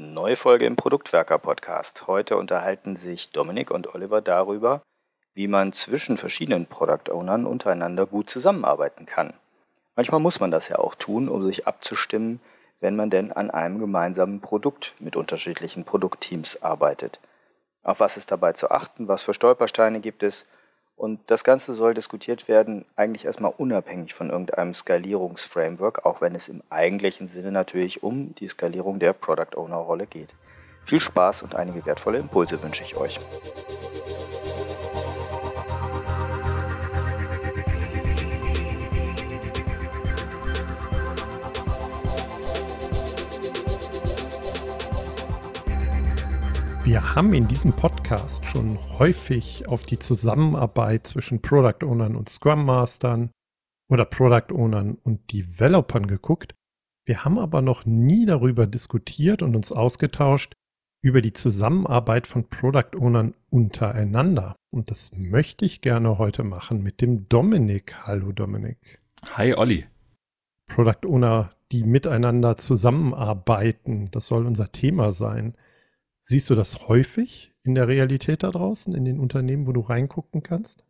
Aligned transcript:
Neue 0.00 0.36
Folge 0.36 0.64
im 0.64 0.76
Produktwerker 0.76 1.38
Podcast. 1.38 2.06
Heute 2.06 2.36
unterhalten 2.36 2.94
sich 2.94 3.32
Dominik 3.32 3.72
und 3.72 3.96
Oliver 3.96 4.20
darüber, 4.20 4.80
wie 5.34 5.48
man 5.48 5.72
zwischen 5.72 6.16
verschiedenen 6.16 6.66
Product 6.66 7.10
Ownern 7.10 7.46
untereinander 7.46 8.06
gut 8.06 8.30
zusammenarbeiten 8.30 9.06
kann. 9.06 9.34
Manchmal 9.96 10.20
muss 10.20 10.38
man 10.38 10.52
das 10.52 10.68
ja 10.68 10.78
auch 10.78 10.94
tun, 10.94 11.28
um 11.28 11.44
sich 11.44 11.66
abzustimmen, 11.66 12.38
wenn 12.78 12.94
man 12.94 13.10
denn 13.10 13.32
an 13.32 13.50
einem 13.50 13.80
gemeinsamen 13.80 14.40
Produkt 14.40 14.94
mit 15.00 15.16
unterschiedlichen 15.16 15.82
Produktteams 15.82 16.62
arbeitet. 16.62 17.18
Auf 17.82 17.98
was 17.98 18.16
ist 18.16 18.30
dabei 18.30 18.52
zu 18.52 18.70
achten, 18.70 19.08
was 19.08 19.24
für 19.24 19.34
Stolpersteine 19.34 19.98
gibt 19.98 20.22
es 20.22 20.46
und 20.98 21.20
das 21.28 21.44
Ganze 21.44 21.74
soll 21.74 21.94
diskutiert 21.94 22.48
werden, 22.48 22.84
eigentlich 22.96 23.24
erstmal 23.24 23.52
unabhängig 23.56 24.14
von 24.14 24.30
irgendeinem 24.30 24.74
Skalierungsframework, 24.74 26.04
auch 26.04 26.20
wenn 26.20 26.34
es 26.34 26.48
im 26.48 26.60
eigentlichen 26.70 27.28
Sinne 27.28 27.52
natürlich 27.52 28.02
um 28.02 28.34
die 28.34 28.48
Skalierung 28.48 28.98
der 28.98 29.12
Product 29.12 29.56
Owner 29.56 29.76
Rolle 29.76 30.06
geht. 30.06 30.34
Viel 30.84 31.00
Spaß 31.00 31.42
und 31.42 31.54
einige 31.54 31.86
wertvolle 31.86 32.18
Impulse 32.18 32.60
wünsche 32.62 32.82
ich 32.82 32.96
euch. 32.96 33.18
Wir 46.88 47.14
haben 47.14 47.34
in 47.34 47.46
diesem 47.46 47.74
Podcast 47.74 48.46
schon 48.46 48.78
häufig 48.98 49.68
auf 49.68 49.82
die 49.82 49.98
Zusammenarbeit 49.98 51.06
zwischen 51.06 51.42
Product 51.42 51.84
Ownern 51.84 52.16
und 52.16 52.30
Scrum 52.30 52.64
Mastern 52.64 53.30
oder 53.90 54.06
Product 54.06 54.54
Ownern 54.54 54.96
und 55.04 55.30
Developern 55.30 56.06
geguckt. 56.06 56.54
Wir 57.04 57.26
haben 57.26 57.38
aber 57.38 57.60
noch 57.60 57.84
nie 57.84 58.24
darüber 58.24 58.66
diskutiert 58.66 59.42
und 59.42 59.54
uns 59.54 59.70
ausgetauscht 59.70 60.54
über 61.02 61.20
die 61.20 61.34
Zusammenarbeit 61.34 62.26
von 62.26 62.48
Product 62.48 62.96
Ownern 62.96 63.34
untereinander. 63.50 64.56
Und 64.72 64.90
das 64.90 65.12
möchte 65.14 65.66
ich 65.66 65.82
gerne 65.82 66.16
heute 66.16 66.42
machen 66.42 66.82
mit 66.82 67.02
dem 67.02 67.28
Dominik. 67.28 67.96
Hallo 68.06 68.32
Dominik. 68.32 68.98
Hi 69.34 69.52
Olli. 69.52 69.84
Product 70.68 71.06
Owner, 71.06 71.50
die 71.70 71.84
miteinander 71.84 72.56
zusammenarbeiten, 72.56 74.10
das 74.10 74.26
soll 74.26 74.46
unser 74.46 74.72
Thema 74.72 75.12
sein. 75.12 75.54
Siehst 76.30 76.50
du 76.50 76.54
das 76.54 76.88
häufig 76.88 77.54
in 77.62 77.74
der 77.74 77.88
Realität 77.88 78.42
da 78.42 78.50
draußen, 78.50 78.94
in 78.94 79.06
den 79.06 79.18
Unternehmen, 79.18 79.66
wo 79.66 79.72
du 79.72 79.80
reingucken 79.80 80.42
kannst? 80.42 80.84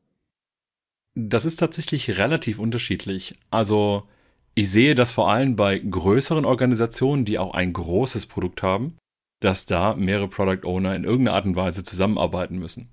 Das 1.15 1.45
ist 1.45 1.61
tatsächlich 1.61 2.19
relativ 2.19 2.59
unterschiedlich. 2.59 3.39
Also 3.49 4.09
ich 4.57 4.69
sehe 4.69 4.97
das 4.97 5.13
vor 5.13 5.31
allem 5.31 5.55
bei 5.55 5.79
größeren 5.79 6.45
Organisationen, 6.45 7.25
die 7.25 7.39
auch 7.39 7.55
ein 7.55 7.73
großes 7.73 8.27
Produkt 8.27 8.65
haben, 8.65 8.99
dass 9.39 9.65
da 9.65 9.95
mehrere 9.95 10.27
Product 10.27 10.65
Owner 10.65 10.97
in 10.97 11.05
irgendeiner 11.05 11.37
Art 11.37 11.47
und 11.47 11.55
Weise 11.55 11.85
zusammenarbeiten 11.85 12.59
müssen. 12.59 12.91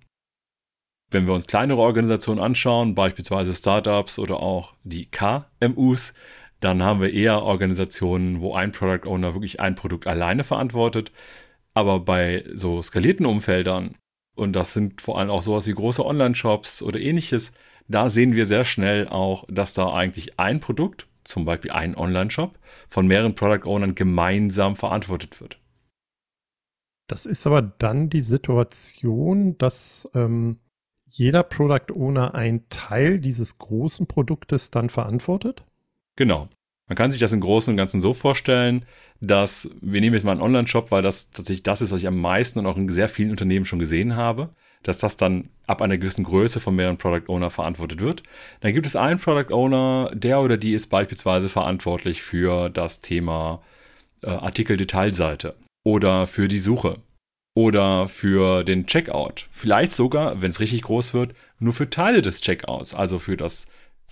Wenn 1.10 1.26
wir 1.26 1.34
uns 1.34 1.48
kleinere 1.48 1.82
Organisationen 1.82 2.40
anschauen, 2.42 2.94
beispielsweise 2.94 3.56
Startups 3.56 4.20
oder 4.20 4.40
auch 4.40 4.76
die 4.84 5.10
KMUs, 5.10 6.14
dann 6.60 6.84
haben 6.84 7.02
wir 7.02 7.12
eher 7.12 7.42
Organisationen, 7.42 8.40
wo 8.40 8.54
ein 8.54 8.72
Product 8.72 9.10
Owner 9.10 9.34
wirklich 9.34 9.60
ein 9.62 9.74
Produkt 9.74 10.06
alleine 10.06 10.44
verantwortet, 10.44 11.12
aber 11.76 12.00
bei 12.00 12.44
so 12.56 12.82
skalierten 12.82 13.28
Umfeldern, 13.28 13.96
und 14.34 14.54
das 14.54 14.74
sind 14.74 15.02
vor 15.02 15.20
allem 15.20 15.30
auch 15.30 15.44
sowas 15.44 15.68
wie 15.68 15.74
große 15.74 16.04
Online-Shops 16.04 16.82
oder 16.82 17.00
ähnliches, 17.00 17.54
da 17.88 18.10
sehen 18.10 18.34
wir 18.34 18.48
sehr 18.48 18.66
schnell 18.66 19.08
auch, 19.08 19.46
dass 19.48 19.76
da 19.76 19.94
eigentlich 19.94 20.40
ein 20.40 20.60
Produkt, 20.60 21.08
zum 21.24 21.46
Beispiel 21.46 21.72
ein 21.72 21.96
Online-Shop, 21.96 22.58
von 22.90 23.06
mehreren 23.06 23.36
Product 23.36 23.68
Ownern 23.68 23.94
gemeinsam 23.94 24.76
verantwortet 24.76 25.40
wird. 25.40 25.60
Das 27.08 27.28
ist 27.28 27.46
aber 27.46 27.62
dann 27.62 28.10
die 28.10 28.22
Situation, 28.22 29.58
dass 29.60 30.10
ähm, 30.16 30.58
jeder 31.08 31.44
Product 31.44 31.94
Owner 31.94 32.34
einen 32.34 32.68
Teil 32.70 33.20
dieses 33.20 33.58
großen 33.58 34.08
Produktes 34.08 34.72
dann 34.72 34.90
verantwortet? 34.90 35.64
Genau. 36.16 36.50
Man 36.88 36.96
kann 36.96 37.12
sich 37.12 37.20
das 37.20 37.34
im 37.34 37.42
Großen 37.42 37.72
und 37.72 37.78
Ganzen 37.78 38.02
so 38.02 38.14
vorstellen, 38.14 38.86
dass 39.22 39.70
wir 39.82 40.02
nehmen 40.02 40.14
jetzt 40.14 40.24
mal 40.24 40.32
einen 40.32 40.42
Online-Shop, 40.42 40.92
weil 40.92 41.02
das 41.02 41.32
tatsächlich 41.32 41.64
das 41.64 41.82
ist, 41.82 41.92
was 41.92 42.00
ich 42.00 42.08
am 42.08 42.20
meisten 42.20 42.60
und 42.60 42.66
auch 42.66 42.78
in 42.78 42.90
sehr 42.90 43.10
vielen 43.10 43.32
Unternehmen 43.32 43.66
schon 43.66 43.80
gesehen 43.80 44.16
habe, 44.16 44.50
dass 44.84 45.00
das 45.00 45.18
dann 45.18 45.50
ab 45.68 45.82
einer 45.82 45.98
gewissen 45.98 46.24
Größe 46.24 46.60
von 46.60 46.76
mehreren 46.76 46.98
Product 46.98 47.28
Owner 47.28 47.50
verantwortet 47.50 48.02
wird. 48.02 48.24
Dann 48.62 48.74
gibt 48.74 48.86
es 48.86 48.96
einen 48.96 49.20
Product 49.20 49.54
Owner, 49.54 50.12
der 50.14 50.42
oder 50.42 50.58
die 50.58 50.74
ist 50.74 50.88
beispielsweise 50.88 51.50
verantwortlich 51.50 52.22
für 52.22 52.70
das 52.70 53.02
Thema 53.02 53.62
äh, 54.22 54.30
Artikel-Detailseite 54.30 55.56
oder 55.84 56.28
für 56.28 56.48
die 56.48 56.60
Suche 56.60 56.98
oder 57.56 58.08
für 58.08 58.64
den 58.64 58.86
Checkout. 58.86 59.48
Vielleicht 59.50 59.94
sogar, 59.94 60.42
wenn 60.42 60.52
es 60.52 60.60
richtig 60.60 60.84
groß 60.84 61.14
wird, 61.14 61.34
nur 61.58 61.74
für 61.74 61.90
Teile 61.90 62.22
des 62.22 62.42
Checkouts, 62.42 62.94
also 62.94 63.18
für 63.18 63.38
das 63.38 63.66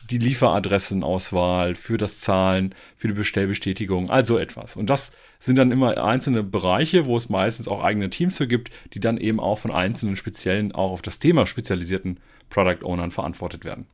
die 0.09 0.17
Lieferadressenauswahl, 0.17 1.75
für 1.75 1.97
das 1.97 2.19
Zahlen, 2.19 2.75
für 2.95 3.07
die 3.07 3.13
Bestellbestätigung, 3.13 4.09
also 4.09 4.37
etwas. 4.37 4.75
Und 4.75 4.89
das 4.89 5.13
sind 5.39 5.57
dann 5.57 5.71
immer 5.71 6.03
einzelne 6.03 6.43
Bereiche, 6.43 7.05
wo 7.05 7.17
es 7.17 7.29
meistens 7.29 7.67
auch 7.67 7.83
eigene 7.83 8.09
Teams 8.09 8.37
für 8.37 8.47
gibt, 8.47 8.71
die 8.93 8.99
dann 8.99 9.17
eben 9.17 9.39
auch 9.39 9.59
von 9.59 9.71
einzelnen 9.71 10.15
speziellen, 10.15 10.73
auch 10.73 10.91
auf 10.91 11.01
das 11.01 11.19
Thema 11.19 11.47
spezialisierten 11.47 12.19
Product 12.49 12.83
Ownern 12.83 13.11
verantwortet 13.11 13.65
werden. 13.65 13.87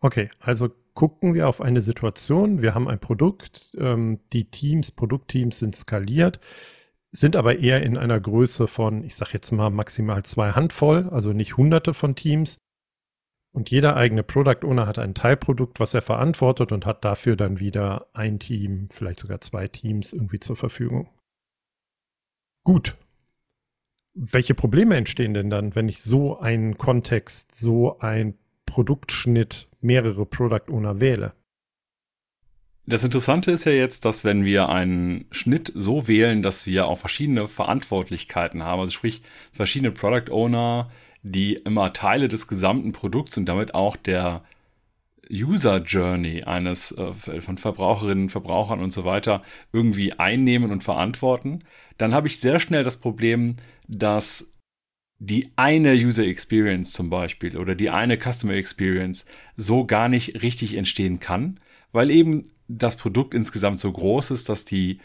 Okay, 0.00 0.30
also 0.38 0.70
gucken 0.92 1.34
wir 1.34 1.48
auf 1.48 1.60
eine 1.60 1.80
Situation. 1.80 2.62
Wir 2.62 2.74
haben 2.74 2.88
ein 2.88 3.00
Produkt, 3.00 3.74
ähm, 3.78 4.20
die 4.32 4.50
Teams, 4.50 4.92
Produktteams 4.92 5.58
sind 5.58 5.74
skaliert, 5.74 6.40
sind 7.10 7.36
aber 7.36 7.58
eher 7.58 7.82
in 7.82 7.96
einer 7.96 8.20
Größe 8.20 8.66
von, 8.66 9.04
ich 9.04 9.14
sage 9.14 9.30
jetzt 9.34 9.50
mal 9.52 9.70
maximal 9.70 10.22
zwei 10.24 10.50
Handvoll, 10.50 11.08
also 11.10 11.32
nicht 11.32 11.56
hunderte 11.56 11.94
von 11.94 12.14
Teams. 12.14 12.58
Und 13.54 13.70
jeder 13.70 13.94
eigene 13.94 14.24
Product 14.24 14.64
Owner 14.64 14.88
hat 14.88 14.98
ein 14.98 15.14
Teilprodukt, 15.14 15.78
was 15.78 15.94
er 15.94 16.02
verantwortet 16.02 16.72
und 16.72 16.86
hat 16.86 17.04
dafür 17.04 17.36
dann 17.36 17.60
wieder 17.60 18.08
ein 18.12 18.40
Team, 18.40 18.88
vielleicht 18.90 19.20
sogar 19.20 19.40
zwei 19.40 19.68
Teams 19.68 20.12
irgendwie 20.12 20.40
zur 20.40 20.56
Verfügung. 20.56 21.08
Gut. 22.64 22.96
Welche 24.12 24.54
Probleme 24.54 24.96
entstehen 24.96 25.34
denn 25.34 25.50
dann, 25.50 25.76
wenn 25.76 25.88
ich 25.88 26.00
so 26.00 26.40
einen 26.40 26.78
Kontext, 26.78 27.54
so 27.54 28.00
ein 28.00 28.36
Produktschnitt 28.66 29.68
mehrere 29.80 30.26
Product 30.26 30.68
Owner 30.68 30.98
wähle? 30.98 31.32
Das 32.86 33.04
Interessante 33.04 33.52
ist 33.52 33.66
ja 33.66 33.72
jetzt, 33.72 34.04
dass 34.04 34.24
wenn 34.24 34.44
wir 34.44 34.68
einen 34.68 35.26
Schnitt 35.30 35.70
so 35.76 36.08
wählen, 36.08 36.42
dass 36.42 36.66
wir 36.66 36.86
auch 36.86 36.98
verschiedene 36.98 37.46
Verantwortlichkeiten 37.46 38.64
haben, 38.64 38.80
also 38.80 38.90
sprich 38.90 39.22
verschiedene 39.52 39.92
Product 39.92 40.32
Owner 40.32 40.90
die 41.24 41.54
immer 41.54 41.92
Teile 41.92 42.28
des 42.28 42.46
gesamten 42.46 42.92
Produkts 42.92 43.36
und 43.36 43.46
damit 43.46 43.74
auch 43.74 43.96
der 43.96 44.44
User 45.32 45.78
Journey 45.78 46.42
eines 46.44 46.92
äh, 46.92 47.12
von 47.12 47.56
Verbraucherinnen, 47.56 48.28
Verbrauchern 48.28 48.80
und 48.80 48.92
so 48.92 49.06
weiter 49.06 49.42
irgendwie 49.72 50.12
einnehmen 50.12 50.70
und 50.70 50.84
verantworten, 50.84 51.64
dann 51.96 52.14
habe 52.14 52.26
ich 52.26 52.40
sehr 52.40 52.60
schnell 52.60 52.84
das 52.84 52.98
Problem, 52.98 53.56
dass 53.88 54.52
die 55.18 55.50
eine 55.56 55.94
User 55.94 56.24
Experience 56.24 56.92
zum 56.92 57.08
Beispiel 57.08 57.56
oder 57.56 57.74
die 57.74 57.88
eine 57.88 58.18
Customer 58.18 58.52
Experience 58.52 59.24
so 59.56 59.86
gar 59.86 60.10
nicht 60.10 60.42
richtig 60.42 60.74
entstehen 60.74 61.20
kann, 61.20 61.58
weil 61.92 62.10
eben 62.10 62.50
das 62.68 62.96
Produkt 62.96 63.32
insgesamt 63.32 63.80
so 63.80 63.90
groß 63.90 64.30
ist, 64.32 64.50
dass 64.50 64.66
die 64.66 65.00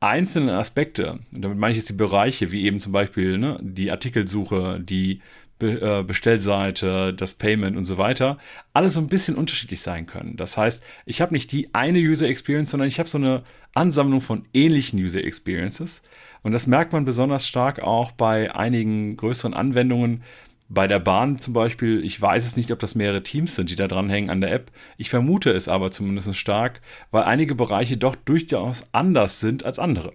einzelnen 0.00 0.50
Aspekte, 0.50 1.18
und 1.32 1.42
damit 1.42 1.58
meine 1.58 1.72
ich 1.72 1.78
jetzt 1.78 1.88
die 1.88 1.94
Bereiche, 1.94 2.52
wie 2.52 2.64
eben 2.64 2.78
zum 2.78 2.92
Beispiel 2.92 3.38
ne, 3.38 3.58
die 3.60 3.90
Artikelsuche, 3.90 4.78
die 4.80 5.20
Be 5.58 5.80
äh, 5.80 6.02
Bestellseite, 6.02 7.12
das 7.14 7.34
Payment 7.34 7.76
und 7.76 7.84
so 7.84 7.98
weiter, 7.98 8.38
alle 8.72 8.90
so 8.90 9.00
ein 9.00 9.08
bisschen 9.08 9.34
unterschiedlich 9.34 9.80
sein 9.80 10.06
können. 10.06 10.36
Das 10.36 10.56
heißt, 10.56 10.82
ich 11.06 11.20
habe 11.20 11.34
nicht 11.34 11.50
die 11.52 11.74
eine 11.74 11.98
User 11.98 12.28
Experience, 12.28 12.70
sondern 12.70 12.88
ich 12.88 12.98
habe 12.98 13.08
so 13.08 13.18
eine 13.18 13.42
Ansammlung 13.74 14.20
von 14.20 14.44
ähnlichen 14.52 14.98
User 14.98 15.22
Experiences. 15.22 16.02
Und 16.42 16.52
das 16.52 16.66
merkt 16.66 16.92
man 16.92 17.04
besonders 17.04 17.46
stark 17.46 17.80
auch 17.80 18.12
bei 18.12 18.54
einigen 18.54 19.16
größeren 19.16 19.54
Anwendungen. 19.54 20.22
Bei 20.68 20.86
der 20.86 20.98
Bahn 20.98 21.40
zum 21.40 21.54
Beispiel, 21.54 22.04
ich 22.04 22.20
weiß 22.20 22.46
es 22.46 22.56
nicht, 22.56 22.70
ob 22.70 22.78
das 22.78 22.94
mehrere 22.94 23.22
Teams 23.22 23.54
sind, 23.54 23.70
die 23.70 23.76
da 23.76 23.88
dranhängen 23.88 24.30
an 24.30 24.40
der 24.40 24.52
App. 24.52 24.70
Ich 24.98 25.10
vermute 25.10 25.50
es 25.50 25.68
aber 25.68 25.90
zumindest 25.90 26.36
stark, 26.36 26.82
weil 27.10 27.24
einige 27.24 27.54
Bereiche 27.54 27.96
doch 27.96 28.14
durchaus 28.14 28.86
anders 28.92 29.40
sind 29.40 29.64
als 29.64 29.78
andere. 29.78 30.12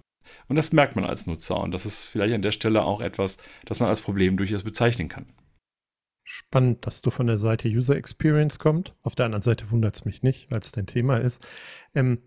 Und 0.48 0.56
das 0.56 0.72
merkt 0.72 0.96
man 0.96 1.04
als 1.04 1.26
Nutzer. 1.26 1.58
Und 1.60 1.72
das 1.72 1.86
ist 1.86 2.04
vielleicht 2.04 2.34
an 2.34 2.42
der 2.42 2.52
Stelle 2.52 2.84
auch 2.84 3.00
etwas, 3.00 3.38
das 3.64 3.80
man 3.80 3.88
als 3.88 4.00
Problem 4.00 4.36
durchaus 4.36 4.62
bezeichnen 4.62 5.08
kann. 5.08 5.26
Spannend, 6.24 6.86
dass 6.86 7.02
du 7.02 7.10
von 7.10 7.26
der 7.26 7.36
Seite 7.36 7.68
User 7.68 7.96
Experience 7.96 8.58
kommt. 8.58 8.94
Auf 9.02 9.14
der 9.14 9.26
anderen 9.26 9.42
Seite 9.42 9.70
wundert 9.70 9.94
es 9.94 10.04
mich 10.04 10.22
nicht, 10.22 10.50
weil 10.50 10.60
es 10.60 10.72
dein 10.72 10.86
Thema 10.86 11.18
ist. 11.18 11.46
Ähm, 11.94 12.18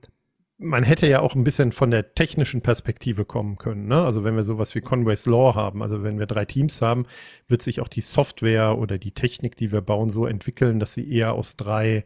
man 0.60 0.84
hätte 0.84 1.08
ja 1.08 1.20
auch 1.20 1.36
ein 1.36 1.44
bisschen 1.44 1.72
von 1.72 1.92
der 1.92 2.14
technischen 2.16 2.62
Perspektive 2.62 3.26
kommen 3.26 3.58
können. 3.58 3.88
Ne? 3.88 4.04
Also 4.04 4.24
wenn 4.24 4.36
wir 4.36 4.44
sowas 4.44 4.74
wie 4.76 4.82
Conway's 4.82 5.26
Law 5.26 5.54
haben, 5.56 5.84
also 5.84 6.04
wenn 6.04 6.20
wir 6.20 6.26
drei 6.26 6.46
Teams 6.46 6.82
haben, 6.82 7.06
wird 7.48 7.62
sich 7.62 7.80
auch 7.80 7.88
die 7.88 8.02
Software 8.02 8.78
oder 8.78 8.98
die 8.98 9.12
Technik, 9.12 9.56
die 9.56 9.72
wir 9.72 9.82
bauen, 9.82 10.10
so 10.10 10.26
entwickeln, 10.26 10.80
dass 10.80 10.94
sie 10.94 11.12
eher 11.12 11.34
aus 11.34 11.56
drei 11.56 12.06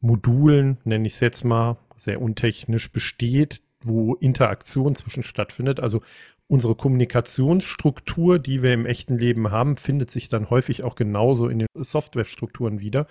Modulen, 0.00 0.78
nenne 0.84 1.06
ich 1.06 1.14
es 1.14 1.20
jetzt 1.20 1.44
mal, 1.44 1.78
sehr 1.96 2.20
untechnisch 2.20 2.92
besteht, 2.92 3.62
wo 3.86 4.14
Interaktion 4.14 4.94
zwischen 4.94 5.22
stattfindet. 5.22 5.80
Also 5.80 6.00
unsere 6.46 6.74
Kommunikationsstruktur, 6.74 8.38
die 8.38 8.62
wir 8.62 8.72
im 8.72 8.86
echten 8.86 9.16
Leben 9.16 9.50
haben, 9.50 9.76
findet 9.76 10.10
sich 10.10 10.28
dann 10.28 10.50
häufig 10.50 10.84
auch 10.84 10.94
genauso 10.94 11.48
in 11.48 11.60
den 11.60 11.68
Softwarestrukturen 11.74 12.80
wieder. 12.80 13.06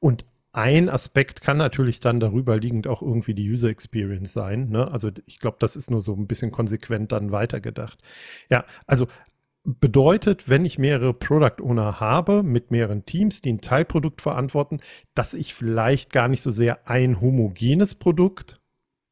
Und 0.00 0.24
ein 0.52 0.88
Aspekt 0.88 1.40
kann 1.40 1.58
natürlich 1.58 2.00
dann 2.00 2.20
darüber 2.20 2.56
liegend 2.58 2.86
auch 2.86 3.02
irgendwie 3.02 3.34
die 3.34 3.50
User 3.50 3.68
Experience 3.68 4.32
sein. 4.32 4.70
Ne? 4.70 4.90
Also 4.90 5.10
ich 5.26 5.40
glaube, 5.40 5.58
das 5.60 5.76
ist 5.76 5.90
nur 5.90 6.00
so 6.00 6.14
ein 6.14 6.26
bisschen 6.26 6.50
konsequent 6.50 7.12
dann 7.12 7.32
weitergedacht. 7.32 7.98
Ja, 8.48 8.64
also 8.86 9.06
bedeutet, 9.64 10.48
wenn 10.48 10.64
ich 10.64 10.78
mehrere 10.78 11.12
Product 11.12 11.62
Owner 11.62 12.00
habe 12.00 12.42
mit 12.42 12.70
mehreren 12.70 13.04
Teams, 13.04 13.42
die 13.42 13.52
ein 13.52 13.60
Teilprodukt 13.60 14.22
verantworten, 14.22 14.80
dass 15.14 15.34
ich 15.34 15.54
vielleicht 15.54 16.12
gar 16.12 16.28
nicht 16.28 16.40
so 16.40 16.50
sehr 16.50 16.88
ein 16.88 17.20
homogenes 17.20 17.94
Produkt, 17.94 18.60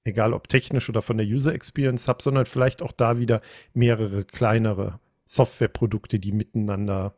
egal 0.06 0.32
ob 0.32 0.48
technisch 0.48 0.88
oder 0.88 1.02
von 1.02 1.18
der 1.18 1.26
User 1.26 1.54
Experience 1.54 2.08
habe, 2.08 2.22
sondern 2.22 2.46
vielleicht 2.46 2.82
auch 2.82 2.92
da 2.92 3.18
wieder 3.18 3.40
mehrere 3.74 4.24
kleinere 4.24 5.00
Softwareprodukte, 5.24 6.18
die 6.18 6.32
miteinander 6.32 7.14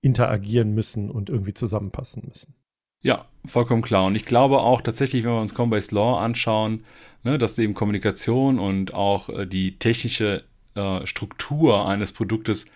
interagieren 0.00 0.72
müssen 0.72 1.10
und 1.10 1.28
irgendwie 1.28 1.54
zusammenpassen 1.54 2.24
müssen. 2.26 2.54
Ja, 3.02 3.26
vollkommen 3.44 3.82
klar. 3.82 4.06
Und 4.06 4.14
ich 4.14 4.24
glaube 4.24 4.58
auch 4.58 4.80
tatsächlich, 4.80 5.24
wenn 5.24 5.32
wir 5.32 5.40
uns 5.40 5.54
Combase 5.54 5.94
Law 5.94 6.18
anschauen, 6.18 6.84
ne, 7.22 7.38
dass 7.38 7.58
eben 7.58 7.74
Kommunikation 7.74 8.58
und 8.58 8.94
auch 8.94 9.28
äh, 9.28 9.46
die 9.46 9.78
technische 9.78 10.44
äh, 10.74 11.04
Struktur 11.06 11.86
eines 11.86 12.12
Produktes, 12.12 12.66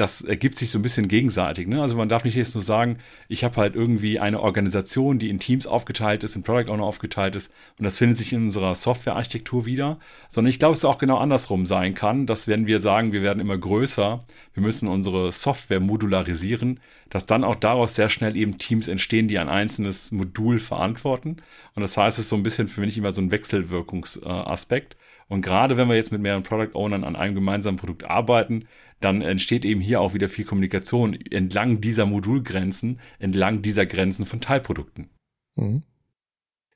das 0.00 0.22
ergibt 0.22 0.58
sich 0.58 0.70
so 0.70 0.78
ein 0.78 0.82
bisschen 0.82 1.08
gegenseitig. 1.08 1.68
Ne? 1.68 1.80
Also 1.80 1.96
man 1.96 2.08
darf 2.08 2.24
nicht 2.24 2.34
jetzt 2.34 2.54
nur 2.54 2.64
sagen, 2.64 2.98
ich 3.28 3.44
habe 3.44 3.56
halt 3.56 3.74
irgendwie 3.74 4.18
eine 4.18 4.40
Organisation, 4.40 5.18
die 5.18 5.28
in 5.28 5.38
Teams 5.38 5.66
aufgeteilt 5.66 6.24
ist, 6.24 6.36
in 6.36 6.42
Product 6.42 6.70
Owner 6.70 6.84
aufgeteilt 6.84 7.36
ist 7.36 7.52
und 7.78 7.84
das 7.84 7.98
findet 7.98 8.18
sich 8.18 8.32
in 8.32 8.44
unserer 8.44 8.74
Softwarearchitektur 8.74 9.66
wieder, 9.66 9.98
sondern 10.28 10.50
ich 10.50 10.58
glaube, 10.58 10.74
es 10.74 10.84
auch 10.84 10.98
genau 10.98 11.18
andersrum 11.18 11.66
sein 11.66 11.94
kann, 11.94 12.26
dass 12.26 12.48
wenn 12.48 12.66
wir 12.66 12.80
sagen, 12.80 13.12
wir 13.12 13.22
werden 13.22 13.40
immer 13.40 13.58
größer, 13.58 14.24
wir 14.54 14.62
müssen 14.62 14.88
unsere 14.88 15.30
Software 15.32 15.80
modularisieren, 15.80 16.80
dass 17.10 17.26
dann 17.26 17.44
auch 17.44 17.56
daraus 17.56 17.94
sehr 17.94 18.08
schnell 18.08 18.36
eben 18.36 18.58
Teams 18.58 18.88
entstehen, 18.88 19.28
die 19.28 19.38
ein 19.38 19.48
einzelnes 19.48 20.12
Modul 20.12 20.58
verantworten. 20.58 21.36
Und 21.74 21.82
das 21.82 21.96
heißt, 21.96 22.18
es 22.18 22.24
ist 22.24 22.28
so 22.30 22.36
ein 22.36 22.42
bisschen 22.42 22.68
für 22.68 22.80
mich 22.80 22.96
immer 22.96 23.12
so 23.12 23.20
ein 23.20 23.32
Wechselwirkungsaspekt. 23.32 24.96
Und 25.28 25.42
gerade 25.42 25.76
wenn 25.76 25.88
wir 25.88 25.94
jetzt 25.94 26.12
mit 26.12 26.20
mehreren 26.20 26.42
Product 26.42 26.74
Ownern 26.74 27.04
an 27.04 27.16
einem 27.16 27.34
gemeinsamen 27.34 27.78
Produkt 27.78 28.04
arbeiten, 28.04 28.66
dann 29.00 29.22
entsteht 29.22 29.64
eben 29.64 29.80
hier 29.80 30.00
auch 30.00 30.14
wieder 30.14 30.28
viel 30.28 30.44
Kommunikation 30.44 31.14
entlang 31.14 31.80
dieser 31.80 32.06
Modulgrenzen, 32.06 33.00
entlang 33.18 33.62
dieser 33.62 33.86
Grenzen 33.86 34.26
von 34.26 34.40
Teilprodukten. 34.40 35.10
Mhm. 35.56 35.82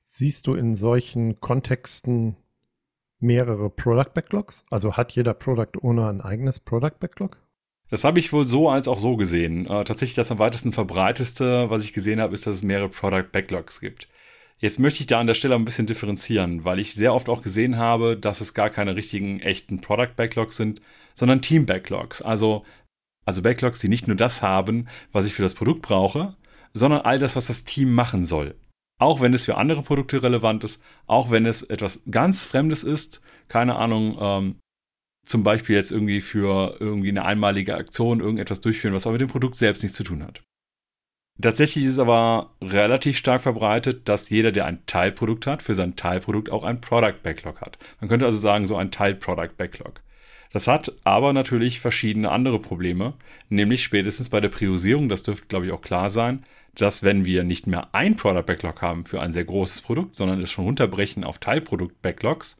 Siehst 0.05 0.47
du 0.47 0.55
in 0.55 0.75
solchen 0.75 1.41
Kontexten 1.41 2.37
mehrere 3.19 3.71
Product 3.71 4.13
Backlogs? 4.15 4.65
Also 4.71 4.97
hat 4.97 5.13
jeder 5.13 5.35
Product 5.35 5.81
Owner 5.83 6.09
ein 6.09 6.21
eigenes 6.21 6.61
Product 6.61 6.99
Backlog? 7.01 7.39
Das 7.91 8.05
habe 8.05 8.19
ich 8.19 8.33
wohl 8.33 8.47
so 8.47 8.69
als 8.69 8.89
auch 8.89 8.99
so 8.99 9.17
gesehen. 9.17 9.67
Äh, 9.67 9.85
tatsächlich 9.85 10.15
das 10.15 10.31
am 10.31 10.39
weitesten 10.39 10.73
verbreiteste, 10.73 11.69
was 11.71 11.85
ich 11.85 11.93
gesehen 11.93 12.21
habe, 12.21 12.35
ist, 12.35 12.47
dass 12.47 12.57
es 12.57 12.63
mehrere 12.63 12.89
Product 12.89 13.31
Backlogs 13.31 13.81
gibt. 13.81 14.09
Jetzt 14.59 14.79
möchte 14.79 15.01
ich 15.01 15.07
da 15.07 15.21
an 15.21 15.27
der 15.27 15.35
Stelle 15.35 15.55
ein 15.55 15.65
bisschen 15.65 15.87
differenzieren, 15.87 16.65
weil 16.65 16.79
ich 16.79 16.95
sehr 16.95 17.13
oft 17.13 17.29
auch 17.29 17.43
gesehen 17.43 17.77
habe, 17.77 18.17
dass 18.17 18.41
es 18.41 18.55
gar 18.55 18.71
keine 18.71 18.97
richtigen 18.97 19.41
echten 19.41 19.81
Product 19.81 20.15
Backlogs 20.17 20.57
sind, 20.57 20.81
sondern 21.15 21.43
Team 21.43 21.67
Backlogs. 21.67 22.23
Also, 22.23 22.65
also 23.25 23.43
Backlogs, 23.43 23.81
die 23.81 23.89
nicht 23.89 24.07
nur 24.07 24.17
das 24.17 24.43
haben, 24.43 24.89
was 25.13 25.27
ich 25.27 25.35
für 25.35 25.43
das 25.43 25.55
Produkt 25.55 25.83
brauche, 25.83 26.37
sondern 26.73 27.03
all 27.03 27.19
das, 27.19 27.37
was 27.37 27.49
das 27.49 27.65
Team 27.65 27.93
machen 27.93 28.25
soll. 28.25 28.55
Auch 28.99 29.21
wenn 29.21 29.35
es 29.35 29.45
für 29.45 29.57
andere 29.57 29.83
Produkte 29.83 30.23
relevant 30.23 30.63
ist, 30.65 30.83
auch 31.07 31.31
wenn 31.31 31.47
es 31.47 31.63
etwas 31.63 32.03
ganz 32.11 32.45
Fremdes 32.45 32.85
ist, 32.85 33.23
keine 33.49 33.77
Ahnung, 33.77 34.17
ähm, 34.21 34.61
zum 35.27 35.43
Beispiel 35.43 35.77
jetzt 35.77 35.91
irgendwie 35.91 36.21
für 36.21 36.77
irgendwie 36.81 37.09
eine 37.09 37.25
einmalige 37.25 37.75
Aktion 37.75 38.21
irgendetwas 38.21 38.61
durchführen, 38.61 38.95
was 38.95 39.07
aber 39.07 39.15
mit 39.15 39.23
dem 39.23 39.29
Produkt 39.29 39.57
selbst 39.57 39.83
nichts 39.83 39.97
zu 39.97 40.05
tun 40.05 40.23
hat. 40.23 40.43
Tatsächlich 41.41 41.85
ist 41.85 41.93
es 41.93 41.99
aber 41.99 42.51
relativ 42.63 43.17
stark 43.17 43.43
verbreitet, 43.43 44.09
dass 44.09 44.31
jeder, 44.31 44.53
der 44.53 44.67
ein 44.67 44.87
Teilprodukt 44.87 45.49
hat, 45.49 45.63
für 45.63 45.75
sein 45.75 45.97
Teilprodukt 45.97 46.49
auch 46.49 46.63
ein 46.63 46.81
Product 46.81 47.23
Backlog 47.25 47.61
hat. 47.61 47.77
Man 48.01 48.09
könnte 48.09 48.25
also 48.25 48.39
sagen, 48.39 48.69
so 48.69 48.77
ein 48.77 48.93
Teil-Product 48.93 49.57
Backlog. 49.57 50.01
Das 50.53 50.69
hat 50.69 50.93
aber 51.03 51.33
natürlich 51.33 51.81
verschiedene 51.81 52.31
andere 52.31 52.61
Probleme, 52.61 53.15
nämlich 53.49 53.83
spätestens 53.83 54.29
bei 54.29 54.41
der 54.41 54.49
Priorisierung, 54.49 55.09
das 55.09 55.25
dürfte 55.25 55.49
glaube 55.49 55.67
ich 55.67 55.73
auch 55.73 55.83
klar 55.83 56.09
sein, 56.09 56.45
dass 56.77 57.03
wenn 57.03 57.25
wir 57.25 57.43
nicht 57.43 57.67
mehr 57.67 57.89
ein 57.93 58.15
Product 58.15 58.47
Backlog 58.47 58.81
haben 58.81 59.05
für 59.05 59.21
ein 59.21 59.33
sehr 59.33 59.45
großes 59.45 59.81
Produkt, 59.81 60.15
sondern 60.15 60.41
es 60.41 60.53
schon 60.53 60.67
runterbrechen 60.67 61.25
auf 61.25 61.39
Teilprodukt 61.39 62.01
Backlogs, 62.03 62.57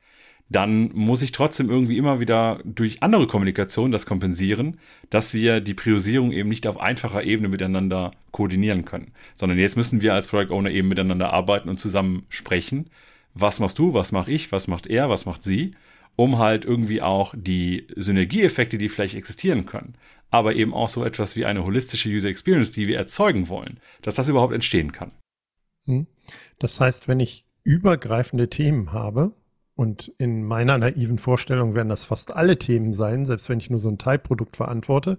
dann 0.49 0.91
muss 0.93 1.23
ich 1.23 1.33
trotzdem 1.33 1.71
irgendwie 1.71 1.97
immer 1.97 2.21
wieder 2.21 2.61
durch 2.65 3.03
andere 3.03 3.27
Kommunikation 3.27 3.91
das 3.91 4.07
kompensieren, 4.07 4.79
dass 5.11 5.33
wir 5.33 5.61
die 5.61 5.75
Priorisierung 5.75 6.33
eben 6.33 6.49
nicht 6.49 6.67
auf 6.67 6.79
einfacher 6.79 7.25
Ebene 7.25 7.49
miteinander 7.49 8.13
koordinieren 8.31 8.85
können, 8.85 9.13
sondern 9.35 9.59
jetzt 9.59 9.77
müssen 9.77 10.03
wir 10.03 10.13
als 10.15 10.27
Product 10.27 10.53
Owner 10.55 10.71
eben 10.71 10.89
miteinander 10.89 11.33
arbeiten 11.33 11.69
und 11.69 11.81
zusammen 11.81 12.27
sprechen. 12.29 12.91
Was 13.33 13.59
machst 13.59 13.79
du, 13.79 13.95
was 13.95 14.13
mache 14.13 14.31
ich, 14.31 14.53
was 14.53 14.69
macht 14.69 14.87
er, 14.87 15.09
was 15.09 15.25
macht 15.27 15.43
sie, 15.43 15.73
um 16.15 16.39
halt 16.39 16.65
irgendwie 16.65 17.03
auch 17.03 17.35
die 17.37 17.89
Synergieeffekte, 17.97 18.79
die 18.79 18.89
vielleicht 18.89 19.17
existieren 19.17 19.67
können, 19.67 19.95
aber 20.31 20.55
eben 20.55 20.75
auch 20.75 20.89
so 20.89 21.05
etwas 21.05 21.37
wie 21.37 21.47
eine 21.47 21.65
holistische 21.65 22.09
User 22.11 22.29
Experience, 22.29 22.73
die 22.73 22.87
wir 22.87 22.97
erzeugen 22.97 23.49
wollen, 23.49 23.81
dass 24.03 24.17
das 24.17 24.29
überhaupt 24.29 24.53
entstehen 24.53 24.93
kann. 24.93 25.13
Hm. 25.87 26.07
Das 26.59 26.81
heißt, 26.81 27.09
wenn 27.09 27.21
ich 27.21 27.47
übergreifende 27.63 28.51
Themen 28.51 28.93
habe, 28.93 29.33
und 29.77 30.09
in 30.19 30.45
meiner 30.45 30.79
naiven 30.79 31.19
Vorstellung 31.19 31.75
werden 31.75 31.89
das 31.89 32.05
fast 32.05 32.35
alle 32.35 32.59
Themen 32.59 32.93
sein, 32.93 33.27
selbst 33.27 33.49
wenn 33.49 33.59
ich 33.59 33.71
nur 33.71 33.81
so 33.81 33.89
ein 33.89 33.99
Teilprodukt 33.99 34.57
verantworte. 34.57 35.19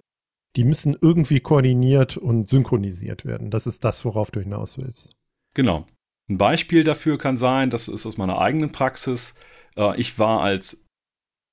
Die 0.56 0.64
müssen 0.64 0.96
irgendwie 1.00 1.40
koordiniert 1.40 2.16
und 2.16 2.48
synchronisiert 2.48 3.26
werden. 3.26 3.50
Das 3.50 3.66
ist 3.66 3.84
das, 3.84 4.06
worauf 4.06 4.30
du 4.30 4.40
hinaus 4.40 4.78
willst. 4.78 5.14
Genau. 5.54 5.84
Ein 6.28 6.38
Beispiel 6.38 6.84
dafür 6.84 7.18
kann 7.18 7.36
sein, 7.36 7.70
das 7.70 7.88
ist 7.88 8.06
aus 8.06 8.16
meiner 8.16 8.38
eigenen 8.38 8.70
Praxis. 8.72 9.34
Äh, 9.76 10.00
ich 10.00 10.18
war 10.18 10.40
als 10.40 10.86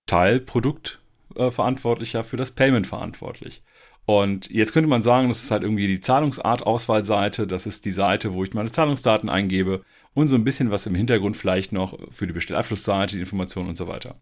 Teilproduktverantwortlicher 0.08 2.24
für 2.24 2.38
das 2.38 2.52
Payment 2.52 2.88
verantwortlich. 2.88 3.64
Und 4.06 4.50
jetzt 4.50 4.74
könnte 4.74 4.90
man 4.90 5.02
sagen, 5.02 5.30
das 5.30 5.44
ist 5.44 5.52
halt 5.52 5.64
irgendwie 5.64 5.88
die 5.88 6.02
Zahlungsart-Auswahlseite. 6.02 7.48
Das 7.48 7.66
ist 7.66 7.86
die 7.86 7.92
Seite, 7.92 8.34
wo 8.34 8.44
ich 8.44 8.54
meine 8.54 8.72
Zahlungsdaten 8.72 9.30
eingebe 9.30 9.84
und 10.14 10.28
so 10.28 10.36
ein 10.36 10.44
bisschen 10.44 10.72
was 10.72 10.86
im 10.86 10.96
Hintergrund 10.96 11.38
vielleicht 11.38 11.72
noch 11.72 11.98
für 12.12 12.28
die 12.28 12.34
Bestellabschlussseite, 12.34 13.16
die 13.16 13.22
Informationen 13.22 13.70
und 13.70 13.76
so 13.76 13.88
weiter. 13.88 14.20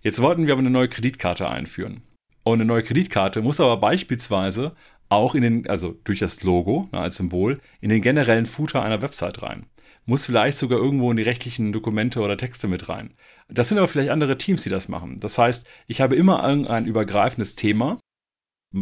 Jetzt 0.00 0.20
wollten 0.20 0.46
wir 0.46 0.52
aber 0.52 0.60
eine 0.60 0.70
neue 0.70 0.88
Kreditkarte 0.88 1.48
einführen. 1.48 2.02
Und 2.44 2.54
eine 2.54 2.64
neue 2.64 2.82
Kreditkarte 2.82 3.40
muss 3.40 3.60
aber 3.60 3.76
beispielsweise 3.76 4.74
auch 5.08 5.34
in 5.34 5.42
den, 5.42 5.66
also 5.68 5.94
durch 6.04 6.18
das 6.18 6.42
Logo 6.42 6.88
na, 6.90 7.02
als 7.02 7.16
Symbol, 7.16 7.60
in 7.80 7.90
den 7.90 8.02
generellen 8.02 8.46
Footer 8.46 8.82
einer 8.82 9.02
Website 9.02 9.42
rein. 9.42 9.66
Muss 10.06 10.26
vielleicht 10.26 10.58
sogar 10.58 10.78
irgendwo 10.78 11.10
in 11.10 11.16
die 11.16 11.22
rechtlichen 11.22 11.72
Dokumente 11.72 12.20
oder 12.20 12.36
Texte 12.36 12.66
mit 12.66 12.88
rein. 12.88 13.14
Das 13.48 13.68
sind 13.68 13.78
aber 13.78 13.86
vielleicht 13.86 14.10
andere 14.10 14.38
Teams, 14.38 14.64
die 14.64 14.70
das 14.70 14.88
machen. 14.88 15.20
Das 15.20 15.38
heißt, 15.38 15.66
ich 15.86 16.00
habe 16.00 16.16
immer 16.16 16.42
ein 16.42 16.86
übergreifendes 16.86 17.54
Thema, 17.54 18.00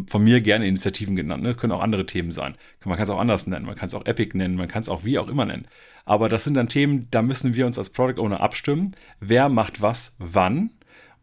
von 0.07 0.23
mir 0.23 0.41
gerne 0.41 0.67
Initiativen 0.67 1.17
genannt. 1.17 1.43
Ne? 1.43 1.55
Können 1.55 1.73
auch 1.73 1.81
andere 1.81 2.07
Themen 2.07 2.31
sein. 2.31 2.57
Man 2.85 2.97
kann 2.97 3.05
es 3.05 3.11
auch 3.11 3.19
anders 3.19 3.47
nennen. 3.47 3.67
Man 3.67 3.75
kann 3.75 3.89
es 3.89 3.95
auch 3.95 4.07
Epic 4.07 4.37
nennen. 4.37 4.55
Man 4.55 4.69
kann 4.69 4.83
es 4.83 4.89
auch 4.89 5.05
wie 5.05 5.19
auch 5.19 5.29
immer 5.29 5.45
nennen. 5.45 5.67
Aber 6.05 6.29
das 6.29 6.45
sind 6.45 6.55
dann 6.55 6.69
Themen, 6.69 7.09
da 7.11 7.23
müssen 7.23 7.55
wir 7.55 7.67
uns 7.67 7.79
als 7.79 7.91
Product 7.91 8.21
Owner 8.21 8.41
abstimmen. 8.41 8.93
Wer 9.21 9.49
macht 9.49 9.83
was 9.83 10.15
wann? 10.19 10.71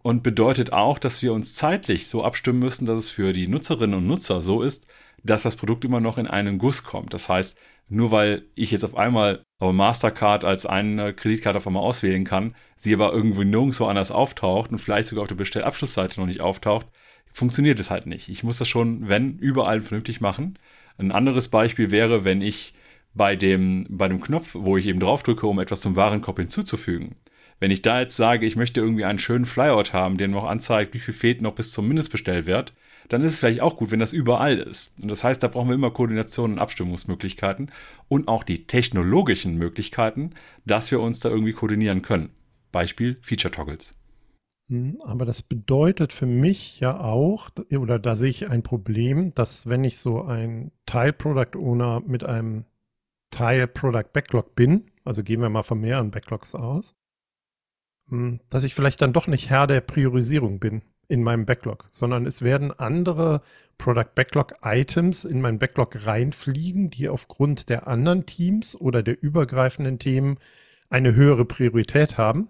Und 0.02 0.24
bedeutet 0.24 0.72
auch, 0.72 1.00
dass 1.00 1.22
wir 1.22 1.34
uns 1.34 1.56
zeitlich 1.56 2.08
so 2.08 2.24
abstimmen 2.24 2.60
müssen, 2.60 2.86
dass 2.86 2.98
es 2.98 3.10
für 3.10 3.34
die 3.34 3.48
Nutzerinnen 3.48 3.98
und 3.98 4.08
Nutzer 4.08 4.42
so 4.42 4.62
ist, 4.62 4.88
dass 5.24 5.44
das 5.44 5.58
Produkt 5.58 5.84
immer 5.84 6.00
noch 6.00 6.18
in 6.18 6.28
einen 6.28 6.60
Guss 6.60 6.84
kommt. 6.84 7.14
Das 7.14 7.28
heißt, 7.28 7.58
nur 7.90 8.12
weil 8.12 8.46
ich 8.56 8.72
jetzt 8.72 8.84
auf 8.84 8.96
einmal 8.96 9.44
Mastercard 9.60 10.46
als 10.46 10.66
eine 10.66 11.14
Kreditkarte 11.14 11.58
auf 11.58 11.68
einmal 11.68 11.84
auswählen 11.84 12.24
kann, 12.24 12.56
sie 12.78 12.94
aber 12.94 13.14
irgendwo 13.14 13.44
nirgendwo 13.44 13.86
anders 13.86 14.12
auftaucht 14.12 14.72
und 14.72 14.80
vielleicht 14.80 15.10
sogar 15.10 15.24
auf 15.24 15.30
der 15.30 15.36
Bestellabschlussseite 15.36 16.20
noch 16.20 16.28
nicht 16.28 16.42
auftaucht, 16.42 16.88
funktioniert 17.32 17.80
es 17.80 17.90
halt 17.90 18.06
nicht. 18.06 18.30
Ich 18.30 18.44
muss 18.44 18.58
das 18.58 18.68
schon, 18.68 19.08
wenn, 19.10 19.38
überall 19.40 19.82
vernünftig 19.82 20.22
machen. 20.22 20.58
Ein 20.98 21.12
anderes 21.12 21.48
Beispiel 21.48 21.92
wäre, 21.92 22.26
wenn 22.26 22.42
ich 22.42 22.74
bei 23.18 23.36
dem, 23.36 23.86
bei 23.90 24.08
dem 24.08 24.22
Knopf, 24.22 24.52
wo 24.54 24.78
ich 24.78 24.88
eben 24.88 25.00
draufdrücke, 25.00 25.48
um 25.48 25.60
etwas 25.60 25.82
zum 25.82 25.96
Warenkorb 25.96 26.40
hinzuzufügen. 26.40 27.16
Wenn 27.60 27.72
ich 27.72 27.82
da 27.82 28.00
jetzt 28.00 28.16
sage, 28.16 28.46
ich 28.46 28.56
möchte 28.56 28.80
irgendwie 28.80 29.06
einen 29.06 29.20
schönen 29.20 29.46
Flyout 29.46 29.92
haben, 29.92 30.18
der 30.18 30.28
noch 30.28 30.46
anzeigt, 30.46 30.94
wie 30.94 31.00
viel 31.00 31.14
fehlt 31.14 31.42
noch 31.42 31.56
bis 31.56 31.72
zum 31.72 31.88
Mindestbestellwert, 31.88 32.74
dann 33.10 33.24
ist 33.24 33.34
es 33.34 33.40
vielleicht 33.40 33.62
auch 33.62 33.78
gut, 33.78 33.92
wenn 33.92 34.00
das 34.00 34.14
überall 34.14 34.60
ist. 34.60 34.94
Und 35.02 35.10
das 35.10 35.24
heißt, 35.24 35.42
da 35.42 35.48
brauchen 35.48 35.70
wir 35.70 35.76
immer 35.76 35.92
Koordination 35.92 36.54
und 36.54 36.60
Abstimmungsmöglichkeiten 36.60 37.72
und 38.08 38.28
auch 38.28 38.44
die 38.44 38.68
technologischen 38.68 39.56
Möglichkeiten, 39.56 40.32
dass 40.66 40.92
wir 40.92 41.00
uns 41.00 41.20
da 41.20 41.30
irgendwie 41.30 41.54
koordinieren 41.54 42.02
können. 42.02 42.30
Beispiel 42.72 43.18
Feature 43.22 43.52
Toggles. 43.52 43.96
Hm, 44.70 45.02
aber 45.04 45.26
das 45.26 45.42
bedeutet 45.42 46.12
für 46.12 46.26
mich 46.26 46.82
ja 46.82 47.00
auch, 47.00 47.50
oder 47.72 48.00
da 48.00 48.16
sehe 48.18 48.30
ich 48.30 48.50
ein 48.50 48.64
Problem, 48.64 49.34
dass 49.34 49.68
wenn 49.68 49.84
ich 49.86 49.98
so 49.98 50.24
ein 50.24 50.72
Teil-Product 50.86 51.58
Owner 51.58 52.02
mit 52.06 52.26
einem 52.26 52.66
Teil-Product 53.32 54.12
Backlog 54.14 54.56
bin, 54.56 54.92
also 55.04 55.24
gehen 55.24 55.42
wir 55.42 55.50
mal 55.50 55.64
von 55.64 55.80
mehreren 55.80 56.12
Backlogs 56.12 56.56
aus, 56.56 56.96
hm, 58.10 58.40
dass 58.50 58.64
ich 58.64 58.74
vielleicht 58.76 59.02
dann 59.02 59.14
doch 59.14 59.28
nicht 59.28 59.50
Herr 59.50 59.68
der 59.68 59.82
Priorisierung 59.82 60.60
bin 60.60 60.82
in 61.08 61.24
meinem 61.24 61.46
Backlog, 61.46 61.88
sondern 61.92 62.26
es 62.26 62.42
werden 62.42 62.78
andere 62.78 63.42
Product 63.78 64.14
Backlog 64.16 64.56
Items 64.64 65.24
in 65.24 65.42
meinen 65.42 65.60
Backlog 65.60 66.06
reinfliegen, 66.06 66.90
die 66.90 67.10
aufgrund 67.10 67.70
der 67.70 67.88
anderen 67.88 68.26
Teams 68.26 68.76
oder 68.76 69.04
der 69.04 69.22
übergreifenden 69.22 70.00
Themen 70.00 70.38
eine 70.90 71.16
höhere 71.16 71.46
Priorität 71.46 72.18
haben 72.18 72.50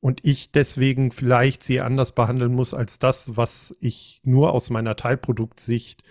und 0.00 0.20
ich 0.24 0.50
deswegen 0.50 1.12
vielleicht 1.12 1.62
sie 1.62 1.80
anders 1.80 2.12
behandeln 2.12 2.54
muss 2.54 2.74
als 2.74 2.98
das, 2.98 3.36
was 3.36 3.76
ich 3.80 4.20
nur 4.24 4.52
aus 4.52 4.70
meiner 4.70 4.96
Teilproduktsicht 4.96 6.02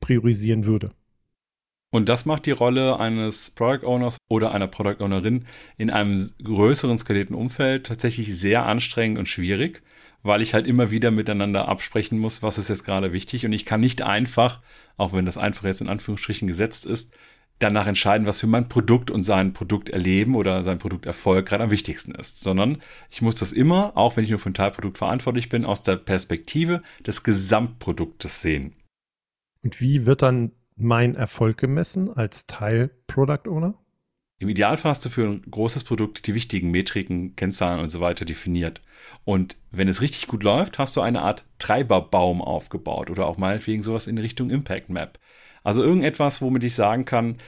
priorisieren 0.00 0.66
würde. 0.66 0.92
Und 1.96 2.10
das 2.10 2.26
macht 2.26 2.44
die 2.44 2.50
Rolle 2.50 3.00
eines 3.00 3.48
Product 3.48 3.86
Owners 3.86 4.18
oder 4.28 4.52
einer 4.52 4.66
Product 4.66 5.02
Ownerin 5.02 5.46
in 5.78 5.88
einem 5.88 6.30
größeren 6.44 6.98
skalierten 6.98 7.34
Umfeld 7.34 7.86
tatsächlich 7.86 8.38
sehr 8.38 8.66
anstrengend 8.66 9.18
und 9.18 9.28
schwierig, 9.28 9.82
weil 10.22 10.42
ich 10.42 10.52
halt 10.52 10.66
immer 10.66 10.90
wieder 10.90 11.10
miteinander 11.10 11.68
absprechen 11.68 12.18
muss, 12.18 12.42
was 12.42 12.58
ist 12.58 12.68
jetzt 12.68 12.84
gerade 12.84 13.14
wichtig. 13.14 13.46
Und 13.46 13.54
ich 13.54 13.64
kann 13.64 13.80
nicht 13.80 14.02
einfach, 14.02 14.60
auch 14.98 15.14
wenn 15.14 15.24
das 15.24 15.38
einfach 15.38 15.64
jetzt 15.64 15.80
in 15.80 15.88
Anführungsstrichen 15.88 16.46
gesetzt 16.46 16.84
ist, 16.84 17.14
danach 17.60 17.86
entscheiden, 17.86 18.26
was 18.26 18.40
für 18.40 18.46
mein 18.46 18.68
Produkt 18.68 19.10
und 19.10 19.22
sein 19.22 19.54
Produkt 19.54 19.88
erleben 19.88 20.34
oder 20.34 20.62
sein 20.64 20.76
Produkterfolg 20.76 21.46
gerade 21.46 21.64
am 21.64 21.70
wichtigsten 21.70 22.14
ist, 22.14 22.40
sondern 22.40 22.82
ich 23.10 23.22
muss 23.22 23.36
das 23.36 23.52
immer, 23.52 23.96
auch 23.96 24.18
wenn 24.18 24.24
ich 24.24 24.28
nur 24.28 24.38
für 24.38 24.50
ein 24.50 24.54
Teilprodukt 24.54 24.98
verantwortlich 24.98 25.48
bin, 25.48 25.64
aus 25.64 25.82
der 25.82 25.96
Perspektive 25.96 26.82
des 27.06 27.22
Gesamtproduktes 27.22 28.42
sehen. 28.42 28.76
Und 29.64 29.80
wie 29.80 30.04
wird 30.04 30.20
dann 30.20 30.52
mein 30.76 31.14
Erfolg 31.14 31.56
gemessen 31.56 32.10
als 32.10 32.46
Teil 32.46 32.90
Product 33.06 33.48
Owner? 33.48 33.74
Im 34.38 34.50
Idealfall 34.50 34.90
hast 34.90 35.04
du 35.04 35.08
für 35.08 35.26
ein 35.26 35.42
großes 35.50 35.84
Produkt 35.84 36.26
die 36.26 36.34
wichtigen 36.34 36.70
Metriken, 36.70 37.36
Kennzahlen 37.36 37.80
und 37.80 37.88
so 37.88 38.00
weiter 38.00 38.26
definiert. 38.26 38.82
Und 39.24 39.56
wenn 39.70 39.88
es 39.88 40.02
richtig 40.02 40.26
gut 40.26 40.42
läuft, 40.42 40.78
hast 40.78 40.94
du 40.94 41.00
eine 41.00 41.22
Art 41.22 41.46
Treiberbaum 41.58 42.42
aufgebaut 42.42 43.08
oder 43.08 43.26
auch 43.26 43.38
meinetwegen 43.38 43.82
sowas 43.82 44.06
in 44.06 44.18
Richtung 44.18 44.50
Impact 44.50 44.90
Map. 44.90 45.18
Also 45.64 45.82
irgendetwas, 45.82 46.42
womit 46.42 46.64
ich 46.64 46.74
sagen 46.74 47.06
kann, 47.06 47.38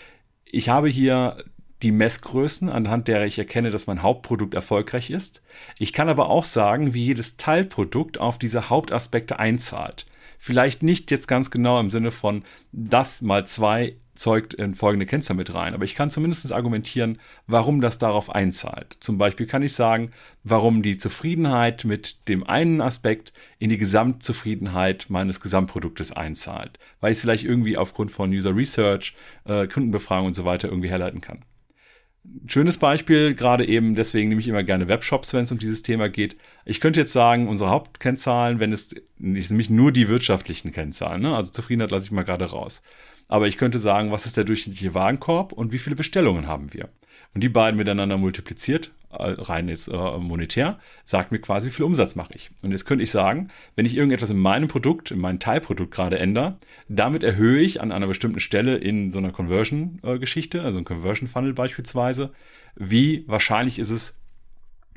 ich 0.46 0.70
habe 0.70 0.88
hier 0.88 1.44
die 1.82 1.92
Messgrößen, 1.92 2.68
anhand 2.68 3.08
der 3.08 3.24
ich 3.26 3.38
erkenne, 3.38 3.70
dass 3.70 3.86
mein 3.86 4.02
Hauptprodukt 4.02 4.54
erfolgreich 4.54 5.10
ist. 5.10 5.42
Ich 5.78 5.92
kann 5.92 6.08
aber 6.08 6.28
auch 6.28 6.44
sagen, 6.44 6.94
wie 6.94 7.04
jedes 7.04 7.36
Teilprodukt 7.36 8.18
auf 8.18 8.38
diese 8.38 8.68
Hauptaspekte 8.68 9.38
einzahlt. 9.38 10.06
Vielleicht 10.38 10.82
nicht 10.82 11.10
jetzt 11.10 11.28
ganz 11.28 11.50
genau 11.50 11.80
im 11.80 11.90
Sinne 11.90 12.10
von 12.10 12.44
das 12.72 13.22
mal 13.22 13.46
zwei 13.46 13.96
zeugt 14.18 14.52
in 14.54 14.74
folgende 14.74 15.06
Kennzahl 15.06 15.36
mit 15.36 15.54
rein. 15.54 15.74
Aber 15.74 15.84
ich 15.84 15.94
kann 15.94 16.10
zumindest 16.10 16.52
argumentieren, 16.52 17.18
warum 17.46 17.80
das 17.80 17.98
darauf 17.98 18.30
einzahlt. 18.30 18.96
Zum 19.00 19.16
Beispiel 19.16 19.46
kann 19.46 19.62
ich 19.62 19.74
sagen, 19.74 20.10
warum 20.44 20.82
die 20.82 20.98
Zufriedenheit 20.98 21.84
mit 21.84 22.28
dem 22.28 22.44
einen 22.44 22.80
Aspekt 22.80 23.32
in 23.58 23.70
die 23.70 23.78
Gesamtzufriedenheit 23.78 25.06
meines 25.08 25.40
Gesamtproduktes 25.40 26.12
einzahlt. 26.12 26.78
Weil 27.00 27.12
ich 27.12 27.18
es 27.18 27.22
vielleicht 27.22 27.44
irgendwie 27.44 27.76
aufgrund 27.76 28.10
von 28.10 28.30
User 28.30 28.54
Research, 28.54 29.14
äh, 29.44 29.66
Kundenbefragung 29.66 30.26
und 30.26 30.34
so 30.34 30.44
weiter 30.44 30.68
irgendwie 30.68 30.90
herleiten 30.90 31.20
kann. 31.20 31.44
Schönes 32.46 32.78
Beispiel, 32.78 33.34
gerade 33.34 33.66
eben, 33.66 33.94
deswegen 33.94 34.28
nehme 34.28 34.40
ich 34.40 34.48
immer 34.48 34.62
gerne 34.62 34.88
Webshops, 34.88 35.34
wenn 35.34 35.44
es 35.44 35.52
um 35.52 35.58
dieses 35.58 35.82
Thema 35.82 36.08
geht. 36.08 36.36
Ich 36.64 36.80
könnte 36.80 37.00
jetzt 37.00 37.12
sagen, 37.12 37.48
unsere 37.48 37.70
Hauptkennzahlen, 37.70 38.58
wenn 38.60 38.72
es, 38.72 38.94
ich 39.18 39.50
nämlich 39.50 39.70
nur 39.70 39.92
die 39.92 40.08
wirtschaftlichen 40.08 40.72
Kennzahlen, 40.72 41.22
ne? 41.22 41.34
also 41.34 41.50
Zufriedenheit 41.50 41.90
lasse 41.90 42.06
ich 42.06 42.12
mal 42.12 42.24
gerade 42.24 42.46
raus. 42.46 42.82
Aber 43.28 43.46
ich 43.46 43.58
könnte 43.58 43.78
sagen, 43.78 44.10
was 44.10 44.26
ist 44.26 44.36
der 44.36 44.44
durchschnittliche 44.44 44.94
Warenkorb 44.94 45.52
und 45.52 45.72
wie 45.72 45.78
viele 45.78 45.96
Bestellungen 45.96 46.46
haben 46.46 46.72
wir? 46.72 46.88
Und 47.34 47.42
die 47.42 47.48
beiden 47.48 47.76
miteinander 47.76 48.16
multipliziert, 48.16 48.90
äh, 49.10 49.16
rein 49.38 49.68
jetzt 49.68 49.88
äh, 49.88 50.18
monetär, 50.18 50.78
sagt 51.04 51.32
mir 51.32 51.38
quasi, 51.38 51.68
wie 51.68 51.72
viel 51.72 51.84
Umsatz 51.84 52.14
mache 52.14 52.34
ich. 52.34 52.50
Und 52.62 52.72
jetzt 52.72 52.84
könnte 52.84 53.04
ich 53.04 53.10
sagen, 53.10 53.48
wenn 53.74 53.86
ich 53.86 53.96
irgendetwas 53.96 54.30
in 54.30 54.38
meinem 54.38 54.68
Produkt, 54.68 55.10
in 55.10 55.18
meinem 55.18 55.40
Teilprodukt 55.40 55.92
gerade 55.92 56.18
ändere, 56.18 56.58
damit 56.88 57.22
erhöhe 57.22 57.60
ich 57.60 57.80
an 57.80 57.92
einer 57.92 58.06
bestimmten 58.06 58.40
Stelle 58.40 58.76
in 58.76 59.12
so 59.12 59.18
einer 59.18 59.32
Conversion-Geschichte, 59.32 60.62
also 60.62 60.78
ein 60.78 60.84
Conversion-Funnel 60.84 61.54
beispielsweise, 61.54 62.32
wie 62.76 63.24
wahrscheinlich 63.26 63.78
ist 63.78 63.90
es, 63.90 64.18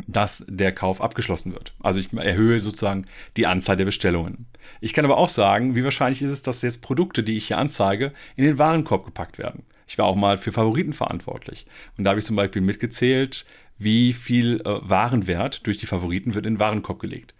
dass 0.07 0.45
der 0.47 0.71
Kauf 0.71 1.01
abgeschlossen 1.01 1.53
wird. 1.53 1.73
Also 1.79 1.99
ich 1.99 2.11
erhöhe 2.13 2.59
sozusagen 2.59 3.05
die 3.37 3.47
Anzahl 3.47 3.77
der 3.77 3.85
Bestellungen. 3.85 4.47
Ich 4.79 4.93
kann 4.93 5.05
aber 5.05 5.17
auch 5.17 5.29
sagen, 5.29 5.75
wie 5.75 5.83
wahrscheinlich 5.83 6.21
ist 6.21 6.31
es, 6.31 6.41
dass 6.41 6.61
jetzt 6.61 6.81
Produkte, 6.81 7.23
die 7.23 7.37
ich 7.37 7.47
hier 7.47 7.57
anzeige, 7.57 8.11
in 8.35 8.43
den 8.43 8.57
Warenkorb 8.57 9.05
gepackt 9.05 9.37
werden. 9.37 9.63
Ich 9.91 9.97
war 9.97 10.05
auch 10.05 10.15
mal 10.15 10.37
für 10.37 10.53
Favoriten 10.53 10.93
verantwortlich. 10.93 11.65
Und 11.97 12.05
da 12.05 12.11
habe 12.11 12.19
ich 12.21 12.25
zum 12.25 12.37
Beispiel 12.37 12.61
mitgezählt, 12.61 13.45
wie 13.77 14.13
viel 14.13 14.61
äh, 14.61 14.79
Warenwert 14.89 15.67
durch 15.67 15.79
die 15.79 15.85
Favoriten 15.85 16.33
wird 16.33 16.45
in 16.45 16.53
den 16.53 16.59
Warenkorb 16.61 16.99
gelegt. 16.99 17.35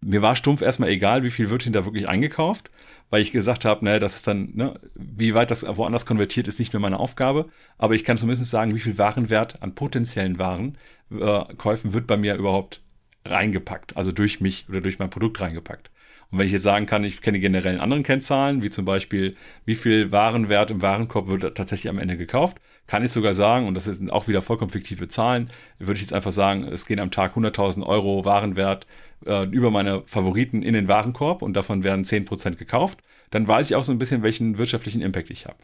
Mir 0.00 0.22
war 0.22 0.36
stumpf 0.36 0.62
erstmal 0.62 0.90
egal, 0.90 1.24
wie 1.24 1.30
viel 1.30 1.50
wird 1.50 1.64
hinter 1.64 1.84
wirklich 1.84 2.08
eingekauft, 2.08 2.70
weil 3.10 3.20
ich 3.20 3.32
gesagt 3.32 3.64
habe, 3.64 3.84
ne, 3.84 3.98
das 3.98 4.14
ist 4.14 4.28
dann, 4.28 4.50
ne, 4.54 4.78
wie 4.94 5.34
weit 5.34 5.50
das 5.50 5.66
woanders 5.66 6.06
konvertiert, 6.06 6.46
ist 6.46 6.60
nicht 6.60 6.72
mehr 6.72 6.78
meine 6.78 7.00
Aufgabe. 7.00 7.48
Aber 7.78 7.96
ich 7.96 8.04
kann 8.04 8.16
zumindest 8.16 8.48
sagen, 8.48 8.72
wie 8.76 8.80
viel 8.80 8.96
Warenwert 8.96 9.60
an 9.60 9.74
potenziellen 9.74 10.38
Warenkäufen 10.38 11.90
äh, 11.90 11.94
wird 11.94 12.06
bei 12.06 12.16
mir 12.16 12.36
überhaupt 12.36 12.80
reingepackt, 13.24 13.96
also 13.96 14.12
durch 14.12 14.40
mich 14.40 14.68
oder 14.68 14.80
durch 14.80 15.00
mein 15.00 15.10
Produkt 15.10 15.40
reingepackt. 15.40 15.90
Und 16.30 16.38
wenn 16.38 16.46
ich 16.46 16.52
jetzt 16.52 16.62
sagen 16.62 16.86
kann, 16.86 17.04
ich 17.04 17.22
kenne 17.22 17.38
generell 17.38 17.80
anderen 17.80 18.02
Kennzahlen, 18.02 18.62
wie 18.62 18.70
zum 18.70 18.84
Beispiel, 18.84 19.36
wie 19.64 19.74
viel 19.74 20.12
Warenwert 20.12 20.70
im 20.70 20.82
Warenkorb 20.82 21.28
wird 21.28 21.56
tatsächlich 21.56 21.88
am 21.88 21.98
Ende 21.98 22.16
gekauft, 22.16 22.58
kann 22.86 23.04
ich 23.04 23.12
sogar 23.12 23.34
sagen, 23.34 23.66
und 23.66 23.74
das 23.74 23.84
sind 23.84 24.12
auch 24.12 24.28
wieder 24.28 24.42
vollkommen 24.42 24.70
fiktive 24.70 25.08
Zahlen, 25.08 25.48
würde 25.78 25.94
ich 25.94 26.02
jetzt 26.02 26.12
einfach 26.12 26.32
sagen, 26.32 26.64
es 26.64 26.86
gehen 26.86 27.00
am 27.00 27.10
Tag 27.10 27.36
100.000 27.36 27.84
Euro 27.84 28.24
Warenwert 28.24 28.86
äh, 29.24 29.44
über 29.46 29.70
meine 29.70 30.02
Favoriten 30.06 30.62
in 30.62 30.74
den 30.74 30.88
Warenkorb 30.88 31.42
und 31.42 31.54
davon 31.54 31.84
werden 31.84 32.04
10% 32.04 32.56
gekauft, 32.56 33.00
dann 33.30 33.48
weiß 33.48 33.70
ich 33.70 33.76
auch 33.76 33.84
so 33.84 33.92
ein 33.92 33.98
bisschen, 33.98 34.22
welchen 34.22 34.58
wirtschaftlichen 34.58 35.02
Impact 35.02 35.30
ich 35.30 35.46
habe. 35.46 35.58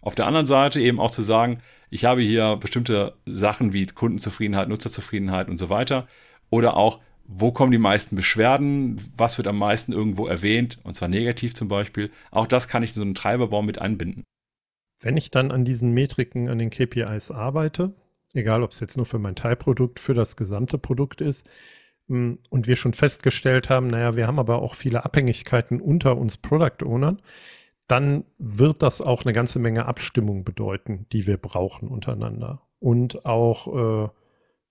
Auf 0.00 0.14
der 0.14 0.26
anderen 0.26 0.46
Seite 0.46 0.80
eben 0.80 1.00
auch 1.00 1.10
zu 1.10 1.22
sagen, 1.22 1.58
ich 1.90 2.04
habe 2.04 2.20
hier 2.20 2.56
bestimmte 2.56 3.14
Sachen 3.26 3.72
wie 3.72 3.86
Kundenzufriedenheit, 3.86 4.68
Nutzerzufriedenheit 4.68 5.48
und 5.48 5.58
so 5.58 5.70
weiter. 5.70 6.06
Oder 6.50 6.76
auch, 6.76 7.00
wo 7.28 7.52
kommen 7.52 7.72
die 7.72 7.78
meisten 7.78 8.16
Beschwerden, 8.16 9.00
was 9.16 9.36
wird 9.38 9.48
am 9.48 9.58
meisten 9.58 9.92
irgendwo 9.92 10.26
erwähnt, 10.26 10.78
und 10.84 10.94
zwar 10.94 11.08
negativ 11.08 11.54
zum 11.54 11.68
Beispiel. 11.68 12.10
Auch 12.30 12.46
das 12.46 12.68
kann 12.68 12.82
ich 12.82 12.90
in 12.90 12.94
so 12.94 13.02
einen 13.02 13.14
Treiberbaum 13.14 13.66
mit 13.66 13.80
einbinden. 13.80 14.24
Wenn 15.00 15.16
ich 15.16 15.30
dann 15.30 15.50
an 15.50 15.64
diesen 15.64 15.92
Metriken, 15.92 16.48
an 16.48 16.58
den 16.58 16.70
KPIs 16.70 17.30
arbeite, 17.30 17.94
egal 18.34 18.62
ob 18.62 18.70
es 18.70 18.80
jetzt 18.80 18.96
nur 18.96 19.06
für 19.06 19.18
mein 19.18 19.36
Teilprodukt, 19.36 20.00
für 20.00 20.14
das 20.14 20.36
gesamte 20.36 20.78
Produkt 20.78 21.20
ist, 21.20 21.48
hm, 22.08 22.38
und 22.50 22.66
wir 22.66 22.76
schon 22.76 22.94
festgestellt 22.94 23.68
haben, 23.68 23.88
naja, 23.88 24.16
wir 24.16 24.26
haben 24.26 24.38
aber 24.38 24.62
auch 24.62 24.74
viele 24.74 25.04
Abhängigkeiten 25.04 25.80
unter 25.80 26.16
uns 26.16 26.36
Product 26.36 26.84
Ownern, 26.84 27.20
dann 27.88 28.24
wird 28.38 28.82
das 28.82 29.00
auch 29.00 29.24
eine 29.24 29.32
ganze 29.32 29.58
Menge 29.58 29.86
Abstimmung 29.86 30.44
bedeuten, 30.44 31.06
die 31.12 31.26
wir 31.26 31.36
brauchen 31.36 31.88
untereinander. 31.88 32.62
Und 32.80 33.24
auch 33.24 34.06
äh, 34.06 34.08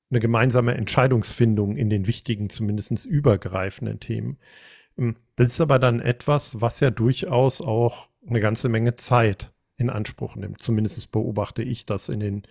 eine 0.09 0.19
gemeinsame 0.19 0.75
Entscheidungsfindung 0.75 1.75
in 1.75 1.89
den 1.89 2.07
wichtigen, 2.07 2.49
zumindest 2.49 3.05
übergreifenden 3.05 3.99
Themen. 3.99 4.37
Hm, 4.97 5.15
das 5.35 5.47
ist 5.47 5.61
aber 5.61 5.79
dann 5.79 5.99
etwas, 5.99 6.61
was 6.61 6.79
ja 6.79 6.91
durchaus 6.91 7.61
auch 7.61 8.09
eine 8.27 8.39
ganze 8.39 8.69
Menge 8.69 8.95
Zeit 8.95 9.51
in 9.77 9.89
Anspruch 9.89 10.35
nimmt. 10.35 10.61
Zumindest 10.61 11.11
beobachte 11.11 11.63
ich 11.63 11.85
das 11.85 12.09
in 12.09 12.19
den 12.19 12.43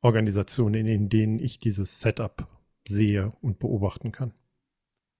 Organisationen, 0.00 0.86
in 0.86 1.08
denen 1.08 1.38
ich 1.38 1.58
dieses 1.58 2.00
Setup 2.00 2.48
sehe 2.86 3.32
und 3.40 3.58
beobachten 3.58 4.10
kann. 4.10 4.32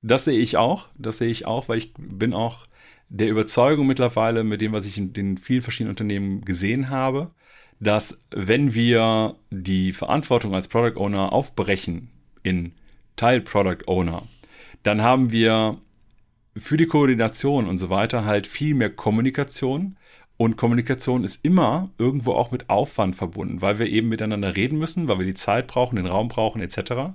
Das 0.03 0.25
sehe 0.25 0.39
ich 0.39 0.57
auch. 0.57 0.89
Das 0.99 1.19
sehe 1.19 1.31
ich 1.31 1.47
auch, 1.47 1.69
weil 1.69 1.79
ich 1.79 1.95
bin 1.95 2.33
auch 2.33 2.67
der 3.09 3.29
Überzeugung 3.29 3.87
mittlerweile 3.87 4.43
mit 4.43 4.61
dem, 4.61 4.73
was 4.73 4.87
ich 4.87 4.99
in 4.99 5.13
den 5.13 5.39
vielen 5.39 5.63
verschiedenen 5.63 5.93
Unternehmen 5.93 6.41
gesehen 6.43 6.91
habe, 6.91 7.31
dass 7.83 8.23
wenn 8.31 8.75
wir 8.75 9.35
die 9.51 9.93
Verantwortung 9.93 10.55
als 10.55 10.69
Product 10.69 10.97
Owner 10.97 11.33
aufbrechen 11.33 12.11
in 12.45 12.73
Teil 13.17 13.41
Product 13.41 13.89
Owner, 13.89 14.23
dann 14.85 15.03
haben 15.03 15.33
wir 15.33 15.79
für 16.57 16.77
die 16.77 16.87
Koordination 16.87 17.67
und 17.67 17.79
so 17.79 17.91
weiter 17.91 18.25
halt 18.25 18.47
viel 18.47 18.75
mehr 18.75 18.91
Kommunikation. 18.91 19.97
Und 20.37 20.57
Kommunikation 20.57 21.25
ist 21.25 21.45
immer 21.45 21.91
irgendwo 21.99 22.35
auch 22.35 22.53
mit 22.53 22.71
Aufwand 22.71 23.17
verbunden, 23.17 23.61
weil 23.63 23.81
wir 23.81 23.87
eben 23.87 24.09
miteinander 24.09 24.55
reden 24.55 24.79
müssen, 24.79 25.09
weil 25.09 25.19
wir 25.19 25.27
die 25.27 25.35
Zeit 25.35 25.67
brauchen, 25.67 25.97
den 25.97 26.07
Raum 26.07 26.29
brauchen 26.29 26.63
etc 26.63 27.13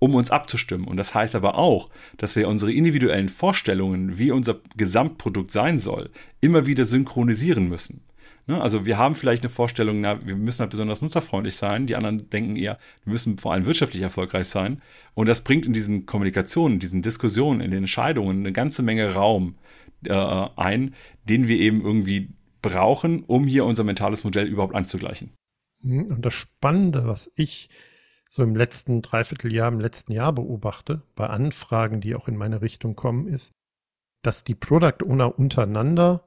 um 0.00 0.14
uns 0.14 0.30
abzustimmen. 0.30 0.86
Und 0.86 0.96
das 0.96 1.12
heißt 1.12 1.34
aber 1.34 1.56
auch, 1.56 1.90
dass 2.18 2.36
wir 2.36 2.46
unsere 2.46 2.72
individuellen 2.72 3.28
Vorstellungen, 3.28 4.16
wie 4.16 4.30
unser 4.30 4.60
Gesamtprodukt 4.76 5.50
sein 5.50 5.80
soll, 5.80 6.10
immer 6.40 6.66
wieder 6.66 6.84
synchronisieren 6.84 7.68
müssen. 7.68 8.02
Ne? 8.48 8.60
Also 8.60 8.86
wir 8.86 8.96
haben 8.96 9.14
vielleicht 9.14 9.44
eine 9.44 9.50
Vorstellung, 9.50 10.00
na, 10.00 10.26
wir 10.26 10.34
müssen 10.34 10.60
halt 10.60 10.70
besonders 10.70 11.02
nutzerfreundlich 11.02 11.54
sein. 11.54 11.86
Die 11.86 11.94
anderen 11.94 12.28
denken 12.30 12.56
eher, 12.56 12.78
wir 13.04 13.12
müssen 13.12 13.38
vor 13.38 13.52
allem 13.52 13.66
wirtschaftlich 13.66 14.02
erfolgreich 14.02 14.48
sein. 14.48 14.82
Und 15.14 15.28
das 15.28 15.44
bringt 15.44 15.66
in 15.66 15.74
diesen 15.74 16.06
Kommunikationen, 16.06 16.78
diesen 16.78 17.02
Diskussionen, 17.02 17.60
in 17.60 17.70
den 17.70 17.84
Entscheidungen 17.84 18.40
eine 18.40 18.52
ganze 18.52 18.82
Menge 18.82 19.14
Raum 19.14 19.56
äh, 20.04 20.12
ein, 20.12 20.94
den 21.28 21.46
wir 21.46 21.58
eben 21.58 21.82
irgendwie 21.82 22.30
brauchen, 22.62 23.22
um 23.24 23.46
hier 23.46 23.66
unser 23.66 23.84
mentales 23.84 24.24
Modell 24.24 24.46
überhaupt 24.46 24.74
anzugleichen. 24.74 25.34
Mhm. 25.82 26.06
Und 26.06 26.26
das 26.26 26.34
Spannende, 26.34 27.06
was 27.06 27.30
ich 27.36 27.68
so 28.28 28.42
im 28.42 28.56
letzten 28.56 29.02
Dreivierteljahr, 29.02 29.68
im 29.68 29.80
letzten 29.80 30.12
Jahr 30.12 30.32
beobachte, 30.32 31.02
bei 31.14 31.26
Anfragen, 31.26 32.00
die 32.00 32.14
auch 32.14 32.28
in 32.28 32.36
meine 32.36 32.62
Richtung 32.62 32.96
kommen, 32.96 33.26
ist, 33.26 33.52
dass 34.22 34.42
die 34.42 34.54
Product 34.54 35.04
Owner 35.04 35.38
untereinander 35.38 36.24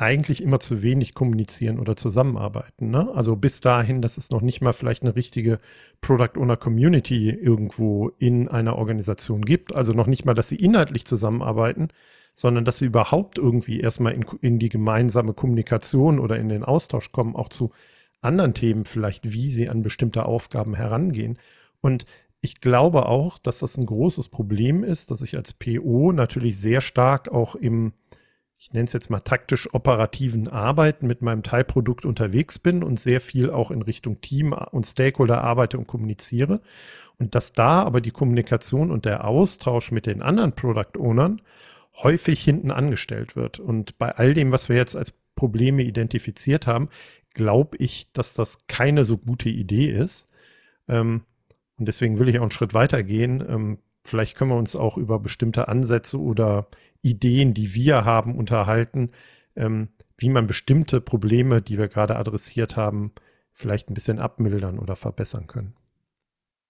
eigentlich 0.00 0.42
immer 0.42 0.60
zu 0.60 0.82
wenig 0.82 1.12
kommunizieren 1.12 1.78
oder 1.78 1.94
zusammenarbeiten. 1.94 2.90
Ne? 2.90 3.10
Also 3.14 3.36
bis 3.36 3.60
dahin, 3.60 4.00
dass 4.00 4.16
es 4.16 4.30
noch 4.30 4.40
nicht 4.40 4.62
mal 4.62 4.72
vielleicht 4.72 5.02
eine 5.02 5.14
richtige 5.14 5.60
Product 6.00 6.38
Owner 6.38 6.56
Community 6.56 7.28
irgendwo 7.28 8.08
in 8.18 8.48
einer 8.48 8.76
Organisation 8.76 9.42
gibt. 9.42 9.74
Also 9.74 9.92
noch 9.92 10.06
nicht 10.06 10.24
mal, 10.24 10.32
dass 10.32 10.48
sie 10.48 10.56
inhaltlich 10.56 11.04
zusammenarbeiten, 11.04 11.88
sondern 12.34 12.64
dass 12.64 12.78
sie 12.78 12.86
überhaupt 12.86 13.36
irgendwie 13.36 13.80
erstmal 13.80 14.14
in, 14.14 14.24
in 14.40 14.58
die 14.58 14.70
gemeinsame 14.70 15.34
Kommunikation 15.34 16.18
oder 16.18 16.38
in 16.38 16.48
den 16.48 16.64
Austausch 16.64 17.12
kommen, 17.12 17.36
auch 17.36 17.50
zu 17.50 17.70
anderen 18.22 18.54
Themen 18.54 18.86
vielleicht, 18.86 19.32
wie 19.34 19.50
sie 19.50 19.68
an 19.68 19.82
bestimmte 19.82 20.24
Aufgaben 20.24 20.74
herangehen. 20.74 21.38
Und 21.82 22.06
ich 22.40 22.62
glaube 22.62 23.04
auch, 23.04 23.38
dass 23.38 23.58
das 23.58 23.76
ein 23.76 23.84
großes 23.84 24.28
Problem 24.28 24.82
ist, 24.82 25.10
dass 25.10 25.20
ich 25.20 25.36
als 25.36 25.52
PO 25.52 26.12
natürlich 26.12 26.58
sehr 26.58 26.80
stark 26.80 27.28
auch 27.28 27.54
im, 27.54 27.92
ich 28.60 28.74
nenne 28.74 28.84
es 28.84 28.92
jetzt 28.92 29.08
mal 29.08 29.20
taktisch 29.20 29.72
operativen 29.72 30.46
Arbeiten 30.46 31.06
mit 31.06 31.22
meinem 31.22 31.42
Teilprodukt 31.42 32.04
unterwegs 32.04 32.58
bin 32.58 32.84
und 32.84 33.00
sehr 33.00 33.22
viel 33.22 33.50
auch 33.50 33.70
in 33.70 33.80
Richtung 33.80 34.20
Team 34.20 34.52
und 34.52 34.86
Stakeholder 34.86 35.42
arbeite 35.42 35.78
und 35.78 35.86
kommuniziere. 35.86 36.60
Und 37.18 37.34
dass 37.34 37.54
da 37.54 37.82
aber 37.82 38.02
die 38.02 38.10
Kommunikation 38.10 38.90
und 38.90 39.06
der 39.06 39.24
Austausch 39.24 39.92
mit 39.92 40.04
den 40.04 40.20
anderen 40.20 40.54
Product 40.54 40.98
Ownern 40.98 41.40
häufig 42.02 42.44
hinten 42.44 42.70
angestellt 42.70 43.34
wird. 43.34 43.60
Und 43.60 43.98
bei 43.98 44.14
all 44.14 44.34
dem, 44.34 44.52
was 44.52 44.68
wir 44.68 44.76
jetzt 44.76 44.94
als 44.94 45.14
Probleme 45.36 45.82
identifiziert 45.82 46.66
haben, 46.66 46.90
glaube 47.32 47.78
ich, 47.78 48.12
dass 48.12 48.34
das 48.34 48.66
keine 48.66 49.06
so 49.06 49.16
gute 49.16 49.48
Idee 49.48 49.90
ist. 49.90 50.28
Ähm, 50.86 51.22
und 51.78 51.86
deswegen 51.86 52.18
will 52.18 52.28
ich 52.28 52.38
auch 52.38 52.42
einen 52.42 52.50
Schritt 52.50 52.74
weiter 52.74 53.02
gehen. 53.02 53.80
Vielleicht 54.04 54.36
können 54.36 54.50
wir 54.50 54.56
uns 54.56 54.76
auch 54.76 54.96
über 54.96 55.18
bestimmte 55.18 55.68
Ansätze 55.68 56.18
oder 56.18 56.68
Ideen, 57.02 57.54
die 57.54 57.74
wir 57.74 58.04
haben, 58.04 58.36
unterhalten, 58.36 59.10
ähm, 59.56 59.88
wie 60.16 60.28
man 60.28 60.46
bestimmte 60.46 61.00
Probleme, 61.00 61.62
die 61.62 61.78
wir 61.78 61.88
gerade 61.88 62.16
adressiert 62.16 62.76
haben, 62.76 63.12
vielleicht 63.52 63.90
ein 63.90 63.94
bisschen 63.94 64.18
abmildern 64.18 64.78
oder 64.78 64.96
verbessern 64.96 65.46
können. 65.46 65.74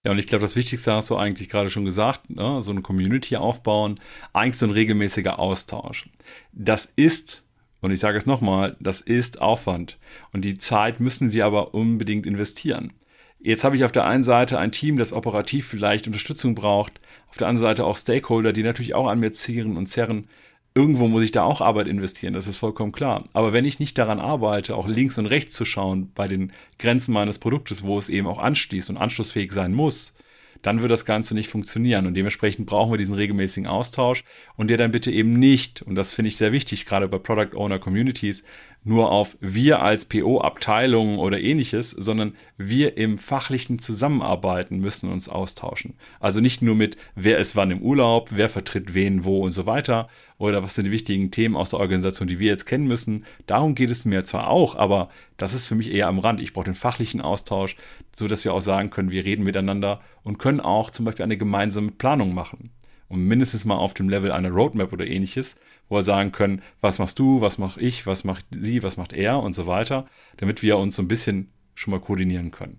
Ja, 0.03 0.11
und 0.11 0.19
ich 0.19 0.27
glaube, 0.27 0.41
das 0.41 0.55
Wichtigste 0.55 0.93
hast 0.93 1.09
du 1.09 1.15
eigentlich 1.15 1.47
gerade 1.47 1.69
schon 1.69 1.85
gesagt, 1.85 2.29
ne? 2.29 2.61
so 2.61 2.71
eine 2.71 2.81
Community 2.81 3.35
aufbauen, 3.35 3.99
eigentlich 4.33 4.57
so 4.57 4.65
ein 4.65 4.71
regelmäßiger 4.71 5.37
Austausch. 5.37 6.09
Das 6.53 6.85
ist 6.95 7.43
und 7.81 7.91
ich 7.91 7.99
sage 7.99 8.17
es 8.17 8.25
nochmal, 8.25 8.77
das 8.79 9.01
ist 9.01 9.41
Aufwand. 9.41 9.97
Und 10.31 10.45
die 10.45 10.57
Zeit 10.57 10.99
müssen 10.99 11.31
wir 11.31 11.45
aber 11.45 11.73
unbedingt 11.73 12.25
investieren. 12.25 12.93
Jetzt 13.39 13.63
habe 13.63 13.75
ich 13.75 13.83
auf 13.83 13.91
der 13.91 14.05
einen 14.05 14.21
Seite 14.21 14.59
ein 14.59 14.71
Team, 14.71 14.97
das 14.97 15.13
operativ 15.13 15.67
vielleicht 15.67 16.05
Unterstützung 16.05 16.53
braucht, 16.53 17.01
auf 17.31 17.37
der 17.37 17.47
anderen 17.47 17.61
Seite 17.61 17.85
auch 17.85 17.97
Stakeholder, 17.97 18.51
die 18.51 18.61
natürlich 18.61 18.93
auch 18.93 19.07
an 19.07 19.19
mir 19.19 19.31
zieren 19.31 19.77
und 19.77 19.87
zerren. 19.87 20.27
Irgendwo 20.75 21.07
muss 21.07 21.23
ich 21.23 21.31
da 21.31 21.43
auch 21.43 21.61
Arbeit 21.61 21.87
investieren, 21.87 22.33
das 22.33 22.47
ist 22.47 22.57
vollkommen 22.57 22.91
klar. 22.91 23.25
Aber 23.33 23.53
wenn 23.53 23.65
ich 23.65 23.79
nicht 23.79 23.97
daran 23.97 24.19
arbeite, 24.19 24.75
auch 24.75 24.87
links 24.87 25.17
und 25.17 25.25
rechts 25.25 25.53
zu 25.53 25.65
schauen 25.65 26.11
bei 26.13 26.27
den 26.27 26.51
Grenzen 26.77 27.13
meines 27.13 27.39
Produktes, 27.39 27.83
wo 27.83 27.97
es 27.97 28.09
eben 28.09 28.27
auch 28.27 28.39
anschließt 28.39 28.89
und 28.89 28.97
anschlussfähig 28.97 29.51
sein 29.53 29.73
muss, 29.73 30.15
dann 30.61 30.81
wird 30.81 30.91
das 30.91 31.05
Ganze 31.05 31.33
nicht 31.33 31.49
funktionieren. 31.49 32.05
Und 32.05 32.13
dementsprechend 32.15 32.67
brauchen 32.67 32.91
wir 32.91 32.97
diesen 32.97 33.15
regelmäßigen 33.15 33.67
Austausch 33.67 34.23
und 34.55 34.69
der 34.69 34.77
dann 34.77 34.91
bitte 34.91 35.11
eben 35.11 35.33
nicht, 35.33 35.81
und 35.81 35.95
das 35.95 36.13
finde 36.13 36.27
ich 36.27 36.37
sehr 36.37 36.51
wichtig, 36.51 36.85
gerade 36.85 37.07
bei 37.07 37.17
Product 37.17 37.55
Owner 37.55 37.79
Communities, 37.79 38.43
nur 38.83 39.11
auf 39.11 39.37
wir 39.39 39.81
als 39.81 40.05
PO-Abteilung 40.05 41.19
oder 41.19 41.39
ähnliches, 41.39 41.91
sondern 41.91 42.35
wir 42.57 42.97
im 42.97 43.19
fachlichen 43.19 43.77
Zusammenarbeiten 43.77 44.79
müssen 44.79 45.11
uns 45.11 45.29
austauschen. 45.29 45.93
Also 46.19 46.41
nicht 46.41 46.63
nur 46.63 46.75
mit, 46.75 46.97
wer 47.13 47.37
ist 47.37 47.55
wann 47.55 47.69
im 47.69 47.81
Urlaub, 47.81 48.29
wer 48.31 48.49
vertritt 48.49 48.95
wen 48.95 49.23
wo 49.23 49.41
und 49.41 49.51
so 49.51 49.67
weiter 49.67 50.09
oder 50.39 50.63
was 50.63 50.73
sind 50.73 50.85
die 50.85 50.91
wichtigen 50.91 51.29
Themen 51.29 51.55
aus 51.55 51.69
der 51.69 51.79
Organisation, 51.79 52.27
die 52.27 52.39
wir 52.39 52.47
jetzt 52.47 52.65
kennen 52.65 52.87
müssen. 52.87 53.25
Darum 53.45 53.75
geht 53.75 53.91
es 53.91 54.05
mir 54.05 54.25
zwar 54.25 54.49
auch, 54.49 54.75
aber 54.75 55.09
das 55.37 55.53
ist 55.53 55.67
für 55.67 55.75
mich 55.75 55.91
eher 55.91 56.07
am 56.07 56.17
Rand. 56.17 56.41
Ich 56.41 56.53
brauche 56.53 56.65
den 56.65 56.75
fachlichen 56.75 57.21
Austausch, 57.21 57.75
so 58.13 58.27
dass 58.27 58.43
wir 58.43 58.53
auch 58.53 58.61
sagen 58.61 58.89
können, 58.89 59.11
wir 59.11 59.25
reden 59.25 59.43
miteinander 59.43 60.01
und 60.23 60.39
können 60.39 60.59
auch 60.59 60.89
zum 60.89 61.05
Beispiel 61.05 61.23
eine 61.23 61.37
gemeinsame 61.37 61.91
Planung 61.91 62.33
machen. 62.33 62.71
Und 63.07 63.25
mindestens 63.25 63.65
mal 63.65 63.75
auf 63.75 63.93
dem 63.93 64.09
Level 64.09 64.31
einer 64.31 64.49
Roadmap 64.49 64.93
oder 64.93 65.05
ähnliches, 65.05 65.57
wo 65.91 65.97
wir 65.97 66.03
sagen 66.03 66.31
können, 66.31 66.61
was 66.79 66.99
machst 66.99 67.19
du, 67.19 67.41
was 67.41 67.57
mache 67.57 67.81
ich, 67.81 68.07
was 68.07 68.23
macht 68.23 68.45
sie, 68.49 68.81
was 68.81 68.95
macht 68.95 69.11
er 69.11 69.41
und 69.41 69.53
so 69.53 69.67
weiter, 69.67 70.07
damit 70.37 70.63
wir 70.63 70.77
uns 70.77 70.95
so 70.95 71.01
ein 71.01 71.09
bisschen 71.09 71.51
schon 71.75 71.91
mal 71.91 71.99
koordinieren 71.99 72.51
können. 72.51 72.77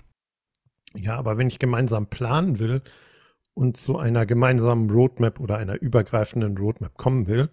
Ja, 0.95 1.17
aber 1.17 1.37
wenn 1.37 1.49
ich 1.49 1.59
gemeinsam 1.59 2.07
planen 2.07 2.59
will 2.59 2.81
und 3.53 3.77
zu 3.77 3.99
einer 3.99 4.25
gemeinsamen 4.25 4.91
Roadmap 4.91 5.41
oder 5.41 5.59
einer 5.59 5.81
übergreifenden 5.81 6.57
Roadmap 6.57 6.97
kommen 6.97 7.27
will, 7.27 7.51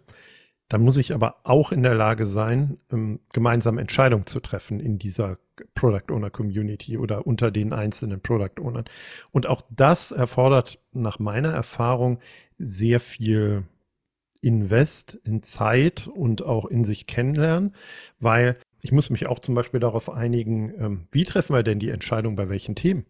dann 0.69 0.81
muss 0.81 0.95
ich 0.95 1.13
aber 1.13 1.41
auch 1.43 1.73
in 1.73 1.83
der 1.83 1.95
Lage 1.95 2.25
sein, 2.25 2.77
ähm, 2.89 3.19
gemeinsam 3.33 3.79
Entscheidungen 3.79 4.27
zu 4.27 4.39
treffen 4.39 4.79
in 4.79 4.97
dieser 4.97 5.39
Product 5.73 6.09
Owner 6.09 6.29
Community 6.29 6.97
oder 6.97 7.27
unter 7.27 7.51
den 7.51 7.73
einzelnen 7.73 8.21
Product 8.21 8.61
Ownern. 8.61 8.85
Und 9.31 9.45
auch 9.45 9.63
das 9.69 10.11
erfordert 10.11 10.79
nach 10.93 11.19
meiner 11.19 11.51
Erfahrung 11.51 12.19
sehr 12.57 13.01
viel 13.01 13.65
Invest 14.41 15.19
in 15.23 15.43
Zeit 15.43 16.07
und 16.07 16.43
auch 16.43 16.65
in 16.65 16.83
sich 16.83 17.07
kennenlernen, 17.07 17.75
weil 18.19 18.57
ich 18.81 18.91
muss 18.91 19.09
mich 19.09 19.27
auch 19.27 19.39
zum 19.39 19.55
Beispiel 19.55 19.79
darauf 19.79 20.09
einigen, 20.09 20.73
ähm, 20.79 21.07
wie 21.11 21.25
treffen 21.25 21.55
wir 21.55 21.63
denn 21.63 21.79
die 21.79 21.89
Entscheidung 21.89 22.35
bei 22.35 22.49
welchen 22.49 22.75
Themen? 22.75 23.05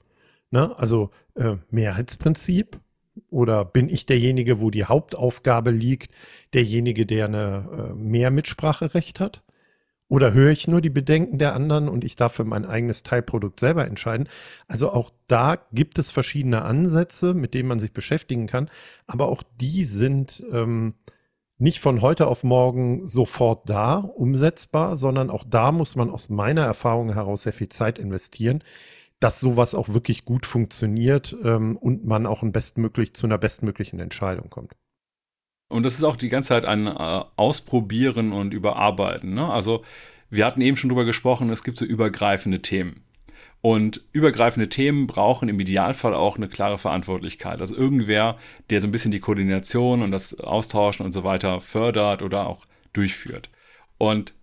Ne? 0.52 0.78
Also 0.78 1.12
äh, 1.36 1.58
Mehrheitsprinzip 1.70 2.80
oder 3.30 3.66
bin 3.66 3.90
ich 3.90 4.06
derjenige, 4.06 4.60
wo 4.60 4.72
die 4.72 4.86
Hauptaufgabe 4.86 5.72
liegt, 5.72 6.14
derjenige, 6.54 7.06
der 7.06 7.26
eine 7.26 7.92
äh, 7.92 7.94
mehr 7.94 8.32
Mitspracherecht 8.32 9.20
hat? 9.20 9.44
Oder 10.08 10.34
höre 10.34 10.50
ich 10.50 10.68
nur 10.68 10.82
die 10.82 10.90
Bedenken 10.90 11.38
der 11.38 11.54
anderen 11.54 11.88
und 11.88 12.04
ich 12.04 12.16
darf 12.16 12.34
für 12.34 12.44
mein 12.44 12.66
eigenes 12.66 13.04
Teilprodukt 13.04 13.60
selber 13.60 13.86
entscheiden? 13.86 14.28
Also 14.68 14.92
auch 14.92 15.12
da 15.28 15.58
gibt 15.72 16.00
es 16.00 16.10
verschiedene 16.10 16.64
Ansätze, 16.64 17.36
mit 17.36 17.54
denen 17.54 17.70
man 17.70 17.78
sich 17.78 17.94
beschäftigen 17.94 18.48
kann, 18.48 18.72
aber 19.06 19.28
auch 19.28 19.44
die 19.62 19.84
sind 19.84 20.44
ähm, 20.52 20.96
nicht 21.60 21.80
von 21.80 22.02
heute 22.02 22.28
auf 22.28 22.44
morgen 22.44 23.08
sofort 23.08 23.70
da, 23.70 23.98
umsetzbar, 23.98 24.96
sondern 24.96 25.30
auch 25.30 25.44
da 25.48 25.72
muss 25.72 25.96
man 25.96 26.10
aus 26.10 26.30
meiner 26.30 26.64
Erfahrung 26.64 27.14
heraus 27.14 27.44
sehr 27.44 27.54
viel 27.54 27.70
Zeit 27.70 28.00
investieren, 28.00 28.64
dass 29.20 29.42
sowas 29.42 29.76
auch 29.76 29.90
wirklich 29.90 30.24
gut 30.24 30.46
funktioniert 30.46 31.36
ähm, 31.44 31.76
und 31.76 32.06
man 32.06 32.26
auch 32.26 32.42
ein 32.42 32.54
bestmöglich 32.54 33.14
zu 33.14 33.28
einer 33.28 33.38
bestmöglichen 33.38 34.00
Entscheidung 34.00 34.50
kommt. 34.50 34.72
Und 35.68 35.84
das 35.84 35.96
ist 35.96 36.04
auch 36.04 36.16
die 36.16 36.30
ganze 36.30 36.50
Zeit 36.50 36.66
ein 36.66 36.88
äh, 36.88 37.24
Ausprobieren 37.36 38.32
und 38.32 38.54
Überarbeiten. 38.54 39.34
Ne? 39.34 39.52
Also 39.52 39.84
wir 40.30 40.46
hatten 40.46 40.62
eben 40.62 40.78
schon 40.78 40.90
drüber 40.90 41.06
gesprochen, 41.06 41.50
es 41.50 41.64
gibt 41.64 41.78
so 41.78 41.86
übergreifende 41.86 42.62
Themen. 42.62 43.04
Und 43.62 44.02
übergreifende 44.14 44.70
Themen 44.70 45.06
brauchen 45.06 45.50
im 45.50 45.60
Idealfall 45.60 46.14
auch 46.14 46.38
eine 46.38 46.48
klare 46.48 46.78
Verantwortlichkeit. 46.78 47.60
Also 47.60 47.76
irgendwer, 47.76 48.38
der 48.70 48.80
so 48.80 48.88
ein 48.88 48.92
bisschen 48.92 49.12
die 49.12 49.20
Koordination 49.20 50.02
und 50.02 50.12
das 50.12 50.40
Austauschen 50.40 51.06
und 51.06 51.12
so 51.12 51.26
weiter 51.26 51.60
fördert 51.60 52.22
oder 52.22 52.48
auch 52.48 52.66
durchführt. 52.94 53.50
Und 53.98 54.34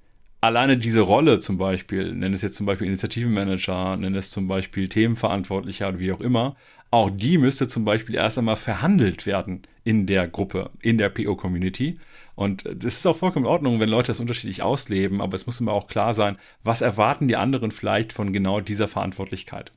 alleine 0.42 0.76
diese 0.76 1.00
Rolle 1.00 1.38
zum 1.38 1.56
Beispiel, 1.56 2.14
nenne 2.14 2.34
es 2.34 2.42
jetzt 2.42 2.56
zum 2.56 2.66
Beispiel 2.66 2.86
Initiativenmanager, 2.88 3.96
nenne 3.96 4.18
es 4.18 4.30
zum 4.30 4.48
Beispiel 4.48 4.88
Themenverantwortlicher 4.88 5.88
oder 5.88 5.98
wie 5.98 6.12
auch 6.12 6.20
immer, 6.20 6.56
auch 6.90 7.10
die 7.10 7.38
müsste 7.38 7.68
zum 7.68 7.84
Beispiel 7.84 8.14
erst 8.14 8.38
einmal 8.38 8.56
verhandelt 8.56 9.26
werden 9.26 9.62
in 9.82 10.06
der 10.06 10.28
Gruppe, 10.28 10.70
in 10.80 10.98
der 10.98 11.08
PO-Community. 11.08 11.98
Und 12.36 12.64
das 12.66 12.98
ist 12.98 13.06
auch 13.06 13.16
vollkommen 13.16 13.46
in 13.46 13.50
Ordnung, 13.50 13.80
wenn 13.80 13.88
Leute 13.88 14.08
das 14.08 14.20
unterschiedlich 14.20 14.62
ausleben, 14.62 15.20
aber 15.20 15.34
es 15.34 15.46
muss 15.46 15.60
immer 15.60 15.72
auch 15.72 15.88
klar 15.88 16.12
sein, 16.12 16.36
was 16.62 16.82
erwarten 16.82 17.28
die 17.28 17.36
anderen 17.36 17.70
vielleicht 17.70 18.12
von 18.12 18.32
genau 18.32 18.60
dieser 18.60 18.88
Verantwortlichkeit. 18.88 19.72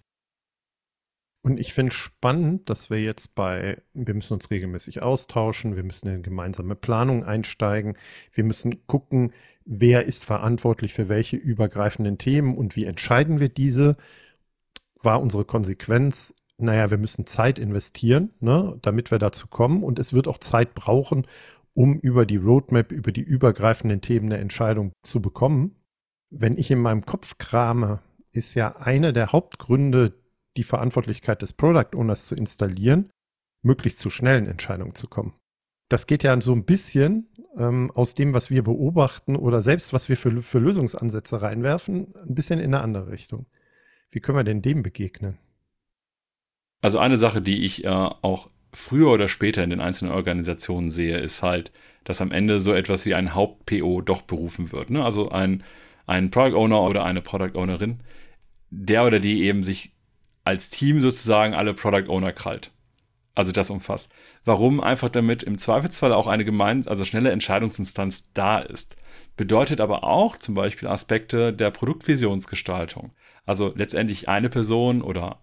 Und 1.42 1.58
ich 1.58 1.74
finde 1.74 1.94
spannend, 1.94 2.70
dass 2.70 2.90
wir 2.90 3.02
jetzt 3.02 3.34
bei, 3.34 3.82
wir 3.94 4.14
müssen 4.14 4.34
uns 4.34 4.52
regelmäßig 4.52 5.02
austauschen, 5.02 5.78
wir 5.78 5.84
müssen 5.84 6.10
in 6.10 6.22
gemeinsame 6.22 6.76
Planung 6.76 7.24
einsteigen, 7.24 7.98
wir 8.34 8.44
müssen 8.44 8.86
gucken, 8.88 9.32
wer 9.64 10.06
ist 10.06 10.26
verantwortlich 10.26 10.94
für 10.94 11.08
welche 11.08 11.38
übergreifenden 11.38 12.18
Themen 12.18 12.58
und 12.58 12.76
wie 12.76 12.86
entscheiden 12.86 13.40
wir 13.40 13.48
diese. 13.48 13.96
War 15.02 15.22
unsere 15.22 15.46
Konsequenz, 15.46 16.34
naja, 16.58 16.92
wir 16.92 16.98
müssen 16.98 17.26
Zeit 17.26 17.58
investieren, 17.58 18.34
ne, 18.42 18.78
damit 18.82 19.12
wir 19.12 19.18
dazu 19.18 19.48
kommen 19.48 19.82
und 19.82 19.98
es 19.98 20.12
wird 20.12 20.28
auch 20.28 20.40
Zeit 20.40 20.76
brauchen, 20.76 21.26
um 21.80 21.98
über 21.98 22.26
die 22.26 22.36
Roadmap, 22.36 22.92
über 22.92 23.14
die 23.14 23.22
übergreifenden 23.22 24.02
Themen 24.02 24.26
eine 24.26 24.42
Entscheidung 24.42 24.92
zu 25.02 25.22
bekommen. 25.22 25.78
Wenn 26.30 26.58
ich 26.58 26.70
in 26.72 26.80
meinem 26.80 27.06
Kopf 27.06 27.38
krame, 27.38 28.02
ist 28.34 28.54
ja 28.54 28.76
einer 28.76 29.14
der 29.14 29.32
Hauptgründe, 29.32 30.14
die 30.58 30.64
Verantwortlichkeit 30.64 31.42
des 31.42 31.54
Product 31.54 31.96
Owners 31.96 32.28
zu 32.28 32.36
installieren, 32.36 33.10
möglichst 33.62 34.00
zu 34.00 34.10
schnellen 34.10 34.46
Entscheidungen 34.46 34.94
zu 34.94 35.08
kommen. 35.08 35.36
Das 35.88 36.06
geht 36.06 36.24
ja 36.24 36.42
so 36.42 36.52
ein 36.52 36.66
bisschen 36.66 37.30
ähm, 37.58 37.92
aus 37.92 38.14
dem, 38.14 38.34
was 38.34 38.50
wir 38.50 38.66
beobachten 38.66 39.38
oder 39.38 39.62
selbst 39.62 39.94
was 39.94 40.10
wir 40.10 40.18
für, 40.18 40.42
für 40.42 40.60
Lösungsansätze 40.60 41.42
reinwerfen, 41.42 42.14
ein 42.28 42.36
bisschen 42.36 42.60
in 42.60 42.74
eine 42.74 42.84
andere 42.84 43.10
Richtung. 43.10 43.46
Wie 44.10 44.20
können 44.20 44.38
wir 44.38 44.44
denn 44.44 44.62
dem 44.62 44.84
begegnen? 44.84 45.38
Also 46.82 47.00
eine 47.00 47.18
Sache, 47.18 47.42
die 47.42 47.64
ich 47.64 47.86
äh, 47.86 47.88
auch 47.88 48.50
früher 48.74 49.10
oder 49.12 49.28
später 49.28 49.64
in 49.64 49.70
den 49.70 49.82
einzelnen 49.82 50.12
Organisationen 50.12 50.90
sehe, 50.90 51.18
ist 51.18 51.44
halt, 51.44 51.72
dass 52.04 52.22
am 52.22 52.32
Ende 52.32 52.60
so 52.60 52.74
etwas 52.74 53.06
wie 53.06 53.16
ein 53.16 53.36
Haupt-PO 53.36 54.02
doch 54.02 54.22
berufen 54.24 54.72
wird. 54.72 54.90
Ne? 54.90 55.04
Also 55.04 55.30
ein, 55.30 55.64
ein 56.08 56.32
Product 56.32 56.56
Owner 56.56 56.82
oder 56.82 57.04
eine 57.04 57.22
Product 57.22 57.56
Ownerin, 57.56 58.00
der 58.70 59.06
oder 59.06 59.20
die 59.20 59.44
eben 59.44 59.64
sich 59.64 59.92
als 60.44 60.70
Team 60.70 61.00
sozusagen 61.00 61.54
alle 61.54 61.74
Product 61.74 62.10
Owner 62.10 62.32
krallt. 62.32 62.72
Also 63.36 63.52
das 63.52 63.70
umfasst. 63.70 64.12
Warum? 64.44 64.82
Einfach 64.82 65.10
damit 65.10 65.44
im 65.44 65.58
Zweifelsfall 65.58 66.14
auch 66.14 66.28
eine 66.28 66.44
gemein, 66.44 66.88
also 66.88 67.06
schnelle 67.06 67.32
Entscheidungsinstanz 67.32 68.26
da 68.34 68.60
ist. 68.60 68.98
Bedeutet 69.38 69.80
aber 69.80 70.04
auch 70.04 70.36
zum 70.36 70.56
Beispiel 70.56 70.90
Aspekte 70.90 71.54
der 71.54 71.72
Produktvisionsgestaltung. 71.72 73.12
Also 73.46 73.72
letztendlich 73.76 74.28
eine 74.28 74.50
Person 74.50 75.02
oder 75.02 75.40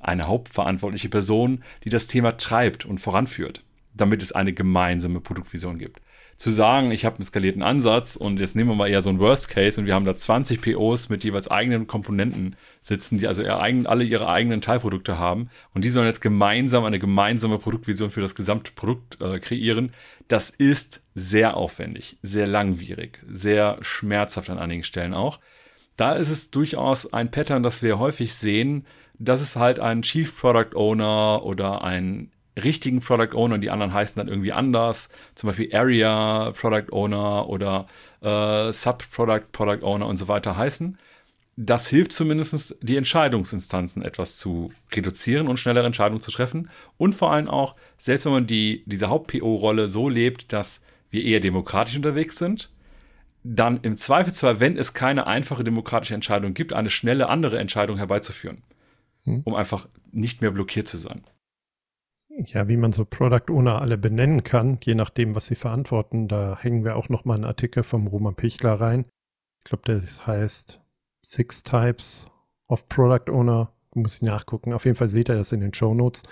eine 0.00 0.26
hauptverantwortliche 0.26 1.08
Person, 1.08 1.62
die 1.84 1.90
das 1.90 2.06
Thema 2.06 2.36
treibt 2.36 2.84
und 2.84 2.98
voranführt, 2.98 3.62
damit 3.94 4.22
es 4.22 4.32
eine 4.32 4.52
gemeinsame 4.52 5.20
Produktvision 5.20 5.78
gibt. 5.78 6.00
Zu 6.36 6.50
sagen, 6.50 6.90
ich 6.90 7.06
habe 7.06 7.16
einen 7.16 7.24
skalierten 7.24 7.62
Ansatz 7.62 8.14
und 8.14 8.40
jetzt 8.40 8.56
nehmen 8.56 8.68
wir 8.68 8.74
mal 8.74 8.90
eher 8.90 9.00
so 9.00 9.08
ein 9.08 9.18
Worst 9.18 9.48
Case 9.48 9.80
und 9.80 9.86
wir 9.86 9.94
haben 9.94 10.04
da 10.04 10.14
20 10.14 10.60
POs 10.60 11.08
mit 11.08 11.24
jeweils 11.24 11.48
eigenen 11.48 11.86
Komponenten 11.86 12.56
sitzen, 12.82 13.16
die 13.16 13.26
also 13.26 13.42
eigen, 13.42 13.86
alle 13.86 14.04
ihre 14.04 14.28
eigenen 14.28 14.60
Teilprodukte 14.60 15.18
haben 15.18 15.48
und 15.72 15.82
die 15.82 15.88
sollen 15.88 16.06
jetzt 16.06 16.20
gemeinsam 16.20 16.84
eine 16.84 16.98
gemeinsame 16.98 17.58
Produktvision 17.58 18.10
für 18.10 18.20
das 18.20 18.34
gesamte 18.34 18.72
Produkt 18.72 19.18
äh, 19.22 19.38
kreieren. 19.38 19.94
Das 20.28 20.50
ist 20.50 21.02
sehr 21.14 21.56
aufwendig, 21.56 22.18
sehr 22.20 22.46
langwierig, 22.46 23.20
sehr 23.30 23.78
schmerzhaft 23.80 24.50
an 24.50 24.58
einigen 24.58 24.82
Stellen 24.82 25.14
auch. 25.14 25.40
Da 25.96 26.12
ist 26.12 26.28
es 26.28 26.50
durchaus 26.50 27.14
ein 27.14 27.30
Pattern, 27.30 27.62
das 27.62 27.82
wir 27.82 27.98
häufig 27.98 28.34
sehen, 28.34 28.84
dass 29.18 29.40
es 29.40 29.56
halt 29.56 29.80
einen 29.80 30.02
Chief 30.02 30.38
Product 30.38 30.74
Owner 30.74 31.42
oder 31.44 31.82
einen 31.82 32.30
richtigen 32.62 33.00
Product 33.00 33.34
Owner 33.34 33.56
und 33.56 33.60
die 33.60 33.70
anderen 33.70 33.92
heißen 33.92 34.18
dann 34.18 34.28
irgendwie 34.28 34.52
anders, 34.52 35.10
zum 35.34 35.48
Beispiel 35.48 35.74
Area 35.74 36.52
Product 36.52 36.90
Owner 36.90 37.48
oder 37.48 37.86
äh, 38.22 38.72
Sub-Product 38.72 39.52
Product 39.52 39.82
Owner 39.82 40.06
und 40.06 40.16
so 40.16 40.28
weiter 40.28 40.56
heißen. 40.56 40.98
Das 41.58 41.88
hilft 41.88 42.12
zumindest, 42.12 42.76
die 42.82 42.96
Entscheidungsinstanzen 42.96 44.02
etwas 44.02 44.36
zu 44.36 44.72
reduzieren 44.92 45.48
und 45.48 45.58
schnellere 45.58 45.86
Entscheidungen 45.86 46.20
zu 46.20 46.30
treffen. 46.30 46.70
Und 46.98 47.14
vor 47.14 47.32
allem 47.32 47.48
auch, 47.48 47.76
selbst 47.96 48.26
wenn 48.26 48.32
man 48.32 48.46
die, 48.46 48.82
diese 48.86 49.08
Haupt-PO-Rolle 49.08 49.88
so 49.88 50.10
lebt, 50.10 50.52
dass 50.52 50.82
wir 51.10 51.24
eher 51.24 51.40
demokratisch 51.40 51.96
unterwegs 51.96 52.36
sind, 52.36 52.70
dann 53.42 53.80
im 53.82 53.96
Zweifelsfall, 53.96 54.60
wenn 54.60 54.76
es 54.76 54.92
keine 54.92 55.26
einfache 55.26 55.64
demokratische 55.64 56.14
Entscheidung 56.14 56.52
gibt, 56.52 56.74
eine 56.74 56.90
schnelle 56.90 57.28
andere 57.28 57.58
Entscheidung 57.58 57.96
herbeizuführen 57.96 58.62
hm. 59.26 59.42
um 59.44 59.54
einfach 59.54 59.88
nicht 60.12 60.40
mehr 60.40 60.50
blockiert 60.50 60.88
zu 60.88 60.96
sein. 60.96 61.24
Ja, 62.28 62.68
wie 62.68 62.76
man 62.76 62.92
so 62.92 63.04
Product 63.04 63.50
Owner 63.50 63.80
alle 63.80 63.96
benennen 63.96 64.44
kann, 64.44 64.78
je 64.84 64.94
nachdem, 64.94 65.34
was 65.34 65.46
sie 65.46 65.54
verantworten. 65.54 66.28
Da 66.28 66.58
hängen 66.60 66.84
wir 66.84 66.96
auch 66.96 67.08
nochmal 67.08 67.36
einen 67.36 67.44
Artikel 67.44 67.82
vom 67.82 68.06
Roman 68.06 68.34
Pichler 68.34 68.74
rein. 68.74 69.06
Ich 69.64 69.70
glaube, 69.70 69.84
das 69.86 70.26
heißt 70.26 70.80
Six 71.22 71.62
Types 71.62 72.30
of 72.68 72.88
Product 72.88 73.30
Owner. 73.30 73.72
Muss 73.94 74.16
ich 74.16 74.22
nachgucken. 74.22 74.74
Auf 74.74 74.84
jeden 74.84 74.96
Fall 74.96 75.08
seht 75.08 75.30
ihr 75.30 75.36
das 75.36 75.52
in 75.52 75.60
den 75.60 75.72
Show 75.72 75.94
Notes. 75.94 76.24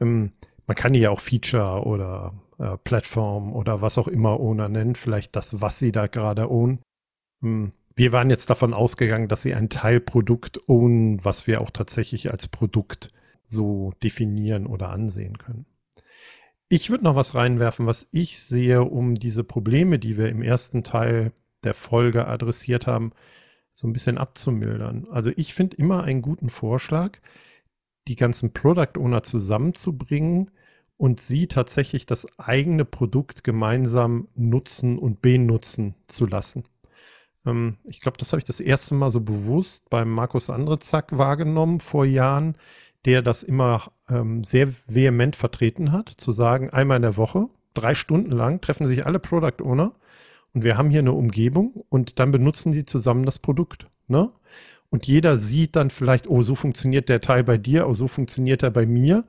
Ähm, 0.00 0.32
man 0.66 0.74
kann 0.74 0.94
die 0.94 1.00
ja 1.00 1.10
auch 1.10 1.20
Feature 1.20 1.84
oder 1.84 2.32
äh, 2.58 2.78
Plattform 2.78 3.52
oder 3.52 3.82
was 3.82 3.98
auch 3.98 4.08
immer 4.08 4.40
Owner 4.40 4.70
nennen. 4.70 4.94
Vielleicht 4.94 5.36
das, 5.36 5.60
was 5.60 5.78
sie 5.78 5.92
da 5.92 6.06
gerade 6.06 6.50
own. 6.50 6.80
Ähm, 7.42 7.72
wir 7.96 8.12
waren 8.12 8.28
jetzt 8.30 8.50
davon 8.50 8.74
ausgegangen, 8.74 9.26
dass 9.26 9.42
sie 9.42 9.54
ein 9.54 9.70
Teilprodukt 9.70 10.68
ownen, 10.68 11.24
was 11.24 11.46
wir 11.46 11.62
auch 11.62 11.70
tatsächlich 11.70 12.30
als 12.30 12.46
Produkt 12.46 13.10
so 13.46 13.92
definieren 14.02 14.66
oder 14.66 14.90
ansehen 14.90 15.38
können. 15.38 15.64
Ich 16.68 16.90
würde 16.90 17.04
noch 17.04 17.14
was 17.14 17.34
reinwerfen, 17.34 17.86
was 17.86 18.08
ich 18.12 18.40
sehe, 18.40 18.82
um 18.82 19.14
diese 19.14 19.44
Probleme, 19.44 19.98
die 19.98 20.18
wir 20.18 20.28
im 20.28 20.42
ersten 20.42 20.82
Teil 20.82 21.32
der 21.64 21.74
Folge 21.74 22.26
adressiert 22.26 22.86
haben, 22.86 23.12
so 23.72 23.86
ein 23.86 23.92
bisschen 23.92 24.18
abzumildern. 24.18 25.06
Also 25.10 25.30
ich 25.36 25.54
finde 25.54 25.76
immer 25.76 26.04
einen 26.04 26.22
guten 26.22 26.50
Vorschlag, 26.50 27.18
die 28.08 28.16
ganzen 28.16 28.52
Product 28.52 28.98
Owner 28.98 29.22
zusammenzubringen 29.22 30.50
und 30.96 31.20
sie 31.20 31.46
tatsächlich 31.46 32.04
das 32.04 32.26
eigene 32.38 32.84
Produkt 32.84 33.44
gemeinsam 33.44 34.28
nutzen 34.34 34.98
und 34.98 35.22
benutzen 35.22 35.94
zu 36.08 36.26
lassen. 36.26 36.64
Ähm, 37.46 37.76
ich 37.84 38.00
glaube, 38.00 38.18
das 38.18 38.32
habe 38.32 38.38
ich 38.38 38.44
das 38.44 38.60
erste 38.60 38.94
Mal 38.94 39.10
so 39.10 39.20
bewusst 39.20 39.88
beim 39.90 40.10
Markus 40.10 40.50
Andrezack 40.50 41.16
wahrgenommen 41.16 41.80
vor 41.80 42.04
Jahren, 42.04 42.56
der 43.04 43.22
das 43.22 43.42
immer 43.42 43.92
ähm, 44.10 44.44
sehr 44.44 44.68
vehement 44.86 45.36
vertreten 45.36 45.92
hat, 45.92 46.08
zu 46.10 46.32
sagen, 46.32 46.70
einmal 46.70 46.96
in 46.96 47.02
der 47.02 47.16
Woche, 47.16 47.48
drei 47.74 47.94
Stunden 47.94 48.32
lang 48.32 48.60
treffen 48.60 48.86
sich 48.86 49.06
alle 49.06 49.20
Product 49.20 49.62
Owner 49.62 49.92
und 50.54 50.64
wir 50.64 50.76
haben 50.76 50.90
hier 50.90 51.00
eine 51.00 51.12
Umgebung 51.12 51.84
und 51.88 52.18
dann 52.18 52.32
benutzen 52.32 52.72
die 52.72 52.84
zusammen 52.84 53.24
das 53.24 53.38
Produkt. 53.38 53.86
Ne? 54.08 54.30
Und 54.90 55.06
jeder 55.06 55.36
sieht 55.36 55.76
dann 55.76 55.90
vielleicht, 55.90 56.28
oh, 56.28 56.42
so 56.42 56.54
funktioniert 56.54 57.08
der 57.08 57.20
Teil 57.20 57.44
bei 57.44 57.58
dir, 57.58 57.88
oh, 57.88 57.94
so 57.94 58.08
funktioniert 58.08 58.62
er 58.62 58.70
bei 58.70 58.86
mir 58.86 59.24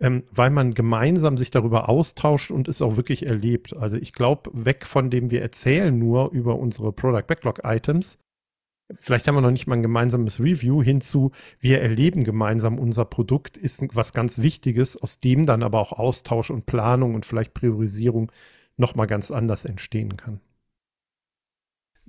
ähm, 0.00 0.24
weil 0.30 0.50
man 0.50 0.74
gemeinsam 0.74 1.36
sich 1.36 1.50
darüber 1.50 1.88
austauscht 1.88 2.50
und 2.50 2.68
es 2.68 2.82
auch 2.82 2.96
wirklich 2.96 3.26
erlebt. 3.26 3.76
Also 3.76 3.96
ich 3.96 4.12
glaube, 4.12 4.50
weg 4.52 4.86
von 4.86 5.10
dem 5.10 5.30
wir 5.30 5.42
erzählen 5.42 5.96
nur 5.96 6.30
über 6.30 6.56
unsere 6.56 6.92
Product 6.92 7.26
Backlog 7.26 7.60
Items. 7.64 8.18
Vielleicht 8.94 9.28
haben 9.28 9.34
wir 9.34 9.42
noch 9.42 9.50
nicht 9.50 9.66
mal 9.66 9.76
ein 9.76 9.82
gemeinsames 9.82 10.40
Review 10.40 10.82
hinzu. 10.82 11.32
Wir 11.60 11.82
erleben 11.82 12.24
gemeinsam 12.24 12.78
unser 12.78 13.04
Produkt, 13.04 13.58
ist 13.58 13.84
was 13.94 14.14
ganz 14.14 14.40
Wichtiges, 14.40 14.96
aus 14.96 15.18
dem 15.18 15.44
dann 15.44 15.62
aber 15.62 15.80
auch 15.80 15.92
Austausch 15.92 16.50
und 16.50 16.64
Planung 16.64 17.14
und 17.14 17.26
vielleicht 17.26 17.52
Priorisierung 17.52 18.32
nochmal 18.76 19.06
ganz 19.06 19.30
anders 19.30 19.66
entstehen 19.66 20.16
kann. 20.16 20.40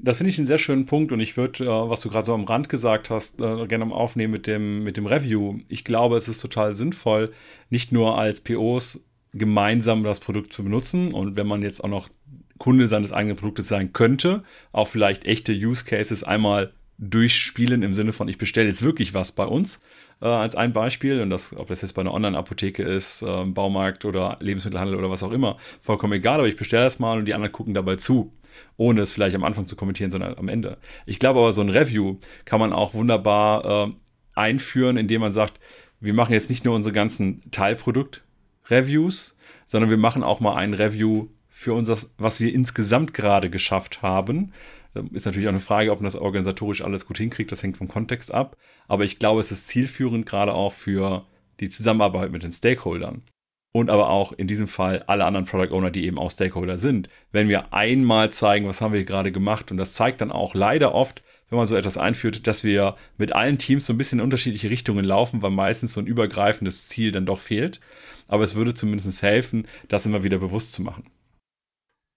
Das 0.01 0.17
finde 0.17 0.29
ich 0.29 0.37
einen 0.37 0.47
sehr 0.47 0.57
schönen 0.57 0.85
Punkt 0.85 1.11
und 1.11 1.19
ich 1.19 1.35
würde, 1.35 1.65
äh, 1.65 1.67
was 1.67 2.01
du 2.01 2.09
gerade 2.09 2.25
so 2.25 2.33
am 2.33 2.45
Rand 2.45 2.69
gesagt 2.69 3.09
hast, 3.09 3.41
äh, 3.41 3.67
gerne 3.67 3.93
aufnehmen 3.93 4.31
mit 4.31 4.47
dem, 4.47 4.83
mit 4.83 4.95
dem 4.95 5.05
Review. 5.05 5.59
Ich 5.67 5.83
glaube, 5.83 6.15
es 6.15 6.29
ist 6.29 6.39
total 6.39 6.73
sinnvoll, 6.73 7.33
nicht 7.69 7.91
nur 7.91 8.17
als 8.17 8.41
POs 8.41 9.03
gemeinsam 9.33 10.03
das 10.03 10.19
Produkt 10.19 10.53
zu 10.53 10.63
benutzen 10.63 11.13
und 11.13 11.35
wenn 11.35 11.47
man 11.47 11.61
jetzt 11.61 11.83
auch 11.83 11.89
noch 11.89 12.09
Kunde 12.57 12.87
seines 12.87 13.11
eigenen 13.11 13.35
Produktes 13.35 13.67
sein 13.67 13.93
könnte, 13.93 14.43
auch 14.71 14.87
vielleicht 14.87 15.25
echte 15.25 15.53
Use 15.53 15.85
Cases 15.85 16.23
einmal 16.23 16.73
durchspielen 16.97 17.83
im 17.83 17.93
Sinne 17.93 18.11
von, 18.11 18.27
ich 18.27 18.37
bestelle 18.37 18.67
jetzt 18.67 18.83
wirklich 18.83 19.13
was 19.13 19.31
bei 19.31 19.45
uns, 19.45 19.81
äh, 20.21 20.25
als 20.25 20.55
ein 20.55 20.73
Beispiel. 20.73 21.21
Und 21.21 21.29
das, 21.29 21.55
ob 21.55 21.67
das 21.67 21.81
jetzt 21.81 21.93
bei 21.93 22.01
einer 22.01 22.13
Online-Apotheke 22.13 22.83
ist, 22.83 23.21
äh, 23.21 23.45
Baumarkt 23.45 24.05
oder 24.05 24.37
Lebensmittelhandel 24.41 24.95
oder 24.95 25.09
was 25.09 25.23
auch 25.23 25.31
immer, 25.31 25.57
vollkommen 25.81 26.13
egal, 26.13 26.39
aber 26.39 26.47
ich 26.47 26.57
bestelle 26.57 26.83
das 26.83 26.99
mal 26.99 27.17
und 27.17 27.25
die 27.25 27.33
anderen 27.33 27.53
gucken 27.53 27.73
dabei 27.73 27.95
zu 27.95 28.33
ohne 28.77 29.01
es 29.01 29.11
vielleicht 29.11 29.35
am 29.35 29.43
Anfang 29.43 29.67
zu 29.67 29.75
kommentieren, 29.75 30.11
sondern 30.11 30.37
am 30.37 30.49
Ende. 30.49 30.77
Ich 31.05 31.19
glaube 31.19 31.39
aber, 31.39 31.51
so 31.51 31.61
ein 31.61 31.69
Review 31.69 32.17
kann 32.45 32.59
man 32.59 32.73
auch 32.73 32.93
wunderbar 32.93 33.87
äh, 33.87 33.91
einführen, 34.35 34.97
indem 34.97 35.21
man 35.21 35.31
sagt, 35.31 35.59
wir 35.99 36.13
machen 36.13 36.33
jetzt 36.33 36.49
nicht 36.49 36.65
nur 36.65 36.75
unsere 36.75 36.93
ganzen 36.93 37.41
Teilprodukt-Reviews, 37.51 39.37
sondern 39.65 39.89
wir 39.89 39.97
machen 39.97 40.23
auch 40.23 40.39
mal 40.39 40.55
ein 40.55 40.73
Review 40.73 41.27
für 41.49 41.73
uns, 41.73 42.09
was 42.17 42.39
wir 42.39 42.53
insgesamt 42.53 43.13
gerade 43.13 43.49
geschafft 43.49 44.01
haben. 44.01 44.53
Ähm, 44.95 45.09
ist 45.13 45.25
natürlich 45.25 45.47
auch 45.47 45.51
eine 45.51 45.59
Frage, 45.59 45.91
ob 45.91 45.99
man 45.99 46.05
das 46.05 46.15
organisatorisch 46.15 46.81
alles 46.81 47.05
gut 47.05 47.17
hinkriegt. 47.17 47.51
Das 47.51 47.63
hängt 47.63 47.77
vom 47.77 47.87
Kontext 47.87 48.33
ab. 48.33 48.55
Aber 48.87 49.03
ich 49.03 49.19
glaube, 49.19 49.41
es 49.41 49.51
ist 49.51 49.67
zielführend, 49.67 50.25
gerade 50.25 50.53
auch 50.53 50.73
für 50.73 51.25
die 51.59 51.69
Zusammenarbeit 51.69 52.31
mit 52.31 52.43
den 52.43 52.53
Stakeholdern 52.53 53.23
und 53.71 53.89
aber 53.89 54.09
auch 54.09 54.31
in 54.31 54.47
diesem 54.47 54.67
Fall 54.67 55.03
alle 55.07 55.25
anderen 55.25 55.45
Product 55.45 55.73
Owner, 55.73 55.91
die 55.91 56.05
eben 56.05 56.17
auch 56.17 56.31
Stakeholder 56.31 56.77
sind. 56.77 57.09
Wenn 57.31 57.49
wir 57.49 57.73
einmal 57.73 58.31
zeigen, 58.31 58.67
was 58.67 58.81
haben 58.81 58.93
wir 58.93 59.03
gerade 59.03 59.31
gemacht 59.31 59.71
und 59.71 59.77
das 59.77 59.93
zeigt 59.93 60.21
dann 60.21 60.31
auch 60.31 60.55
leider 60.55 60.93
oft, 60.95 61.23
wenn 61.49 61.57
man 61.57 61.67
so 61.67 61.75
etwas 61.75 61.97
einführt, 61.97 62.47
dass 62.47 62.63
wir 62.63 62.95
mit 63.17 63.33
allen 63.33 63.57
Teams 63.57 63.85
so 63.85 63.93
ein 63.93 63.97
bisschen 63.97 64.19
in 64.19 64.23
unterschiedliche 64.23 64.69
Richtungen 64.69 65.05
laufen, 65.05 65.41
weil 65.41 65.51
meistens 65.51 65.93
so 65.93 65.99
ein 65.99 66.07
übergreifendes 66.07 66.87
Ziel 66.87 67.11
dann 67.11 67.25
doch 67.25 67.39
fehlt. 67.39 67.79
Aber 68.27 68.43
es 68.43 68.55
würde 68.55 68.73
zumindest 68.75 69.21
helfen, 69.23 69.67
das 69.87 70.05
immer 70.05 70.23
wieder 70.23 70.37
bewusst 70.37 70.73
zu 70.73 70.83
machen. 70.83 71.05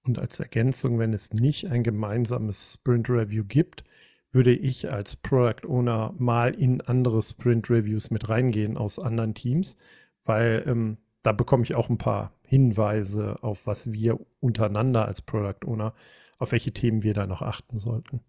Und 0.04 0.18
als 0.18 0.40
Ergänzung, 0.40 0.98
wenn 0.98 1.12
es 1.12 1.32
nicht 1.32 1.70
ein 1.70 1.82
gemeinsames 1.82 2.74
Sprint 2.74 3.08
Review 3.08 3.44
gibt, 3.44 3.84
würde 4.32 4.54
ich 4.54 4.90
als 4.90 5.16
Product 5.16 5.66
Owner 5.66 6.14
mal 6.18 6.54
in 6.54 6.80
andere 6.80 7.22
Sprint 7.22 7.70
Reviews 7.70 8.10
mit 8.10 8.28
reingehen 8.28 8.76
aus 8.76 8.98
anderen 8.98 9.34
Teams, 9.34 9.76
weil 10.24 10.64
ähm, 10.66 10.98
da 11.22 11.32
bekomme 11.32 11.62
ich 11.62 11.74
auch 11.74 11.88
ein 11.88 11.98
paar 11.98 12.32
Hinweise 12.42 13.38
auf, 13.42 13.66
was 13.66 13.92
wir 13.92 14.18
untereinander 14.40 15.06
als 15.06 15.22
Product 15.22 15.66
Owner, 15.66 15.94
auf 16.38 16.52
welche 16.52 16.72
Themen 16.72 17.02
wir 17.02 17.14
da 17.14 17.26
noch 17.26 17.42
achten 17.42 17.78
sollten. 17.78 18.20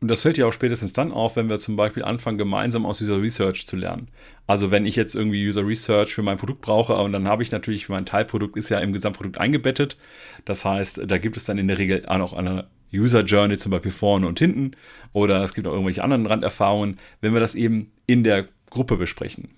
Und 0.00 0.08
das 0.08 0.22
fällt 0.22 0.38
ja 0.38 0.46
auch 0.46 0.52
spätestens 0.52 0.94
dann 0.94 1.12
auf, 1.12 1.36
wenn 1.36 1.50
wir 1.50 1.58
zum 1.58 1.76
Beispiel 1.76 2.04
anfangen, 2.04 2.38
gemeinsam 2.38 2.86
aus 2.86 3.02
User 3.02 3.20
Research 3.20 3.66
zu 3.66 3.76
lernen. 3.76 4.08
Also 4.46 4.70
wenn 4.70 4.86
ich 4.86 4.96
jetzt 4.96 5.14
irgendwie 5.14 5.46
User 5.46 5.66
Research 5.66 6.14
für 6.14 6.22
mein 6.22 6.38
Produkt 6.38 6.62
brauche, 6.62 6.94
und 6.94 7.12
dann 7.12 7.28
habe 7.28 7.42
ich 7.42 7.50
natürlich, 7.50 7.90
mein 7.90 8.06
Teilprodukt 8.06 8.56
ist 8.56 8.70
ja 8.70 8.78
im 8.78 8.94
Gesamtprodukt 8.94 9.36
eingebettet. 9.36 9.98
Das 10.46 10.64
heißt, 10.64 11.02
da 11.06 11.18
gibt 11.18 11.36
es 11.36 11.44
dann 11.44 11.58
in 11.58 11.68
der 11.68 11.76
Regel 11.76 12.06
auch 12.06 12.32
eine 12.32 12.68
User 12.94 13.24
Journey 13.24 13.58
zum 13.58 13.72
Beispiel 13.72 13.92
vorne 13.92 14.26
und 14.26 14.38
hinten. 14.38 14.70
Oder 15.12 15.42
es 15.42 15.52
gibt 15.52 15.66
auch 15.66 15.72
irgendwelche 15.72 16.02
anderen 16.02 16.24
Randerfahrungen, 16.24 16.98
wenn 17.20 17.34
wir 17.34 17.40
das 17.40 17.54
eben 17.54 17.92
in 18.06 18.24
der 18.24 18.48
Gruppe 18.70 18.96
besprechen 18.96 19.50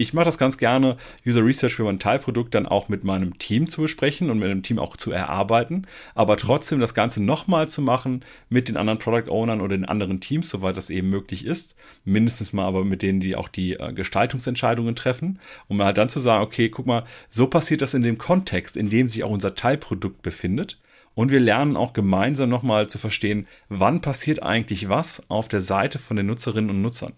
ich 0.00 0.14
mache 0.14 0.24
das 0.24 0.38
ganz 0.38 0.56
gerne, 0.56 0.96
User 1.26 1.44
Research 1.44 1.74
für 1.74 1.84
mein 1.84 1.98
Teilprodukt 1.98 2.54
dann 2.54 2.64
auch 2.64 2.88
mit 2.88 3.04
meinem 3.04 3.38
Team 3.38 3.68
zu 3.68 3.82
besprechen 3.82 4.30
und 4.30 4.38
mit 4.38 4.48
dem 4.48 4.62
Team 4.62 4.78
auch 4.78 4.96
zu 4.96 5.12
erarbeiten, 5.12 5.86
aber 6.14 6.38
trotzdem 6.38 6.80
das 6.80 6.94
Ganze 6.94 7.22
nochmal 7.22 7.68
zu 7.68 7.82
machen 7.82 8.22
mit 8.48 8.70
den 8.70 8.78
anderen 8.78 8.98
Product 8.98 9.30
Ownern 9.30 9.60
oder 9.60 9.76
den 9.76 9.84
anderen 9.84 10.20
Teams, 10.20 10.48
soweit 10.48 10.78
das 10.78 10.88
eben 10.88 11.10
möglich 11.10 11.44
ist. 11.44 11.76
Mindestens 12.06 12.54
mal 12.54 12.64
aber 12.64 12.82
mit 12.82 13.02
denen, 13.02 13.20
die 13.20 13.36
auch 13.36 13.48
die 13.48 13.74
äh, 13.74 13.92
Gestaltungsentscheidungen 13.92 14.96
treffen, 14.96 15.38
um 15.68 15.82
halt 15.82 15.98
dann 15.98 16.08
zu 16.08 16.18
sagen, 16.18 16.44
okay, 16.44 16.70
guck 16.70 16.86
mal, 16.86 17.04
so 17.28 17.46
passiert 17.46 17.82
das 17.82 17.92
in 17.92 18.02
dem 18.02 18.16
Kontext, 18.16 18.78
in 18.78 18.88
dem 18.88 19.06
sich 19.06 19.22
auch 19.22 19.30
unser 19.30 19.54
Teilprodukt 19.54 20.22
befindet. 20.22 20.78
Und 21.14 21.30
wir 21.30 21.40
lernen 21.40 21.76
auch 21.76 21.92
gemeinsam 21.92 22.48
nochmal 22.48 22.86
zu 22.86 22.96
verstehen, 22.96 23.46
wann 23.68 24.00
passiert 24.00 24.42
eigentlich 24.42 24.88
was 24.88 25.28
auf 25.28 25.48
der 25.48 25.60
Seite 25.60 25.98
von 25.98 26.16
den 26.16 26.24
Nutzerinnen 26.24 26.70
und 26.70 26.80
Nutzern. 26.80 27.12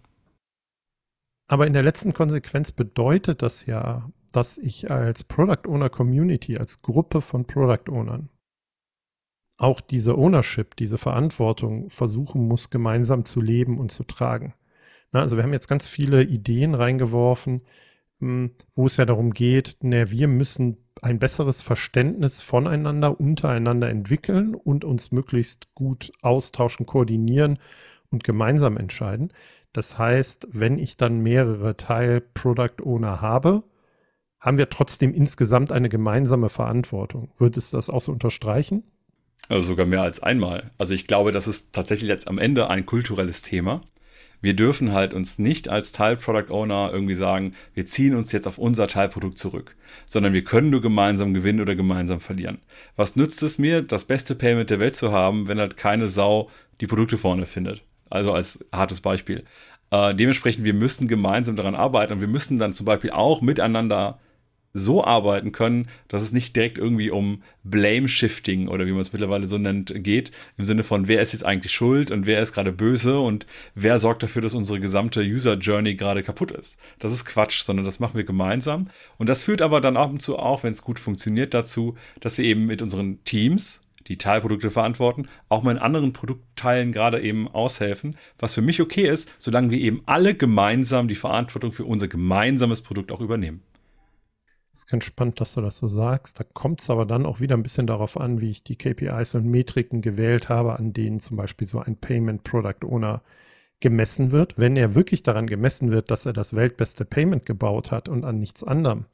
Aber 1.53 1.67
in 1.67 1.75
der 1.75 1.83
letzten 1.83 2.15
Konsequenz 2.15 2.73
bedeutet 2.73 3.43
das 3.43 3.67
ja, 3.67 4.11
dass 4.33 4.57
ich 4.57 4.91
als 4.91 5.23
Product 5.23 5.69
Owner 5.69 5.91
Community, 5.91 6.57
als 6.57 6.81
Gruppe 6.81 7.21
von 7.21 7.47
Product 7.47 7.91
Ownern, 7.91 8.31
auch 9.59 9.83
diese 9.83 10.17
Ownership, 10.17 10.77
diese 10.77 10.97
Verantwortung 10.97 11.91
versuchen 11.91 12.49
muss, 12.49 12.71
gemeinsam 12.71 13.27
zu 13.27 13.43
leben 13.43 13.79
und 13.79 13.93
zu 13.93 14.05
tragen. 14.05 14.55
Na, 15.11 15.21
also 15.21 15.37
wir 15.37 15.43
haben 15.43 15.53
jetzt 15.53 15.69
ganz 15.69 15.89
viele 15.89 16.23
Ideen 16.23 16.75
reingeworfen, 16.75 17.61
hm, 18.21 18.53
wo 18.75 18.87
es 18.87 18.97
ja 18.97 19.05
darum 19.05 19.35
geht, 19.35 19.77
na, 19.83 20.11
wir 20.11 20.29
müssen 20.29 20.79
ein 21.03 21.19
besseres 21.19 21.61
Verständnis 21.61 22.41
voneinander, 22.41 23.21
untereinander 23.21 23.91
entwickeln 23.91 24.55
und 24.55 24.87
uns 24.87 25.13
möglichst 25.13 25.75
gut 25.75 26.13
austauschen, 26.23 26.87
koordinieren 26.87 27.59
und 28.09 28.25
gemeinsam 28.25 28.79
entscheiden. 28.79 29.35
Das 29.73 29.99
heißt, 29.99 30.49
wenn 30.51 30.79
ich 30.79 30.97
dann 30.97 31.21
mehrere 31.23 31.77
Teil-Product 31.77 32.83
Owner 32.85 33.21
habe, 33.21 33.63
haben 34.39 34.59
wir 34.59 34.69
trotzdem 34.69 35.15
insgesamt 35.15 35.73
eine 35.73 35.89
gemeinsame 35.89 36.49
Verantwortung. 36.49 37.31
Würdest 37.39 37.73
du 37.73 37.77
das 37.77 37.89
auch 37.89 38.01
so 38.01 38.13
unterstreichen? 38.13 38.83
Also 39.49 39.67
sogar 39.69 39.87
mehr 39.87 40.03
als 40.03 40.23
einmal. 40.23 40.71
Also 40.79 40.95
ich 40.95 41.07
glaube, 41.07 41.33
das 41.33 41.47
ist 41.47 41.73
tatsächlich 41.73 42.09
jetzt 42.09 42.29
am 42.29 42.39
Ende 42.39 42.69
ein 42.69 42.87
kulturelles 42.87 43.43
Thema. 43.43 43.83
Wir 44.41 44.55
dürfen 44.55 44.93
halt 44.93 45.15
uns 45.15 45.39
nicht 45.39 45.69
als 45.69 45.93
Teil-Product 45.93 46.51
Owner 46.51 46.91
irgendwie 46.93 47.15
sagen, 47.15 47.53
wir 47.75 47.87
ziehen 47.87 48.17
uns 48.17 48.33
jetzt 48.33 48.49
auf 48.49 48.59
unser 48.59 48.89
Teilprodukt 48.89 49.39
zurück, 49.39 49.77
sondern 50.05 50.33
wir 50.33 50.43
können 50.43 50.71
nur 50.71 50.83
gemeinsam 50.83 51.33
gewinnen 51.33 51.61
oder 51.61 51.77
gemeinsam 51.77 52.19
verlieren. 52.19 52.59
Was 52.97 53.15
nützt 53.15 53.43
es 53.45 53.59
mir, 53.59 53.83
das 53.83 54.05
beste 54.05 54.35
Payment 54.35 54.69
der 54.69 54.81
Welt 54.81 54.97
zu 54.97 55.13
haben, 55.13 55.47
wenn 55.47 55.61
halt 55.61 55.77
keine 55.77 56.09
Sau 56.09 56.51
die 56.81 56.89
Produkte 56.89 57.19
vorne 57.19 57.47
findet? 57.47 57.85
Also 58.13 58.33
als 58.33 58.65
hartes 58.73 59.01
Beispiel. 59.01 59.45
Äh, 59.91 60.15
dementsprechend, 60.15 60.65
wir 60.65 60.75
müssen 60.75 61.09
gemeinsam 61.09 61.57
daran 61.57 61.75
arbeiten 61.75 62.13
und 62.15 62.21
wir 62.21 62.29
müssen 62.29 62.59
dann 62.59 62.75
zum 62.75 62.85
Beispiel 62.85 63.11
auch 63.11 63.41
miteinander 63.41 64.19
so 64.75 65.05
arbeiten 65.05 65.53
können, 65.53 65.89
dass 66.09 66.23
es 66.23 66.33
nicht 66.33 66.57
direkt 66.57 66.79
irgendwie 66.79 67.11
um 67.11 67.43
Blame-Shifting 67.63 68.69
oder 68.69 68.87
wie 68.87 68.93
man 68.93 69.01
es 69.01 69.13
mittlerweile 69.13 69.47
so 69.47 69.59
nennt, 69.59 69.93
geht. 70.03 70.31
Im 70.57 70.65
Sinne 70.65 70.83
von, 70.83 71.09
wer 71.09 71.21
ist 71.21 71.33
jetzt 71.33 71.45
eigentlich 71.45 71.73
schuld 71.73 72.11
und 72.11 72.27
wer 72.27 72.41
ist 72.41 72.53
gerade 72.53 72.73
böse 72.73 73.21
und 73.21 73.47
wer 73.75 73.99
sorgt 73.99 74.23
dafür, 74.23 74.43
dass 74.43 74.55
unsere 74.55 74.81
gesamte 74.81 75.21
User-Journey 75.21 75.95
gerade 75.95 76.23
kaputt 76.23 76.53
ist. 76.53 76.79
Das 76.99 77.13
ist 77.13 77.25
Quatsch, 77.25 77.63
sondern 77.63 77.85
das 77.85 78.01
machen 78.01 78.17
wir 78.17 78.25
gemeinsam. 78.25 78.89
Und 79.19 79.29
das 79.29 79.43
führt 79.43 79.63
aber 79.63 79.81
dann 79.81 79.97
ab 79.97 80.11
und 80.11 80.23
zu 80.23 80.39
auch, 80.39 80.63
wenn 80.63 80.73
es 80.73 80.83
gut 80.83 80.99
funktioniert, 80.99 81.53
dazu, 81.55 81.97
dass 82.21 82.39
wir 82.39 82.45
eben 82.45 82.67
mit 82.67 82.81
unseren 82.83 83.23
Teams 83.25 83.81
die 84.13 84.19
Teilprodukte 84.19 84.71
verantworten, 84.71 85.29
auch 85.49 85.63
mal 85.63 85.73
in 85.73 85.79
anderen 85.79 86.13
Produktteilen 86.13 86.93
gerade 86.93 87.21
eben 87.23 87.49
aushelfen, 87.49 88.17
was 88.39 88.55
für 88.55 88.63
mich 88.63 88.81
okay 88.83 89.09
ist, 89.09 89.31
solange 89.39 89.71
wir 89.71 89.79
eben 89.79 90.03
alle 90.05 90.35
gemeinsam 90.35 91.09
die 91.09 91.15
Verantwortung 91.15 91.73
für 91.73 91.87
unser 91.87 92.09
gemeinsames 92.09 92.83
Produkt 92.83 93.11
auch 93.11 93.21
übernehmen. 93.21 93.63
Das 94.73 94.83
ist 94.83 94.87
ganz 94.87 95.05
spannend, 95.05 95.41
dass 95.41 95.55
du 95.55 95.61
das 95.63 95.79
so 95.79 95.87
sagst. 95.87 96.41
Da 96.41 96.45
kommt 96.45 96.81
es 96.81 96.91
aber 96.91 97.07
dann 97.07 97.27
auch 97.27 97.41
wieder 97.41 97.57
ein 97.57 97.63
bisschen 97.63 97.87
darauf 97.87 98.19
an, 98.19 98.41
wie 98.41 98.51
ich 98.51 98.63
die 98.63 98.77
KPIs 98.77 99.35
und 99.35 99.47
Metriken 99.47 100.03
gewählt 100.03 100.49
habe, 100.49 100.79
an 100.79 100.93
denen 100.93 101.21
zum 101.21 101.37
Beispiel 101.37 101.67
so 101.67 101.79
ein 101.79 101.97
Payment 101.97 102.45
Product 102.45 102.87
Owner 102.87 103.23
gemessen 103.81 104.31
wird. 104.31 104.59
Wenn 104.59 104.77
er 104.77 104.95
wirklich 104.95 105.23
daran 105.23 105.47
gemessen 105.47 105.91
wird, 105.91 106.11
dass 106.11 106.27
er 106.27 106.33
das 106.33 106.55
weltbeste 106.55 107.05
Payment 107.05 107.47
gebaut 107.47 107.91
hat 107.91 108.09
und 108.09 108.25
an 108.25 108.39
nichts 108.39 108.63
anderem, 108.63 109.07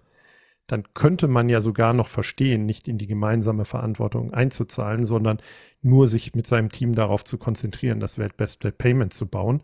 dann 0.69 0.85
könnte 0.93 1.29
man 1.29 1.49
ja 1.49 1.61
sogar 1.61 1.95
noch 1.95 2.09
verstehen, 2.09 2.67
nicht 2.67 2.89
in 2.89 2.99
die 2.99 3.07
gemeinsame 3.07 3.65
Verantwortung 3.65 4.35
einzuzahlen, 4.35 5.05
sondern 5.05 5.39
nur 5.81 6.07
sich 6.09 6.35
mit 6.35 6.47
seinem 6.47 6.69
Team 6.69 6.95
darauf 6.95 7.25
zu 7.25 7.39
konzentrieren, 7.39 8.01
das 8.01 8.19
weltbeste 8.19 8.71
Payment 8.71 9.15
zu 9.15 9.27
bauen. 9.27 9.63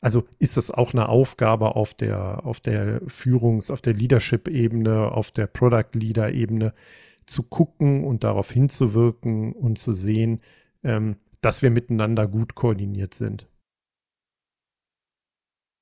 Also 0.00 0.24
ist 0.38 0.56
das 0.56 0.70
auch 0.70 0.94
eine 0.94 1.10
Aufgabe 1.10 1.76
auf 1.76 1.92
der, 1.92 2.46
auf 2.46 2.60
der 2.60 3.02
Führungs-, 3.02 3.70
auf 3.70 3.82
der 3.82 3.92
Leadership-Ebene, 3.92 5.12
auf 5.12 5.30
der 5.30 5.46
Product-Leader-Ebene 5.46 6.72
zu 7.26 7.42
gucken 7.42 8.04
und 8.04 8.24
darauf 8.24 8.50
hinzuwirken 8.50 9.52
und 9.52 9.78
zu 9.78 9.92
sehen, 9.92 10.40
ähm, 10.82 11.16
dass 11.42 11.60
wir 11.60 11.70
miteinander 11.70 12.26
gut 12.26 12.54
koordiniert 12.54 13.12
sind. 13.12 13.46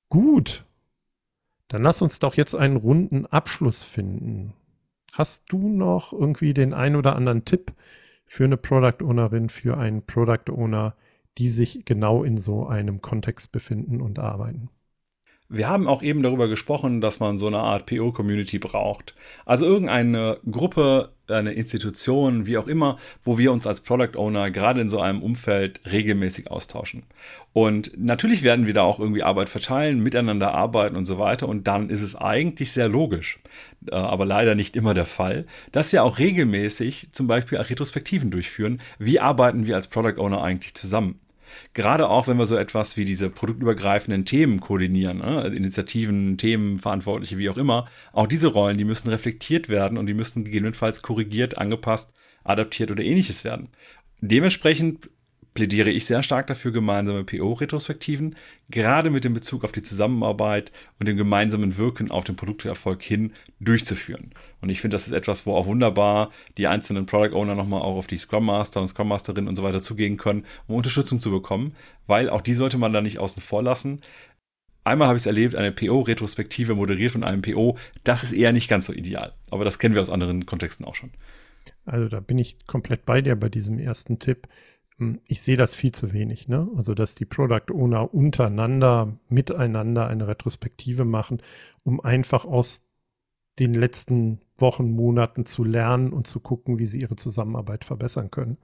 Gut. 0.09 0.65
Dann 1.69 1.81
lass 1.81 2.01
uns 2.01 2.19
doch 2.19 2.35
jetzt 2.35 2.55
einen 2.55 2.75
runden 2.75 3.25
Abschluss 3.25 3.85
finden. 3.85 4.53
Hast 5.17 5.45
du 5.47 5.69
noch 5.69 6.11
irgendwie 6.11 6.53
den 6.53 6.73
ein 6.73 6.97
oder 6.97 7.15
anderen 7.15 7.45
Tipp 7.45 7.71
für 8.25 8.43
eine 8.43 8.57
Product 8.57 9.01
Ownerin, 9.01 9.47
für 9.47 9.77
einen 9.77 10.05
Product 10.05 10.51
Owner, 10.51 10.93
die 11.37 11.47
sich 11.47 11.85
genau 11.85 12.25
in 12.25 12.35
so 12.35 12.67
einem 12.67 13.01
Kontext 13.01 13.53
befinden 13.53 14.01
und 14.01 14.19
arbeiten? 14.19 14.69
Wir 15.55 15.69
haben 15.69 15.87
auch 15.87 16.03
eben 16.03 16.21
darüber 16.21 16.49
gesprochen, 16.49 16.99
dass 16.99 17.21
man 17.21 17.37
so 17.37 17.47
eine 17.47 17.59
Art 17.59 17.85
PO-Community 17.85 18.59
braucht. 18.59 19.15
Also 19.45 19.65
irgendeine 19.65 20.37
Gruppe, 20.51 21.13
eine 21.29 21.53
Institution, 21.53 22.45
wie 22.45 22.57
auch 22.57 22.67
immer, 22.67 22.97
wo 23.23 23.37
wir 23.37 23.53
uns 23.53 23.65
als 23.65 23.79
Product 23.79 24.17
Owner 24.17 24.51
gerade 24.51 24.81
in 24.81 24.89
so 24.89 24.99
einem 24.99 25.23
Umfeld 25.23 25.79
regelmäßig 25.89 26.51
austauschen. 26.51 27.03
Und 27.53 27.93
natürlich 27.97 28.43
werden 28.43 28.65
wir 28.65 28.73
da 28.73 28.81
auch 28.81 28.99
irgendwie 28.99 29.23
Arbeit 29.23 29.47
verteilen, 29.47 30.01
miteinander 30.03 30.53
arbeiten 30.53 30.97
und 30.97 31.05
so 31.05 31.19
weiter. 31.19 31.47
Und 31.47 31.69
dann 31.69 31.89
ist 31.89 32.01
es 32.01 32.17
eigentlich 32.17 32.73
sehr 32.73 32.89
logisch, 32.89 33.39
äh, 33.89 33.95
aber 33.95 34.25
leider 34.25 34.55
nicht 34.55 34.75
immer 34.75 34.93
der 34.93 35.05
Fall, 35.05 35.45
dass 35.71 35.93
wir 35.93 36.03
auch 36.03 36.19
regelmäßig 36.19 37.07
zum 37.13 37.27
Beispiel 37.27 37.59
Retrospektiven 37.59 38.29
durchführen. 38.29 38.81
Wie 38.99 39.21
arbeiten 39.21 39.65
wir 39.65 39.75
als 39.75 39.87
Product 39.87 40.19
Owner 40.19 40.43
eigentlich 40.43 40.75
zusammen? 40.75 41.21
Gerade 41.73 42.09
auch, 42.09 42.27
wenn 42.27 42.37
wir 42.37 42.45
so 42.45 42.55
etwas 42.55 42.97
wie 42.97 43.05
diese 43.05 43.29
produktübergreifenden 43.29 44.25
Themen 44.25 44.59
koordinieren, 44.59 45.19
ne? 45.19 45.41
also 45.41 45.55
Initiativen, 45.55 46.37
Themen, 46.37 46.79
Verantwortliche, 46.79 47.37
wie 47.37 47.49
auch 47.49 47.57
immer, 47.57 47.87
auch 48.13 48.27
diese 48.27 48.47
Rollen, 48.47 48.77
die 48.77 48.85
müssen 48.85 49.09
reflektiert 49.09 49.69
werden 49.69 49.97
und 49.97 50.05
die 50.07 50.13
müssen 50.13 50.43
gegebenenfalls 50.43 51.01
korrigiert, 51.01 51.57
angepasst, 51.57 52.13
adaptiert 52.43 52.91
oder 52.91 53.03
ähnliches 53.03 53.43
werden. 53.43 53.69
Dementsprechend 54.21 55.09
plädiere 55.55 55.89
ich 55.89 56.05
sehr 56.05 56.21
stark 56.21 56.47
dafür, 56.47 56.71
gemeinsame 56.71 57.23
PO-Retrospektiven, 57.23 58.35
gerade 58.69 59.09
mit 59.09 59.23
dem 59.23 59.33
Bezug 59.33 59.63
auf 59.63 59.71
die 59.71 59.81
Zusammenarbeit 59.81 60.71
und 60.99 61.07
dem 61.07 61.15
gemeinsamen 61.17 61.77
Wirken 61.77 62.11
auf 62.11 62.25
den 62.25 62.35
Produkterfolg 62.35 63.01
hin 63.01 63.31
durchzuführen. 63.61 64.31
Und 64.61 64.69
ich 64.69 64.81
finde, 64.81 64.95
das 64.95 65.07
ist 65.07 65.13
etwas, 65.13 65.45
wo 65.45 65.55
auch 65.55 65.65
wunderbar 65.65 66.31
die 66.57 66.67
einzelnen 66.67 67.05
Product 67.05 67.33
Owner 67.33 67.55
nochmal 67.55 67.81
auch 67.81 67.95
auf 67.95 68.07
die 68.07 68.17
Scrum 68.17 68.45
Master 68.45 68.81
und 68.81 68.89
Scrum 68.89 69.07
Masterin 69.07 69.47
und 69.47 69.55
so 69.55 69.63
weiter 69.63 69.81
zugehen 69.81 70.17
können, 70.17 70.45
um 70.67 70.75
Unterstützung 70.75 71.21
zu 71.21 71.31
bekommen, 71.31 71.73
weil 72.05 72.29
auch 72.29 72.41
die 72.41 72.53
sollte 72.53 72.77
man 72.77 72.91
da 72.91 73.01
nicht 73.01 73.17
außen 73.17 73.41
vor 73.41 73.63
lassen. 73.63 74.01
Einmal 74.83 75.07
habe 75.07 75.17
ich 75.17 75.23
es 75.23 75.25
erlebt, 75.25 75.55
eine 75.55 75.71
PO-Retrospektive 75.71 76.75
moderiert 76.75 77.13
von 77.13 77.23
einem 77.23 77.41
PO. 77.41 77.77
Das 78.03 78.23
ist 78.23 78.33
eher 78.33 78.51
nicht 78.51 78.67
ganz 78.67 78.85
so 78.85 78.93
ideal. 78.93 79.33
Aber 79.49 79.63
das 79.63 79.79
kennen 79.79 79.95
wir 79.95 80.01
aus 80.01 80.11
anderen 80.11 80.45
Kontexten 80.45 80.85
auch 80.85 80.95
schon. 80.95 81.11
Also 81.85 82.09
da 82.09 82.19
bin 82.19 82.37
ich 82.37 82.57
komplett 82.67 83.05
bei 83.05 83.21
dir 83.21 83.35
bei 83.35 83.49
diesem 83.49 83.79
ersten 83.79 84.19
Tipp. 84.19 84.47
Hm, 84.97 85.19
ich 85.27 85.41
sehe 85.41 85.57
das 85.57 85.75
viel 85.75 85.91
zu 85.91 86.13
wenig. 86.13 86.47
Ne? 86.47 86.67
Also, 86.75 86.93
dass 86.93 87.15
die 87.15 87.25
Product 87.25 87.71
Owner 87.73 88.13
untereinander, 88.13 89.17
miteinander 89.29 90.07
eine 90.07 90.27
Retrospektive 90.27 91.05
machen, 91.05 91.41
um 91.83 91.99
einfach 91.99 92.45
aus 92.45 92.87
den 93.59 93.73
letzten 93.73 94.41
Wochen, 94.57 94.91
Monaten 94.91 95.45
zu 95.45 95.63
lernen 95.63 96.11
und 96.13 96.27
zu 96.27 96.39
gucken, 96.39 96.79
wie 96.79 96.87
sie 96.87 97.01
ihre 97.01 97.15
Zusammenarbeit 97.15 97.85
verbessern 97.85 98.31
können. 98.31 98.57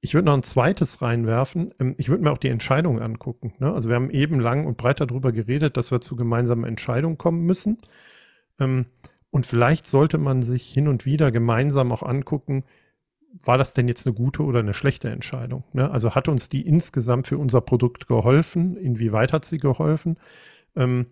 Ich 0.00 0.12
würde 0.12 0.26
noch 0.26 0.34
ein 0.34 0.42
zweites 0.42 1.00
reinwerfen. 1.00 1.74
Ähm, 1.80 1.94
ich 1.98 2.08
würde 2.10 2.22
mir 2.22 2.32
auch 2.32 2.38
die 2.38 2.48
Entscheidungen 2.48 3.02
angucken. 3.02 3.54
Ne? 3.58 3.72
Also 3.72 3.88
wir 3.88 3.96
haben 3.96 4.10
eben 4.10 4.40
lang 4.40 4.66
und 4.66 4.76
breit 4.76 5.00
darüber 5.00 5.32
geredet, 5.32 5.76
dass 5.76 5.90
wir 5.90 6.00
zu 6.00 6.16
gemeinsamen 6.16 6.64
Entscheidungen 6.64 7.18
kommen 7.18 7.44
müssen. 7.44 7.78
Ähm, 8.60 8.86
und 9.30 9.46
vielleicht 9.46 9.86
sollte 9.86 10.18
man 10.18 10.42
sich 10.42 10.72
hin 10.72 10.88
und 10.88 11.06
wieder 11.06 11.32
gemeinsam 11.32 11.90
auch 11.92 12.02
angucken, 12.02 12.64
war 13.42 13.58
das 13.58 13.74
denn 13.74 13.88
jetzt 13.88 14.06
eine 14.06 14.14
gute 14.14 14.42
oder 14.42 14.60
eine 14.60 14.74
schlechte 14.74 15.10
Entscheidung? 15.10 15.64
Ne? 15.72 15.90
Also 15.90 16.14
hat 16.14 16.28
uns 16.28 16.48
die 16.48 16.66
insgesamt 16.66 17.26
für 17.26 17.38
unser 17.38 17.60
Produkt 17.60 18.06
geholfen? 18.06 18.76
Inwieweit 18.76 19.32
hat 19.32 19.44
sie 19.44 19.58
geholfen? 19.58 20.18
Ähm, 20.76 21.06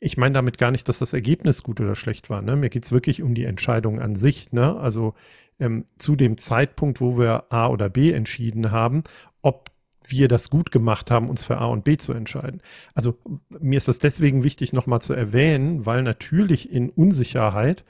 ich 0.00 0.16
meine 0.16 0.34
damit 0.34 0.58
gar 0.58 0.70
nicht, 0.70 0.88
dass 0.88 0.98
das 0.98 1.14
Ergebnis 1.14 1.62
gut 1.62 1.80
oder 1.80 1.94
schlecht 1.94 2.28
war. 2.28 2.42
Ne? 2.42 2.56
Mir 2.56 2.68
geht 2.68 2.84
es 2.84 2.92
wirklich 2.92 3.22
um 3.22 3.34
die 3.34 3.44
Entscheidung 3.44 4.00
an 4.00 4.14
sich. 4.14 4.52
Ne? 4.52 4.76
Also 4.76 5.14
ähm, 5.58 5.86
zu 5.98 6.16
dem 6.16 6.36
Zeitpunkt, 6.36 7.00
wo 7.00 7.16
wir 7.16 7.44
A 7.50 7.68
oder 7.68 7.88
B 7.88 8.12
entschieden 8.12 8.70
haben, 8.70 9.04
ob 9.40 9.70
wir 10.06 10.28
das 10.28 10.50
gut 10.50 10.70
gemacht 10.70 11.10
haben, 11.10 11.30
uns 11.30 11.44
für 11.44 11.58
A 11.58 11.66
und 11.66 11.84
B 11.84 11.96
zu 11.96 12.12
entscheiden. 12.12 12.60
Also 12.94 13.16
mir 13.58 13.78
ist 13.78 13.88
das 13.88 13.98
deswegen 13.98 14.44
wichtig, 14.44 14.74
nochmal 14.74 15.00
zu 15.00 15.14
erwähnen, 15.14 15.86
weil 15.86 16.02
natürlich 16.02 16.70
in 16.70 16.90
Unsicherheit 16.90 17.84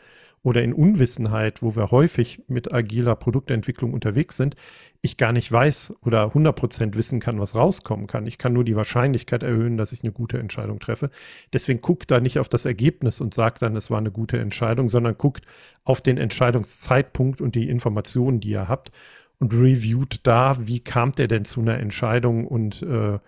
oder 0.44 0.62
in 0.62 0.74
Unwissenheit, 0.74 1.62
wo 1.62 1.74
wir 1.74 1.90
häufig 1.90 2.42
mit 2.48 2.72
agiler 2.72 3.16
Produktentwicklung 3.16 3.94
unterwegs 3.94 4.36
sind, 4.36 4.56
ich 5.00 5.16
gar 5.16 5.32
nicht 5.32 5.50
weiß 5.50 5.94
oder 6.02 6.26
100% 6.26 6.94
wissen 6.96 7.18
kann, 7.18 7.40
was 7.40 7.54
rauskommen 7.54 8.06
kann. 8.06 8.26
Ich 8.26 8.36
kann 8.36 8.52
nur 8.52 8.62
die 8.62 8.76
Wahrscheinlichkeit 8.76 9.42
erhöhen, 9.42 9.78
dass 9.78 9.92
ich 9.92 10.02
eine 10.02 10.12
gute 10.12 10.38
Entscheidung 10.38 10.80
treffe. 10.80 11.10
Deswegen 11.54 11.80
guckt 11.80 12.10
da 12.10 12.20
nicht 12.20 12.38
auf 12.38 12.50
das 12.50 12.66
Ergebnis 12.66 13.22
und 13.22 13.32
sagt 13.32 13.62
dann, 13.62 13.74
es 13.74 13.90
war 13.90 13.98
eine 13.98 14.10
gute 14.10 14.38
Entscheidung, 14.38 14.90
sondern 14.90 15.16
guckt 15.16 15.46
auf 15.82 16.02
den 16.02 16.18
Entscheidungszeitpunkt 16.18 17.40
und 17.40 17.54
die 17.54 17.68
Informationen, 17.68 18.40
die 18.40 18.50
ihr 18.50 18.68
habt 18.68 18.92
und 19.38 19.54
reviewt 19.54 20.20
da, 20.26 20.58
wie 20.60 20.80
kam 20.80 21.12
der 21.12 21.26
denn 21.28 21.46
zu 21.46 21.62
einer 21.62 21.78
Entscheidung 21.78 22.46
und 22.46 22.82
äh, 22.82 23.18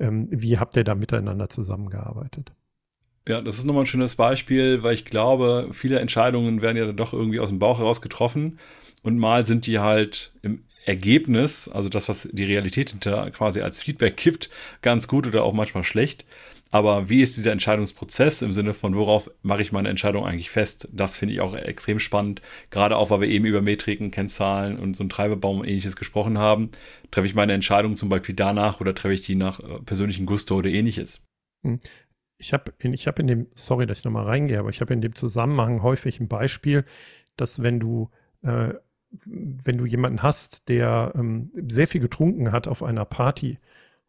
ähm, 0.00 0.26
wie 0.30 0.58
habt 0.58 0.76
ihr 0.76 0.84
da 0.84 0.96
miteinander 0.96 1.48
zusammengearbeitet. 1.48 2.52
Ja, 3.26 3.40
das 3.40 3.56
ist 3.56 3.64
nochmal 3.64 3.84
ein 3.84 3.86
schönes 3.86 4.16
Beispiel, 4.16 4.82
weil 4.82 4.94
ich 4.94 5.06
glaube, 5.06 5.70
viele 5.72 5.98
Entscheidungen 5.98 6.60
werden 6.60 6.76
ja 6.76 6.92
doch 6.92 7.14
irgendwie 7.14 7.40
aus 7.40 7.48
dem 7.48 7.58
Bauch 7.58 7.78
heraus 7.78 8.02
getroffen 8.02 8.58
und 9.02 9.18
mal 9.18 9.46
sind 9.46 9.66
die 9.66 9.78
halt 9.78 10.32
im 10.42 10.64
Ergebnis, 10.84 11.68
also 11.68 11.88
das, 11.88 12.10
was 12.10 12.28
die 12.30 12.44
Realität 12.44 12.90
hinter 12.90 13.30
quasi 13.30 13.62
als 13.62 13.82
Feedback 13.82 14.18
gibt, 14.18 14.50
ganz 14.82 15.08
gut 15.08 15.26
oder 15.26 15.44
auch 15.44 15.54
manchmal 15.54 15.84
schlecht. 15.84 16.26
Aber 16.70 17.08
wie 17.08 17.22
ist 17.22 17.36
dieser 17.36 17.52
Entscheidungsprozess 17.52 18.42
im 18.42 18.52
Sinne 18.52 18.74
von, 18.74 18.96
worauf 18.96 19.30
mache 19.42 19.62
ich 19.62 19.72
meine 19.72 19.88
Entscheidung 19.88 20.26
eigentlich 20.26 20.50
fest? 20.50 20.88
Das 20.92 21.16
finde 21.16 21.34
ich 21.34 21.40
auch 21.40 21.54
extrem 21.54 22.00
spannend. 22.00 22.42
Gerade 22.70 22.96
auch, 22.96 23.10
weil 23.10 23.20
wir 23.20 23.28
eben 23.28 23.44
über 23.46 23.62
Metriken, 23.62 24.10
Kennzahlen 24.10 24.78
und 24.78 24.96
so 24.96 25.04
einen 25.04 25.10
Treiberbaum 25.10 25.60
und 25.60 25.68
ähnliches 25.68 25.96
gesprochen 25.96 26.36
haben. 26.36 26.70
Treffe 27.12 27.28
ich 27.28 27.34
meine 27.36 27.52
Entscheidung 27.52 27.96
zum 27.96 28.08
Beispiel 28.08 28.34
danach 28.34 28.80
oder 28.80 28.94
treffe 28.94 29.14
ich 29.14 29.22
die 29.22 29.36
nach 29.36 29.60
äh, 29.60 29.78
persönlichen 29.86 30.26
Gusto 30.26 30.56
oder 30.56 30.68
ähnliches? 30.68 31.22
Ich 32.44 32.52
habe 32.52 32.74
in, 32.78 32.92
hab 32.92 33.18
in 33.18 33.26
dem, 33.26 33.46
sorry, 33.54 33.86
dass 33.86 34.00
ich 34.00 34.04
nochmal 34.04 34.26
reingehe, 34.26 34.58
aber 34.58 34.68
ich 34.68 34.82
habe 34.82 34.92
in 34.92 35.00
dem 35.00 35.14
Zusammenhang 35.14 35.82
häufig 35.82 36.20
ein 36.20 36.28
Beispiel, 36.28 36.84
dass 37.36 37.62
wenn 37.62 37.80
du, 37.80 38.10
äh, 38.42 38.74
wenn 39.10 39.78
du 39.78 39.86
jemanden 39.86 40.22
hast, 40.22 40.68
der 40.68 41.12
ähm, 41.14 41.50
sehr 41.54 41.88
viel 41.88 42.02
getrunken 42.02 42.52
hat 42.52 42.68
auf 42.68 42.82
einer 42.82 43.06
Party 43.06 43.58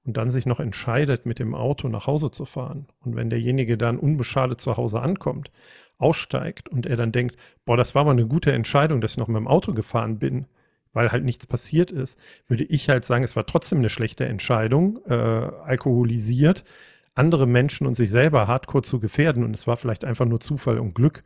und 0.03 0.17
dann 0.17 0.29
sich 0.29 0.45
noch 0.45 0.59
entscheidet, 0.59 1.25
mit 1.25 1.39
dem 1.39 1.55
Auto 1.55 1.87
nach 1.87 2.07
Hause 2.07 2.29
zu 2.29 2.43
fahren 2.43 2.87
und 2.99 3.15
wenn 3.15 3.29
derjenige 3.29 3.77
dann 3.77 3.97
unbeschadet 3.97 4.59
zu 4.59 4.75
Hause 4.75 5.01
ankommt, 5.01 5.49
aussteigt 5.97 6.67
und 6.67 6.85
er 6.85 6.97
dann 6.97 7.13
denkt, 7.13 7.37
boah, 7.63 7.77
das 7.77 7.95
war 7.95 8.03
mal 8.03 8.11
eine 8.11 8.27
gute 8.27 8.51
Entscheidung, 8.51 8.99
dass 8.99 9.11
ich 9.11 9.17
noch 9.17 9.29
mit 9.29 9.37
dem 9.37 9.47
Auto 9.47 9.73
gefahren 9.73 10.19
bin, 10.19 10.45
weil 10.91 11.13
halt 11.13 11.23
nichts 11.23 11.47
passiert 11.47 11.89
ist, 11.89 12.19
würde 12.49 12.65
ich 12.65 12.89
halt 12.89 13.05
sagen, 13.05 13.23
es 13.23 13.37
war 13.37 13.45
trotzdem 13.45 13.77
eine 13.77 13.89
schlechte 13.89 14.25
Entscheidung, 14.25 14.99
äh, 15.07 15.13
alkoholisiert, 15.13 16.65
andere 17.15 17.47
Menschen 17.47 17.88
und 17.88 17.95
sich 17.95 18.10
selber 18.10 18.47
hardcore 18.47 18.84
zu 18.84 18.99
gefährden. 18.99 19.43
Und 19.43 19.56
es 19.56 19.67
war 19.67 19.78
vielleicht 19.78 20.06
einfach 20.06 20.25
nur 20.25 20.39
Zufall 20.39 20.80
und 20.80 20.93
Glück. 20.93 21.23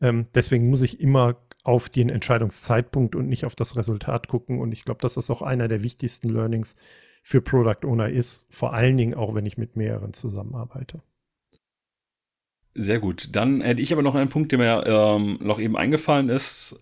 Ähm, 0.00 0.26
deswegen 0.34 0.70
muss 0.70 0.82
ich 0.82 1.00
immer 1.00 1.36
auf 1.64 1.88
den 1.88 2.08
Entscheidungszeitpunkt 2.08 3.14
und 3.14 3.28
nicht 3.28 3.44
auf 3.44 3.54
das 3.54 3.76
Resultat 3.76 4.28
gucken. 4.28 4.60
Und 4.60 4.72
ich 4.72 4.84
glaube, 4.84 5.00
dass 5.00 5.14
das 5.14 5.30
auch 5.30 5.42
einer 5.42 5.68
der 5.68 5.82
wichtigsten 5.82 6.28
Learnings 6.28 6.76
für 7.22 7.40
Product 7.40 7.86
Owner 7.86 8.08
ist. 8.08 8.46
Vor 8.50 8.74
allen 8.74 8.96
Dingen 8.96 9.14
auch, 9.14 9.34
wenn 9.34 9.46
ich 9.46 9.56
mit 9.56 9.76
mehreren 9.76 10.12
zusammenarbeite. 10.12 11.02
Sehr 12.74 12.98
gut. 12.98 13.34
Dann 13.36 13.60
hätte 13.60 13.82
ich 13.82 13.92
aber 13.92 14.02
noch 14.02 14.14
einen 14.14 14.30
Punkt, 14.30 14.52
der 14.52 14.58
mir 14.58 14.84
ähm, 14.86 15.38
noch 15.40 15.60
eben 15.60 15.76
eingefallen 15.76 16.28
ist. 16.28 16.78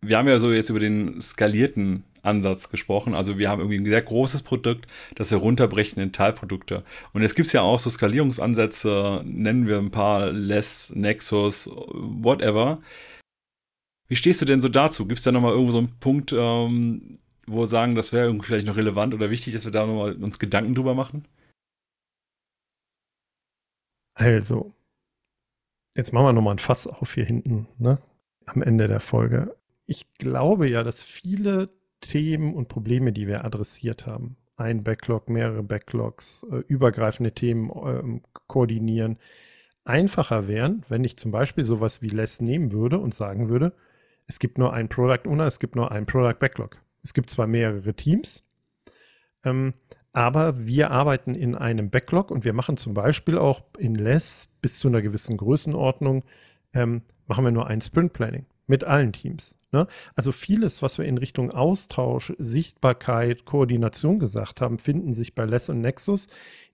Wir 0.00 0.18
haben 0.18 0.28
ja 0.28 0.38
so 0.38 0.52
jetzt 0.52 0.70
über 0.70 0.80
den 0.80 1.20
skalierten 1.20 2.04
Ansatz 2.22 2.70
gesprochen. 2.70 3.14
Also 3.14 3.38
wir 3.38 3.48
haben 3.48 3.60
irgendwie 3.60 3.78
ein 3.78 3.86
sehr 3.86 4.02
großes 4.02 4.42
Produkt, 4.42 4.86
das 5.14 5.30
wir 5.30 5.38
runterbrechen 5.38 6.02
in 6.02 6.12
Teilprodukte. 6.12 6.84
Und 7.12 7.22
jetzt 7.22 7.34
gibt 7.34 7.46
es 7.46 7.52
ja 7.52 7.62
auch 7.62 7.78
so 7.78 7.90
Skalierungsansätze, 7.90 9.22
nennen 9.24 9.66
wir 9.66 9.78
ein 9.78 9.90
paar 9.90 10.30
Less, 10.32 10.92
Nexus, 10.94 11.68
whatever. 11.68 12.80
Wie 14.08 14.16
stehst 14.16 14.40
du 14.40 14.44
denn 14.44 14.60
so 14.60 14.68
dazu? 14.68 15.06
Gibt 15.06 15.18
es 15.18 15.24
da 15.24 15.32
nochmal 15.32 15.52
irgendwo 15.52 15.72
so 15.72 15.78
einen 15.78 15.98
Punkt, 15.98 16.32
ähm, 16.32 17.18
wo 17.46 17.60
wir 17.60 17.66
sagen, 17.66 17.94
das 17.94 18.12
wäre 18.12 18.26
irgendwie 18.26 18.46
vielleicht 18.46 18.66
noch 18.66 18.76
relevant 18.76 19.14
oder 19.14 19.30
wichtig, 19.30 19.54
dass 19.54 19.64
wir 19.64 19.72
da 19.72 19.86
nochmal 19.86 20.14
uns 20.14 20.38
Gedanken 20.38 20.74
drüber 20.74 20.94
machen? 20.94 21.26
Also, 24.14 24.74
jetzt 25.94 26.12
machen 26.12 26.26
wir 26.26 26.32
nochmal 26.32 26.54
ein 26.54 26.58
Fass 26.58 26.86
auf 26.86 27.14
hier 27.14 27.24
hinten, 27.24 27.66
ne? 27.78 27.98
Am 28.44 28.62
Ende 28.62 28.88
der 28.88 29.00
Folge. 29.00 29.56
Ich 29.86 30.12
glaube 30.14 30.68
ja, 30.68 30.82
dass 30.82 31.02
viele 31.02 31.70
Themen 32.02 32.54
und 32.54 32.68
Probleme, 32.68 33.12
die 33.12 33.26
wir 33.26 33.44
adressiert 33.44 34.06
haben. 34.06 34.36
Ein 34.56 34.84
Backlog, 34.84 35.30
mehrere 35.30 35.62
Backlogs, 35.62 36.44
äh, 36.50 36.56
übergreifende 36.68 37.32
Themen 37.32 37.70
äh, 37.70 38.20
koordinieren, 38.46 39.18
einfacher 39.84 40.46
wären, 40.46 40.84
wenn 40.88 41.04
ich 41.04 41.16
zum 41.16 41.30
Beispiel 41.32 41.64
sowas 41.64 42.02
wie 42.02 42.08
Less 42.08 42.40
nehmen 42.40 42.70
würde 42.72 42.98
und 42.98 43.14
sagen 43.14 43.48
würde, 43.48 43.72
es 44.26 44.38
gibt 44.38 44.58
nur 44.58 44.72
ein 44.72 44.88
Product 44.88 45.26
Owner, 45.26 45.46
es 45.46 45.58
gibt 45.58 45.74
nur 45.74 45.90
ein 45.90 46.06
Product 46.06 46.38
Backlog. 46.38 46.76
Es 47.02 47.14
gibt 47.14 47.30
zwar 47.30 47.46
mehrere 47.46 47.94
Teams, 47.94 48.46
ähm, 49.42 49.74
aber 50.12 50.66
wir 50.66 50.90
arbeiten 50.90 51.34
in 51.34 51.54
einem 51.56 51.90
Backlog 51.90 52.30
und 52.30 52.44
wir 52.44 52.52
machen 52.52 52.76
zum 52.76 52.94
Beispiel 52.94 53.38
auch 53.38 53.62
in 53.78 53.94
Less 53.94 54.48
bis 54.60 54.78
zu 54.78 54.88
einer 54.88 55.02
gewissen 55.02 55.36
Größenordnung, 55.36 56.24
ähm, 56.74 57.02
machen 57.26 57.44
wir 57.44 57.50
nur 57.50 57.66
ein 57.66 57.80
Sprint 57.80 58.12
Planning 58.12 58.46
mit 58.66 58.84
allen 58.84 59.12
Teams. 59.12 59.56
Ne? 59.72 59.86
Also 60.14 60.32
vieles, 60.32 60.82
was 60.82 60.98
wir 60.98 61.04
in 61.04 61.18
Richtung 61.18 61.50
Austausch, 61.50 62.32
Sichtbarkeit, 62.38 63.44
Koordination 63.44 64.18
gesagt 64.18 64.60
haben, 64.60 64.78
finden 64.78 65.12
sich 65.14 65.34
bei 65.34 65.44
Less 65.44 65.68
und 65.68 65.80
Nexus 65.80 66.26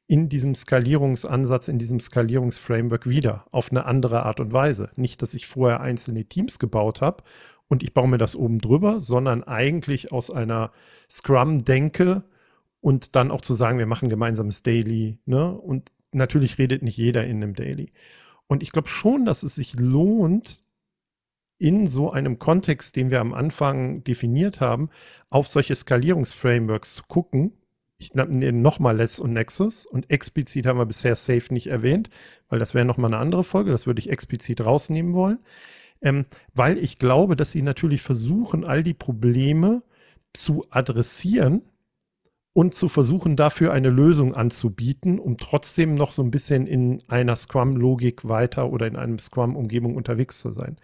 in 0.06 0.28
diesem 0.28 0.54
Skalierungsansatz, 0.54 1.68
in 1.68 1.78
diesem 1.78 2.00
Skalierungsframework 2.00 3.08
wieder, 3.08 3.44
auf 3.50 3.70
eine 3.70 3.84
andere 3.84 4.24
Art 4.24 4.40
und 4.40 4.52
Weise. 4.52 4.90
Nicht, 4.96 5.20
dass 5.22 5.34
ich 5.34 5.46
vorher 5.46 5.80
einzelne 5.80 6.24
Teams 6.24 6.58
gebaut 6.58 7.02
habe 7.02 7.22
und 7.68 7.82
ich 7.82 7.92
baue 7.92 8.08
mir 8.08 8.18
das 8.18 8.34
oben 8.34 8.58
drüber, 8.58 9.00
sondern 9.00 9.44
eigentlich 9.44 10.10
aus 10.10 10.30
einer 10.30 10.72
Scrum-Denke 11.10 12.24
und 12.80 13.16
dann 13.16 13.30
auch 13.30 13.42
zu 13.42 13.54
sagen, 13.54 13.78
wir 13.78 13.86
machen 13.86 14.08
gemeinsames 14.08 14.62
Daily. 14.62 15.18
Ne? 15.26 15.52
Und 15.52 15.92
natürlich 16.12 16.56
redet 16.58 16.82
nicht 16.82 16.96
jeder 16.96 17.26
in 17.26 17.42
einem 17.42 17.54
Daily. 17.54 17.92
Und 18.46 18.62
ich 18.62 18.72
glaube 18.72 18.88
schon, 18.88 19.26
dass 19.26 19.42
es 19.42 19.56
sich 19.56 19.74
lohnt, 19.74 20.62
in 21.58 21.86
so 21.86 22.10
einem 22.10 22.38
Kontext, 22.38 22.96
den 22.96 23.10
wir 23.10 23.20
am 23.20 23.34
Anfang 23.34 24.04
definiert 24.04 24.60
haben, 24.60 24.90
auf 25.30 25.48
solche 25.48 25.74
Skalierungsframeworks 25.74 26.94
zu 26.94 27.02
gucken. 27.08 27.52
Ich 27.98 28.14
nenne 28.14 28.52
nochmal 28.52 28.96
Less 28.96 29.18
und 29.18 29.32
Nexus 29.32 29.84
und 29.84 30.08
explizit 30.08 30.66
haben 30.66 30.78
wir 30.78 30.86
bisher 30.86 31.16
Safe 31.16 31.52
nicht 31.52 31.66
erwähnt, 31.66 32.10
weil 32.48 32.60
das 32.60 32.74
wäre 32.74 32.84
nochmal 32.84 33.12
eine 33.12 33.20
andere 33.20 33.42
Folge, 33.42 33.72
das 33.72 33.88
würde 33.88 33.98
ich 33.98 34.10
explizit 34.10 34.64
rausnehmen 34.64 35.14
wollen, 35.14 35.40
ähm, 36.00 36.26
weil 36.54 36.78
ich 36.78 36.98
glaube, 36.98 37.34
dass 37.34 37.50
sie 37.50 37.62
natürlich 37.62 38.02
versuchen, 38.02 38.64
all 38.64 38.84
die 38.84 38.94
Probleme 38.94 39.82
zu 40.32 40.64
adressieren 40.70 41.62
und 42.52 42.74
zu 42.74 42.88
versuchen, 42.88 43.34
dafür 43.34 43.72
eine 43.72 43.90
Lösung 43.90 44.34
anzubieten, 44.34 45.18
um 45.18 45.36
trotzdem 45.36 45.94
noch 45.94 46.12
so 46.12 46.22
ein 46.22 46.30
bisschen 46.30 46.68
in 46.68 47.02
einer 47.08 47.34
Scrum-Logik 47.34 48.28
weiter 48.28 48.70
oder 48.72 48.86
in 48.86 48.96
einem 48.96 49.18
Scrum-Umgebung 49.18 49.96
unterwegs 49.96 50.40
zu 50.40 50.52
sein. 50.52 50.76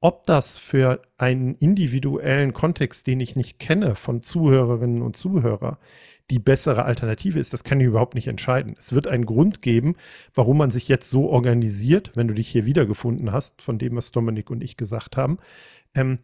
Ob 0.00 0.24
das 0.24 0.58
für 0.58 1.00
einen 1.16 1.54
individuellen 1.54 2.52
Kontext, 2.52 3.06
den 3.06 3.20
ich 3.20 3.34
nicht 3.34 3.58
kenne, 3.58 3.94
von 3.94 4.22
Zuhörerinnen 4.22 5.02
und 5.02 5.16
Zuhörer, 5.16 5.78
die 6.30 6.38
bessere 6.38 6.84
Alternative 6.84 7.38
ist, 7.38 7.52
das 7.52 7.64
kann 7.64 7.80
ich 7.80 7.86
überhaupt 7.86 8.14
nicht 8.14 8.26
entscheiden. 8.26 8.74
Es 8.78 8.92
wird 8.92 9.06
einen 9.06 9.26
Grund 9.26 9.62
geben, 9.62 9.94
warum 10.34 10.58
man 10.58 10.70
sich 10.70 10.88
jetzt 10.88 11.08
so 11.08 11.28
organisiert, 11.30 12.12
wenn 12.14 12.28
du 12.28 12.34
dich 12.34 12.48
hier 12.48 12.66
wiedergefunden 12.66 13.32
hast, 13.32 13.62
von 13.62 13.78
dem, 13.78 13.96
was 13.96 14.12
Dominik 14.12 14.50
und 14.50 14.62
ich 14.62 14.76
gesagt 14.76 15.16
haben. 15.16 15.38
Ähm, 15.94 16.18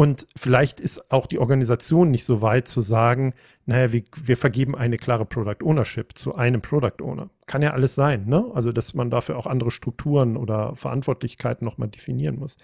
und 0.00 0.26
vielleicht 0.34 0.80
ist 0.80 1.12
auch 1.12 1.26
die 1.26 1.38
Organisation 1.38 2.10
nicht 2.10 2.24
so 2.24 2.40
weit 2.40 2.66
zu 2.66 2.80
sagen, 2.80 3.34
naja, 3.66 3.92
wir, 3.92 4.02
wir 4.16 4.38
vergeben 4.38 4.74
eine 4.74 4.96
klare 4.96 5.26
Product 5.26 5.62
Ownership 5.62 6.16
zu 6.16 6.34
einem 6.34 6.62
Product 6.62 7.02
Owner. 7.02 7.28
Kann 7.44 7.60
ja 7.60 7.72
alles 7.72 7.96
sein, 7.96 8.24
ne? 8.24 8.50
Also, 8.54 8.72
dass 8.72 8.94
man 8.94 9.10
dafür 9.10 9.36
auch 9.36 9.46
andere 9.46 9.70
Strukturen 9.70 10.38
oder 10.38 10.74
Verantwortlichkeiten 10.74 11.66
nochmal 11.66 11.88
definieren 11.88 12.38
muss. 12.38 12.56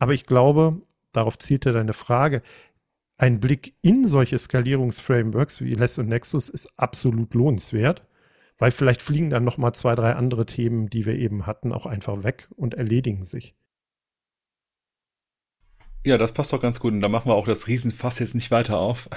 Aber 0.00 0.12
ich 0.12 0.26
glaube, 0.26 0.82
darauf 1.12 1.38
zielte 1.38 1.72
deine 1.72 1.92
Frage, 1.92 2.42
ein 3.16 3.38
Blick 3.38 3.76
in 3.82 4.04
solche 4.04 4.40
Skalierungsframeworks 4.40 5.60
wie 5.60 5.74
Less 5.74 5.98
und 5.98 6.08
Nexus 6.08 6.48
ist 6.48 6.72
absolut 6.78 7.32
lohnenswert, 7.34 8.02
weil 8.58 8.72
vielleicht 8.72 9.02
fliegen 9.02 9.30
dann 9.30 9.44
noch 9.44 9.56
mal 9.56 9.72
zwei, 9.72 9.94
drei 9.94 10.14
andere 10.14 10.46
Themen, 10.46 10.90
die 10.90 11.06
wir 11.06 11.14
eben 11.14 11.46
hatten, 11.46 11.70
auch 11.72 11.86
einfach 11.86 12.24
weg 12.24 12.48
und 12.56 12.74
erledigen 12.74 13.24
sich. 13.24 13.54
Ja, 16.04 16.18
das 16.18 16.32
passt 16.32 16.52
doch 16.52 16.60
ganz 16.60 16.80
gut. 16.80 16.92
Und 16.92 17.00
da 17.00 17.08
machen 17.08 17.28
wir 17.28 17.34
auch 17.34 17.46
das 17.46 17.68
Riesenfass 17.68 18.18
jetzt 18.18 18.34
nicht 18.34 18.50
weiter 18.50 18.78
auf. 18.78 19.08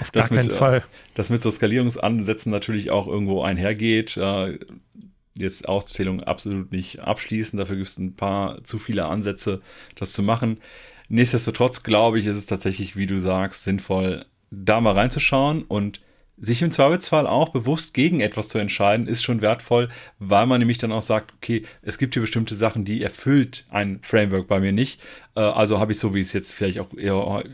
Auf 0.00 0.12
gar 0.12 0.28
keinen 0.28 0.46
mit, 0.46 0.54
äh, 0.54 0.56
Fall. 0.56 0.84
Das 1.14 1.30
mit 1.30 1.42
so 1.42 1.50
Skalierungsansätzen 1.50 2.52
natürlich 2.52 2.90
auch 2.90 3.06
irgendwo 3.06 3.42
einhergeht. 3.42 4.16
Äh, 4.16 4.58
jetzt 5.34 5.68
Auszählung 5.68 6.22
absolut 6.22 6.72
nicht 6.72 7.00
abschließen. 7.00 7.58
Dafür 7.58 7.76
gibt 7.76 7.88
es 7.88 7.98
ein 7.98 8.14
paar 8.14 8.62
zu 8.64 8.78
viele 8.78 9.06
Ansätze, 9.06 9.62
das 9.94 10.12
zu 10.12 10.22
machen. 10.22 10.58
Nichtsdestotrotz 11.08 11.82
glaube 11.82 12.18
ich, 12.18 12.26
ist 12.26 12.36
es 12.36 12.46
tatsächlich, 12.46 12.96
wie 12.96 13.06
du 13.06 13.20
sagst, 13.20 13.64
sinnvoll, 13.64 14.26
da 14.50 14.80
mal 14.80 14.94
reinzuschauen 14.94 15.62
und 15.62 16.00
sich 16.38 16.62
im 16.62 16.70
Zweifelsfall 16.70 17.26
auch 17.26 17.48
bewusst 17.48 17.94
gegen 17.94 18.20
etwas 18.20 18.48
zu 18.48 18.58
entscheiden, 18.58 19.06
ist 19.06 19.22
schon 19.22 19.40
wertvoll, 19.40 19.88
weil 20.18 20.46
man 20.46 20.58
nämlich 20.58 20.78
dann 20.78 20.92
auch 20.92 21.02
sagt, 21.02 21.32
okay, 21.34 21.62
es 21.82 21.98
gibt 21.98 22.14
hier 22.14 22.20
bestimmte 22.20 22.54
Sachen, 22.54 22.84
die 22.84 23.02
erfüllt 23.02 23.64
ein 23.70 24.00
Framework 24.02 24.46
bei 24.46 24.60
mir 24.60 24.72
nicht. 24.72 25.00
Äh, 25.34 25.40
also 25.40 25.78
habe 25.78 25.92
ich 25.92 25.98
so, 25.98 26.14
wie 26.14 26.20
es 26.20 26.32
jetzt 26.32 26.52
vielleicht 26.52 26.78
auch 26.78 26.92
eher, 26.94 27.44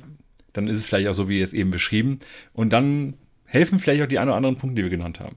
dann 0.53 0.69
ist 0.69 0.79
es 0.79 0.89
vielleicht 0.89 1.09
auch 1.09 1.15
so, 1.15 1.29
wie 1.29 1.41
es 1.41 1.53
eben 1.53 1.71
beschrieben. 1.71 2.19
Und 2.53 2.73
dann 2.73 3.15
helfen 3.45 3.79
vielleicht 3.79 4.03
auch 4.03 4.09
die 4.09 4.19
ein 4.19 4.29
oder 4.29 4.37
anderen 4.37 4.57
Punkte, 4.57 4.77
die 4.77 4.83
wir 4.83 4.91
genannt 4.91 5.21
haben. 5.21 5.37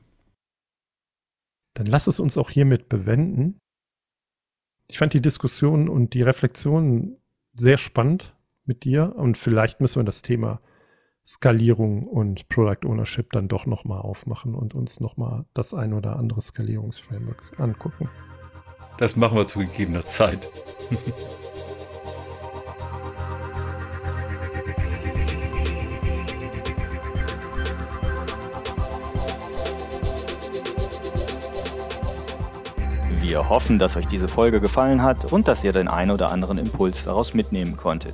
Dann 1.75 1.85
lass 1.85 2.07
es 2.07 2.19
uns 2.19 2.37
auch 2.37 2.49
hiermit 2.49 2.89
bewenden. 2.89 3.59
Ich 4.87 4.97
fand 4.97 5.13
die 5.13 5.21
Diskussion 5.21 5.89
und 5.89 6.13
die 6.13 6.21
Reflexion 6.21 7.17
sehr 7.53 7.77
spannend 7.77 8.35
mit 8.65 8.85
dir 8.85 9.15
und 9.15 9.37
vielleicht 9.37 9.81
müssen 9.81 9.99
wir 9.99 10.05
das 10.05 10.21
Thema 10.21 10.61
Skalierung 11.27 12.03
und 12.03 12.47
Product 12.49 12.85
Ownership 12.85 13.31
dann 13.31 13.47
doch 13.47 13.65
nochmal 13.65 14.01
aufmachen 14.01 14.53
und 14.53 14.75
uns 14.75 14.99
nochmal 14.99 15.45
das 15.55 15.73
ein 15.73 15.93
oder 15.93 16.17
andere 16.17 16.39
Skalierungsframework 16.39 17.59
angucken. 17.59 18.09
Das 18.99 19.15
machen 19.15 19.37
wir 19.37 19.47
zu 19.47 19.59
gegebener 19.59 20.05
Zeit. 20.05 20.51
Wir 33.21 33.49
hoffen, 33.49 33.79
dass 33.79 33.97
euch 33.97 34.07
diese 34.07 34.27
Folge 34.27 34.61
gefallen 34.61 35.01
hat 35.01 35.33
und 35.33 35.47
dass 35.47 35.63
ihr 35.63 35.73
den 35.73 35.87
ein 35.87 36.11
oder 36.11 36.31
anderen 36.31 36.59
Impuls 36.59 37.03
daraus 37.03 37.33
mitnehmen 37.33 37.75
konntet. 37.75 38.13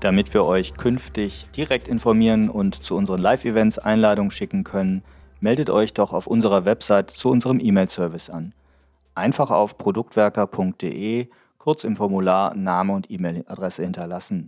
Damit 0.00 0.32
wir 0.32 0.46
euch 0.46 0.72
künftig 0.72 1.50
direkt 1.50 1.86
informieren 1.86 2.48
und 2.48 2.74
zu 2.82 2.96
unseren 2.96 3.20
Live-Events 3.20 3.78
Einladungen 3.78 4.30
schicken 4.30 4.64
können, 4.64 5.02
meldet 5.40 5.68
euch 5.68 5.92
doch 5.92 6.14
auf 6.14 6.26
unserer 6.26 6.64
Website 6.64 7.10
zu 7.10 7.28
unserem 7.28 7.60
E-Mail-Service 7.60 8.30
an. 8.30 8.54
Einfach 9.14 9.50
auf 9.50 9.76
produktwerker.de 9.76 11.28
kurz 11.58 11.84
im 11.84 11.96
Formular 11.96 12.54
Name 12.54 12.94
und 12.94 13.10
E-Mail-Adresse 13.10 13.82
hinterlassen 13.82 14.38